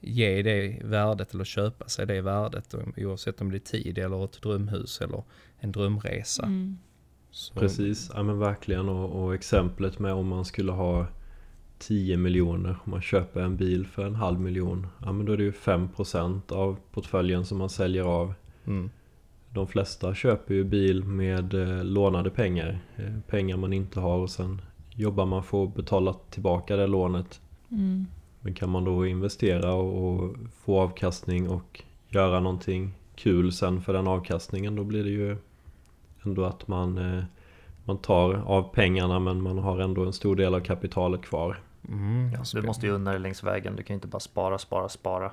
ge 0.00 0.42
det 0.42 0.78
värdet 0.84 1.34
eller 1.34 1.44
köpa 1.44 1.88
sig 1.88 2.06
det 2.06 2.20
värdet 2.20 2.74
oavsett 2.96 3.40
om 3.40 3.50
det 3.50 3.56
är 3.56 3.58
tid 3.58 3.98
eller 3.98 4.24
ett 4.24 4.42
drömhus 4.42 5.00
eller 5.00 5.22
en 5.58 5.72
drömresa. 5.72 6.44
Mm. 6.46 6.78
Så, 7.32 7.54
Precis, 7.54 8.10
ja 8.14 8.22
men 8.22 8.38
verkligen 8.38 8.88
och, 8.88 9.24
och 9.24 9.34
exemplet 9.34 9.98
med 9.98 10.12
om 10.12 10.28
man 10.28 10.44
skulle 10.44 10.72
ha 10.72 11.06
10 11.78 12.16
miljoner 12.16 12.76
om 12.84 12.90
man 12.90 13.02
köper 13.02 13.40
en 13.40 13.56
bil 13.56 13.86
för 13.86 14.06
en 14.06 14.14
halv 14.14 14.40
miljon. 14.40 14.86
Ja 15.04 15.12
men 15.12 15.26
då 15.26 15.32
är 15.32 15.36
det 15.36 15.42
ju 15.42 15.50
5% 15.50 16.52
av 16.52 16.76
portföljen 16.92 17.44
som 17.44 17.58
man 17.58 17.70
säljer 17.70 18.02
av. 18.02 18.34
Mm, 18.66 18.90
De 19.50 19.66
flesta 19.66 20.14
köper 20.14 20.54
ju 20.54 20.64
bil 20.64 21.04
med 21.04 21.54
eh, 21.54 21.84
lånade 21.84 22.30
pengar. 22.30 22.78
Eh, 22.96 23.18
pengar 23.28 23.56
man 23.56 23.72
inte 23.72 24.00
har 24.00 24.18
och 24.18 24.30
sen 24.30 24.60
jobbar 24.94 25.26
man 25.26 25.42
för 25.42 25.64
att 25.64 25.74
betala 25.74 26.14
tillbaka 26.30 26.76
det 26.76 26.86
lånet. 26.86 27.40
Mm. 27.70 28.06
Men 28.40 28.54
kan 28.54 28.70
man 28.70 28.84
då 28.84 29.06
investera 29.06 29.74
och, 29.74 30.14
och 30.14 30.36
få 30.64 30.80
avkastning 30.80 31.48
och 31.48 31.82
göra 32.08 32.40
någonting 32.40 32.94
kul 33.14 33.52
sen 33.52 33.80
för 33.80 33.92
den 33.92 34.08
avkastningen 34.08 34.76
då 34.76 34.84
blir 34.84 35.04
det 35.04 35.10
ju 35.10 35.36
ändå 36.24 36.44
att 36.44 36.68
man, 36.68 36.98
eh, 37.18 37.24
man 37.84 37.98
tar 37.98 38.34
av 38.34 38.74
pengarna 38.74 39.18
men 39.18 39.42
man 39.42 39.58
har 39.58 39.78
ändå 39.78 40.04
en 40.04 40.12
stor 40.12 40.36
del 40.36 40.54
av 40.54 40.60
kapitalet 40.60 41.22
kvar. 41.22 41.60
mm, 41.88 42.32
Ja, 42.32 42.42
du 42.54 42.62
måste 42.62 42.86
ju 42.86 42.92
unna 42.92 43.10
dig 43.10 43.20
längs 43.20 43.42
vägen, 43.42 43.76
du 43.76 43.82
kan 43.82 43.94
ju 43.94 43.96
inte 43.96 44.08
bara 44.08 44.20
spara, 44.20 44.58
spara, 44.58 44.88
spara. 44.88 45.32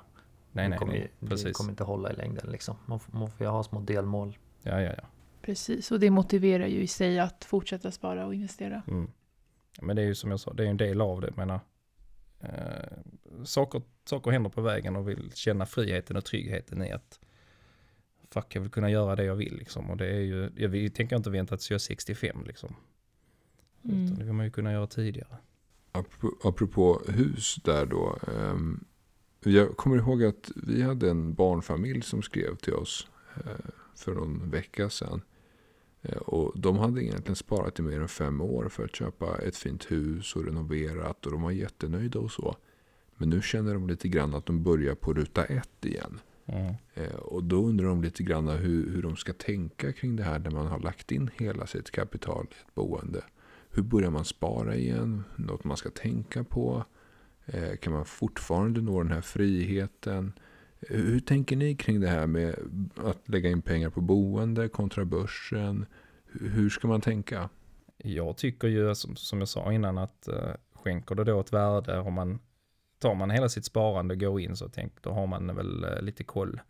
Nej, 0.52 0.64
det, 0.64 0.70
nej, 0.70 0.80
kommer, 0.80 0.94
nej. 0.94 1.12
det 1.20 1.28
Precis. 1.28 1.58
kommer 1.58 1.70
inte 1.72 1.84
hålla 1.84 2.12
i 2.12 2.16
längden 2.16 2.52
liksom. 2.52 2.76
Man, 2.86 3.00
får- 3.00 3.18
man 3.18 3.32
får 3.32 3.46
ju 3.46 3.52
ha 3.52 3.64
små 3.64 3.80
delmål. 3.80 4.38
Ja, 4.64 4.82
ja, 4.82 4.92
ja. 4.98 5.04
Precis, 5.42 5.92
och 5.92 6.00
det 6.00 6.10
motiverar 6.10 6.68
ju 6.68 6.82
i 6.82 6.88
sig 6.88 7.20
att 7.20 7.46
fortsätta 7.46 7.92
spara 7.92 8.26
och 8.26 8.34
investera. 8.34 8.82
Mm. 8.88 9.12
Men 9.82 9.96
det 9.96 10.02
är 10.02 10.06
ju 10.06 10.16
som 10.16 10.32
jag 10.32 10.40
sa, 10.40 10.54
det 10.54 10.64
är 10.66 10.68
en 10.70 10.78
del 10.78 11.02
av 11.02 11.22
det. 11.22 11.36
Menar, 11.38 11.60
eh, 12.40 12.98
saker, 13.44 13.82
saker 14.06 14.32
händer 14.32 14.50
på 14.50 14.62
vägen 14.62 14.96
och 14.96 15.10
vill 15.10 15.32
känna 15.36 15.66
friheten 15.66 16.18
och 16.18 16.26
tryggheten 16.26 16.84
i 16.84 16.92
att 16.92 17.20
fuck, 18.34 18.56
jag 18.56 18.62
vill 18.62 18.72
kunna 18.72 18.92
göra 18.92 19.16
det 19.16 19.24
jag 19.24 19.36
vill 19.36 19.56
liksom. 19.56 19.90
Och 19.90 19.98
det 19.98 20.08
är 20.08 20.22
ju, 20.22 20.50
jag 20.56 20.70
vill, 20.70 20.92
tänker 20.92 21.16
inte 21.16 21.30
vänta 21.30 21.58
tills 21.58 21.72
jag 21.72 21.76
är 21.76 21.80
65 21.80 22.44
liksom. 22.48 22.76
Mm. 23.84 24.06
Utan 24.06 24.20
det 24.20 24.24
vill 24.24 24.34
man 24.34 24.46
ju 24.46 24.52
kunna 24.52 24.72
göra 24.72 24.88
tidigare. 24.88 25.38
Apropå, 26.44 27.02
hus 27.08 27.56
där 27.64 27.86
då. 27.86 28.18
ehm, 28.28 28.84
jag 29.44 29.78
kommer 29.78 29.98
ihåg 29.98 30.24
att 30.24 30.52
vi 30.56 30.82
hade 30.82 31.10
en 31.10 31.34
barnfamilj 31.34 32.02
som 32.02 32.22
skrev 32.22 32.56
till 32.56 32.74
oss 32.74 33.08
eh, 33.36 33.70
för 33.96 34.16
någon 34.16 34.50
vecka 34.50 34.90
sedan. 34.90 35.22
Eh, 36.02 36.18
och 36.18 36.60
de 36.60 36.78
hade 36.78 37.04
egentligen 37.04 37.36
sparat 37.36 37.80
i 37.80 37.82
mer 37.82 38.02
än 38.02 38.08
fem 38.08 38.42
år 38.42 38.70
för 38.70 38.86
att 38.86 38.96
köpa 38.96 39.38
ett 39.38 39.56
fint 39.56 39.92
hus 39.92 40.36
och 40.36 40.46
renoverat. 40.46 41.26
Och 41.26 41.32
de 41.32 41.42
var 41.42 41.52
jättenöjda 41.52 42.20
och 42.20 42.32
så. 42.32 42.56
Men 43.18 43.30
nu 43.30 43.42
känner 43.42 43.74
de 43.74 43.88
lite 43.88 44.08
grann 44.08 44.34
att 44.34 44.46
de 44.46 44.64
börjar 44.64 44.96
på 44.96 45.14
ruta 45.14 45.46
ett 45.46 45.86
igen. 45.86 46.20
Mm. 46.54 46.74
Eh, 46.94 47.16
Och 47.16 47.44
då 47.44 47.66
undrar 47.66 47.88
de 47.88 48.02
lite 48.04 48.24
grann 48.24 48.48
hur, 48.50 48.90
hur 48.92 49.02
de 49.02 49.16
ska 49.16 49.34
tänka 49.34 49.94
kring 49.94 50.16
det 50.16 50.24
här 50.24 50.40
när 50.40 50.52
man 50.52 50.68
har 50.68 50.80
lagt 50.80 51.12
in 51.12 51.30
hela 51.38 51.68
sitt 51.68 51.92
kapital 51.92 52.48
i 52.50 52.54
ett 52.68 52.76
boende. 52.76 53.24
Hur 53.72 53.84
börjar 53.84 54.10
man 54.10 54.26
spara 54.26 54.76
igen? 54.76 55.24
Något 55.36 55.64
man 55.64 55.78
ska 55.78 55.90
tänka 55.90 56.44
på? 56.44 56.86
Eh, 57.46 57.76
Kan 57.76 57.94
man 57.94 58.06
fortfarande 58.06 58.82
nå 58.82 59.04
den 59.04 59.12
här 59.12 59.22
friheten? 59.22 60.34
Eh, 60.80 60.98
Hur 60.98 61.20
tänker 61.20 61.56
ni 61.56 61.76
kring 61.76 62.00
det 62.02 62.08
här 62.08 62.28
med 62.28 62.56
att 62.96 63.30
lägga 63.30 63.50
in 63.50 63.62
pengar 63.62 63.90
på 63.90 64.02
boende 64.02 64.70
kontra 64.70 65.06
börsen? 65.06 65.86
Hur- 66.32 66.70
ska 66.70 66.88
man 66.88 67.02
tänka? 67.02 67.50
Jag 67.98 68.38
tycker 68.38 68.68
ju 68.68 68.96
som, 68.96 69.40
jag 69.40 69.48
sa 69.48 69.74
innan 69.74 69.98
att 69.98 70.28
skänker 70.74 71.16
det 71.16 71.24
då 71.24 71.40
ett 71.40 71.54
värde 71.54 72.00
om 72.00 72.14
man 72.14 72.40
tar 73.00 73.16
man 73.16 73.30
hela 73.30 73.50
sitt 73.50 73.66
sparande 73.66 74.14
och 74.14 74.20
går 74.20 74.42
in 74.42 74.56
så 74.56 74.70
tänk 74.70 75.02
då 75.02 75.12
har 75.12 75.28
man 75.28 75.56
väl 75.56 75.84
eh, 75.84 76.02
lite 76.02 76.24
koll 76.24 76.62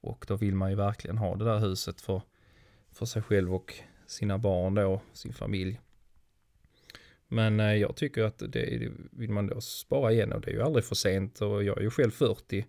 och 0.00 0.24
då 0.28 0.36
vill 0.36 0.54
man 0.54 0.70
ju 0.70 0.76
verkligen 0.76 1.18
ha 1.18 1.36
det 1.36 1.44
där 1.44 1.58
huset 1.58 2.00
för, 2.00 2.22
för 2.90 3.06
sig 3.06 3.22
själv 3.22 3.54
och 3.54 3.74
sina 4.06 4.38
barn 4.38 4.74
då, 4.74 5.00
sin 5.12 5.32
familj. 5.32 5.80
Men 7.28 7.60
eh, 7.60 7.74
jag 7.74 7.96
tycker 7.96 8.24
att 8.24 8.42
det 8.48 8.90
vill 9.10 9.30
man 9.30 9.46
då 9.46 9.60
spara 9.60 10.12
igen 10.12 10.32
och 10.32 10.40
det 10.40 10.50
är 10.50 10.54
ju 10.54 10.62
aldrig 10.62 10.84
för 10.84 10.94
sent 10.94 11.40
och 11.40 11.64
jag 11.64 11.78
är 11.78 11.82
ju 11.82 11.90
själv 11.90 12.10
40 12.10 12.66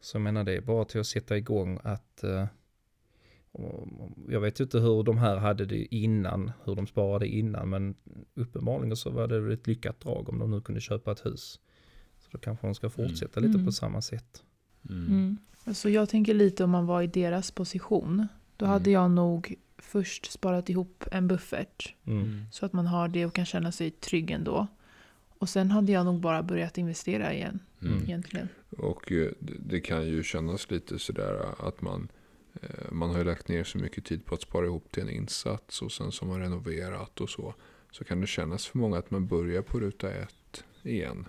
så 0.00 0.16
jag 0.16 0.22
menar 0.22 0.44
det 0.44 0.56
är 0.56 0.60
bara 0.60 0.84
till 0.84 1.00
att 1.00 1.06
sätta 1.06 1.36
igång 1.36 1.78
att 1.82 2.24
eh, 2.24 2.46
jag 4.28 4.40
vet 4.40 4.60
ju 4.60 4.64
inte 4.64 4.78
hur 4.78 5.02
de 5.02 5.18
här 5.18 5.36
hade 5.36 5.66
det 5.66 5.94
innan, 5.94 6.52
hur 6.64 6.74
de 6.74 6.86
sparade 6.86 7.26
innan, 7.26 7.68
men 7.68 7.94
uppenbarligen 8.34 8.96
så 8.96 9.10
var 9.10 9.28
det 9.28 9.40
väl 9.40 9.52
ett 9.52 9.66
lyckat 9.66 10.00
drag 10.00 10.28
om 10.28 10.38
de 10.38 10.50
nu 10.50 10.60
kunde 10.60 10.80
köpa 10.80 11.12
ett 11.12 11.26
hus. 11.26 11.60
Så 12.30 12.36
då 12.36 12.38
kanske 12.38 12.66
de 12.66 12.74
ska 12.74 12.90
fortsätta 12.90 13.40
lite 13.40 13.54
Mm. 13.54 13.66
på 13.66 13.72
samma 13.72 14.02
sätt. 14.02 14.42
Mm. 14.90 15.36
Så 15.74 15.88
jag 15.88 16.08
tänker 16.08 16.34
lite 16.34 16.64
om 16.64 16.70
man 16.70 16.86
var 16.86 17.02
i 17.02 17.06
deras 17.06 17.50
position. 17.50 18.26
Då 18.56 18.64
Mm. 18.64 18.72
hade 18.72 18.90
jag 18.90 19.10
nog 19.10 19.54
först 19.78 20.32
sparat 20.32 20.68
ihop 20.68 21.04
en 21.12 21.28
buffert. 21.28 21.94
Mm. 22.06 22.42
Så 22.52 22.66
att 22.66 22.72
man 22.72 22.86
har 22.86 23.08
det 23.08 23.26
och 23.26 23.34
kan 23.34 23.46
känna 23.46 23.72
sig 23.72 23.90
trygg 23.90 24.30
ändå. 24.30 24.66
Och 25.38 25.48
sen 25.48 25.70
hade 25.70 25.92
jag 25.92 26.04
nog 26.04 26.20
bara 26.20 26.42
börjat 26.42 26.78
investera 26.78 27.32
igen 27.34 27.58
Mm. 27.82 28.02
egentligen. 28.04 28.48
Och 28.78 29.12
eh, 29.12 29.30
det 29.38 29.54
det 29.58 29.80
kan 29.80 30.06
ju 30.06 30.22
kännas 30.22 30.70
lite 30.70 30.98
sådär 30.98 31.44
att 31.68 31.82
man, 31.82 32.08
eh, 32.62 32.92
man 32.92 33.10
har 33.10 33.18
ju 33.18 33.24
lagt 33.24 33.48
ner 33.48 33.64
så 33.64 33.78
mycket 33.78 34.04
tid 34.04 34.24
på 34.24 34.34
att 34.34 34.42
spara 34.42 34.66
ihop 34.66 34.92
till 34.92 35.02
en 35.02 35.10
insats 35.10 35.82
och 35.82 35.92
sen 35.92 36.12
som 36.12 36.28
man 36.28 36.40
renoverat 36.40 37.20
och 37.20 37.30
så. 37.30 37.54
Så 37.92 38.04
kan 38.04 38.20
det 38.20 38.26
kännas 38.26 38.66
för 38.66 38.78
många 38.78 38.98
att 38.98 39.10
man 39.10 39.26
börjar 39.26 39.62
på 39.62 39.80
ruta 39.80 40.12
ett 40.12 40.64
igen. 40.82 41.28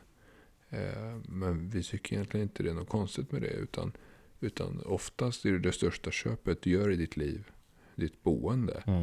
Eh, 0.71 1.17
Men 1.25 1.69
vi 1.69 1.83
tycker 1.83 2.13
egentligen 2.15 2.43
inte 2.43 2.63
det 2.63 2.69
är 2.69 2.73
något 2.73 2.89
konstigt 2.89 3.31
med 3.31 3.41
det. 3.41 3.47
Utan, 3.53 3.91
utan 4.39 4.81
oftast 4.85 5.45
är 5.45 5.51
det 5.51 5.59
det 5.59 5.71
största 5.71 6.11
köpet 6.11 6.61
du 6.61 6.69
gör 6.69 6.91
i 6.91 6.95
ditt 6.95 7.17
liv, 7.17 7.51
ditt 7.95 8.23
boende. 8.23 8.83
Mm. 8.87 9.01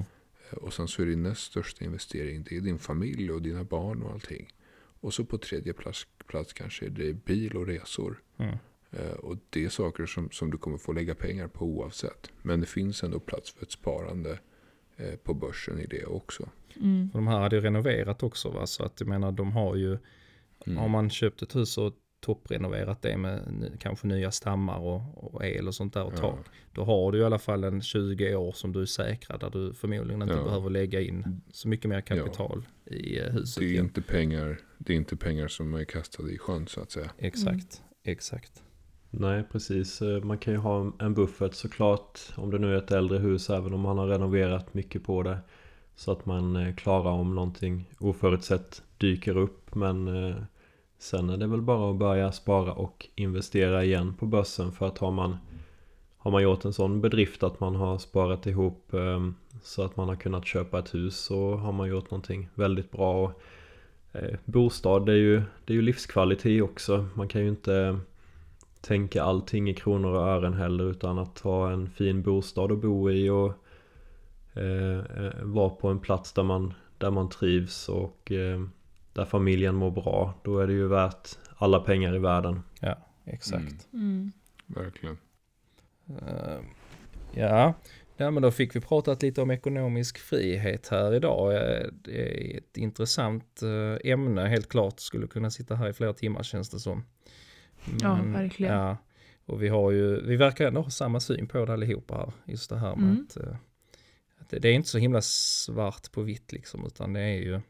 Eh, 0.50 0.58
Och 0.58 0.72
sen 0.72 0.88
så 0.88 1.02
är 1.02 1.06
din 1.06 1.22
näst 1.22 1.42
största 1.42 1.84
investering, 1.84 2.42
det 2.48 2.56
är 2.56 2.60
din 2.60 2.78
familj 2.78 3.30
och 3.30 3.42
dina 3.42 3.64
barn 3.64 4.02
och 4.02 4.12
allting. 4.12 4.52
Och 5.00 5.14
så 5.14 5.24
på 5.24 5.38
tredje 5.38 5.72
plats, 5.72 6.06
plats 6.26 6.52
kanske 6.52 6.86
är 6.86 6.90
det 6.90 7.12
bil 7.24 7.56
och 7.56 7.66
resor. 7.66 8.22
Mm. 8.38 8.56
Eh, 8.90 9.10
Och 9.12 9.36
det 9.50 9.64
är 9.64 9.68
saker 9.68 10.06
som, 10.06 10.30
som 10.30 10.50
du 10.50 10.58
kommer 10.58 10.78
få 10.78 10.92
lägga 10.92 11.14
pengar 11.14 11.48
på 11.48 11.64
oavsett. 11.64 12.30
Men 12.42 12.60
det 12.60 12.66
finns 12.66 13.02
ändå 13.02 13.20
plats 13.20 13.50
för 13.52 13.62
ett 13.62 13.70
sparande 13.72 14.38
på 15.22 15.34
börsen 15.34 15.78
i 15.80 15.86
det 15.86 16.04
också. 16.04 16.48
Mm. 16.76 17.10
För 17.10 17.18
de 17.18 17.26
här 17.26 17.38
hade 17.40 17.56
ju 17.56 17.62
renoverat 17.62 18.22
också 18.22 18.50
va, 18.50 18.66
så 18.66 18.84
att 18.84 19.00
jag 19.00 19.08
menar 19.08 19.32
de 19.32 19.52
har 19.52 19.76
ju, 19.76 19.98
Mm. 20.70 20.78
har 20.82 20.88
man 20.88 21.10
köpt 21.10 21.42
ett 21.42 21.56
hus 21.56 21.78
och 21.78 21.92
topprenoverat 22.20 23.02
det 23.02 23.16
med 23.16 23.40
kanske 23.80 24.06
nya 24.06 24.30
stammar 24.30 24.78
och, 24.78 25.24
och 25.34 25.44
el 25.44 25.68
och 25.68 25.74
sånt 25.74 25.94
där 25.94 26.04
och 26.04 26.12
Ja. 26.16 26.20
tak. 26.20 26.46
Då 26.72 26.84
har 26.84 27.12
du 27.12 27.18
i 27.18 27.24
alla 27.24 27.38
fall 27.38 27.64
en 27.64 27.82
20 27.82 28.34
år 28.34 28.52
som 28.52 28.72
du 28.72 28.80
är 28.82 28.86
säkrad 28.86 29.40
där 29.40 29.50
du 29.50 29.74
förmodligen 29.74 30.22
inte 30.22 30.34
Ja. 30.34 30.44
behöver 30.44 30.70
lägga 30.70 31.00
in 31.00 31.40
så 31.52 31.68
mycket 31.68 31.88
mer 31.88 32.00
kapital 32.00 32.62
i 32.86 33.18
eh, 33.18 33.24
huset. 33.32 33.60
Det 33.60 33.66
är, 33.66 33.70
igen. 33.70 33.84
inte 33.84 34.02
pengar, 34.02 34.58
det 34.78 34.92
är 34.92 34.96
inte 34.96 35.16
pengar 35.16 35.48
som 35.48 35.74
är 35.74 35.84
kastade 35.84 36.30
i 36.32 36.38
sjön 36.38 36.66
så 36.66 36.80
att 36.80 36.90
säga. 36.90 37.10
Exakt, 37.18 37.82
exakt. 38.04 38.62
Nej, 39.10 39.44
precis. 39.52 40.02
Eh, 40.02 40.22
Man 40.22 40.38
kan 40.38 40.52
ju 40.52 40.58
ha 40.58 40.92
en 40.98 41.14
buffert 41.14 41.54
såklart 41.54 42.20
om 42.36 42.50
det 42.50 42.58
nu 42.58 42.74
är 42.74 42.78
ett 42.78 42.90
äldre 42.90 43.18
hus 43.18 43.50
även 43.50 43.74
om 43.74 43.80
man 43.80 43.98
har 43.98 44.06
renoverat 44.06 44.74
mycket 44.74 45.04
på 45.04 45.22
det. 45.22 45.38
Så 45.96 46.12
att 46.12 46.26
man 46.26 46.56
eh, 46.56 46.74
klarar 46.74 47.10
om 47.10 47.34
någonting 47.34 47.90
oförutsett 47.98 48.82
dyker 48.98 49.36
upp. 49.36 49.74
Men 49.74 50.08
eh, 50.24 50.36
sen 50.98 51.30
är 51.30 51.36
det 51.36 51.46
väl 51.46 51.62
bara 51.62 51.90
att 51.90 51.96
börja 51.96 52.32
spara 52.32 52.72
och 52.72 53.08
investera 53.14 53.84
igen 53.84 54.14
på 54.14 54.26
börsen. 54.26 54.72
För 54.72 54.86
att 54.86 54.98
har 54.98 55.10
man, 55.10 55.36
har 56.16 56.30
man 56.30 56.42
gjort 56.42 56.64
en 56.64 56.72
sån 56.72 57.00
bedrift 57.00 57.42
att 57.42 57.60
man 57.60 57.74
har 57.74 57.98
sparat 57.98 58.46
ihop 58.46 58.94
eh, 58.94 59.28
så 59.62 59.82
att 59.82 59.96
man 59.96 60.08
har 60.08 60.16
kunnat 60.16 60.46
köpa 60.46 60.78
ett 60.78 60.94
hus 60.94 61.16
så 61.16 61.54
har 61.54 61.72
man 61.72 61.88
gjort 61.88 62.10
någonting 62.10 62.48
väldigt 62.54 62.90
bra. 62.90 63.24
Och, 63.24 63.32
eh, 64.12 64.38
bostad 64.44 65.06
det 65.06 65.12
är, 65.12 65.16
ju, 65.16 65.42
det 65.64 65.72
är 65.72 65.74
ju 65.74 65.82
livskvalitet 65.82 66.62
också. 66.62 67.08
Man 67.14 67.28
kan 67.28 67.42
ju 67.42 67.48
inte 67.48 67.98
tänka 68.80 69.22
allting 69.22 69.70
i 69.70 69.74
kronor 69.74 70.12
och 70.12 70.26
ören 70.28 70.54
heller 70.54 70.90
utan 70.90 71.18
att 71.18 71.38
ha 71.38 71.70
en 71.70 71.90
fin 71.90 72.22
bostad 72.22 72.72
att 72.72 72.78
bo 72.78 73.10
i 73.10 73.30
och 73.30 73.52
eh, 74.54 74.98
eh, 74.98 75.42
vara 75.42 75.70
på 75.70 75.88
en 75.88 75.98
plats 75.98 76.32
där 76.32 76.42
man, 76.42 76.74
där 76.98 77.10
man 77.10 77.28
trivs 77.28 77.88
och 77.88 78.32
eh, 78.32 78.60
där 79.18 79.24
familjen 79.24 79.74
mår 79.74 79.90
bra. 79.90 80.34
Då 80.44 80.58
är 80.60 80.66
det 80.66 80.72
ju 80.72 80.88
värt 80.88 81.28
alla 81.56 81.80
pengar 81.80 82.14
i 82.16 82.18
världen. 82.18 82.62
Exakt. 83.24 83.88
Mm. 83.92 84.32
Verkligen. 84.66 85.18
Eh, 86.08 86.58
ja, 87.32 87.74
ja, 88.16 88.30
men 88.30 88.42
då 88.42 88.50
fick 88.50 88.76
vi 88.76 88.80
pratat 88.80 89.22
lite 89.22 89.42
om 89.42 89.50
ekonomisk 89.50 90.18
frihet 90.18 90.88
här 90.88 91.14
idag. 91.14 91.54
Eh, 91.54 91.86
Det 91.92 92.52
är 92.54 92.58
ett 92.58 92.76
intressant 92.76 93.62
eh, 93.62 94.10
ämne, 94.12 94.46
helt 94.48 94.68
klart. 94.68 95.00
Skulle 95.00 95.26
kunna 95.26 95.50
sitta 95.50 95.74
här 95.74 95.88
i 95.88 95.92
flera 95.92 96.12
timmar 96.12 96.42
känns 96.42 96.70
det 96.70 96.78
som. 96.78 97.04
Ja, 98.00 98.18
verkligen. 98.24 98.72
Ja, 98.74 98.96
och 99.46 99.62
vi 99.62 99.68
har 99.68 99.90
ju, 99.90 100.20
vi 100.26 100.36
verkar 100.36 100.66
ändå 100.66 100.80
ha 100.80 100.90
samma 100.90 101.20
syn 101.20 101.48
på 101.48 101.64
det 101.64 101.72
allihopa 101.72 102.14
här. 102.16 102.32
Just 102.52 102.70
det 102.70 102.78
här 102.78 102.96
med 102.96 103.04
Mm. 103.10 103.26
att, 103.30 103.36
eh, 103.36 103.56
det, 104.50 104.58
det 104.58 104.68
är 104.68 104.72
inte 104.72 104.88
så 104.88 104.98
himla 104.98 105.20
svart 105.22 106.12
på 106.12 106.22
vitt 106.22 106.52
liksom, 106.52 106.86
utan 106.86 107.12
det 107.12 107.20
är 107.20 107.38
ju 107.42 107.60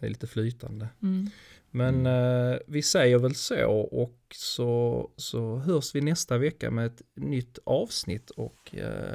det 0.00 0.06
är 0.06 0.10
lite 0.10 0.26
flytande. 0.26 0.88
Mm. 1.02 1.30
Men 1.70 2.06
eh, 2.06 2.56
vi 2.66 2.82
säger 2.82 3.18
väl 3.18 3.34
så 3.34 3.70
och 3.80 4.16
så, 4.34 5.10
så 5.16 5.56
hörs 5.56 5.94
vi 5.94 6.00
nästa 6.00 6.38
vecka 6.38 6.70
med 6.70 6.86
ett 6.86 7.02
nytt 7.14 7.58
avsnitt 7.64 8.30
och 8.30 8.74
eh, 8.74 9.14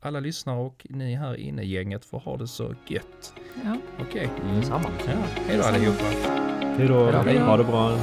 alla 0.00 0.20
lyssnare 0.20 0.58
och 0.60 0.86
ni 0.90 1.14
här 1.14 1.34
inne 1.36 1.62
gänget 1.64 2.04
får 2.04 2.18
ha 2.20 2.36
det 2.36 2.48
så 2.48 2.74
gött. 2.88 3.34
Ja. 3.64 3.76
Okej, 4.00 4.30
Mm. 4.42 4.56
Detsamma. 4.60 4.90
ja, 5.06 5.12
hej 5.46 5.56
då 5.56 5.62
allihopa. 5.64 6.04
Hej 6.04 6.88
då, 6.88 7.10
Hej 7.10 7.34
då. 7.38 7.40
ha 7.44 7.56
det 7.56 7.64
bra. 7.64 7.98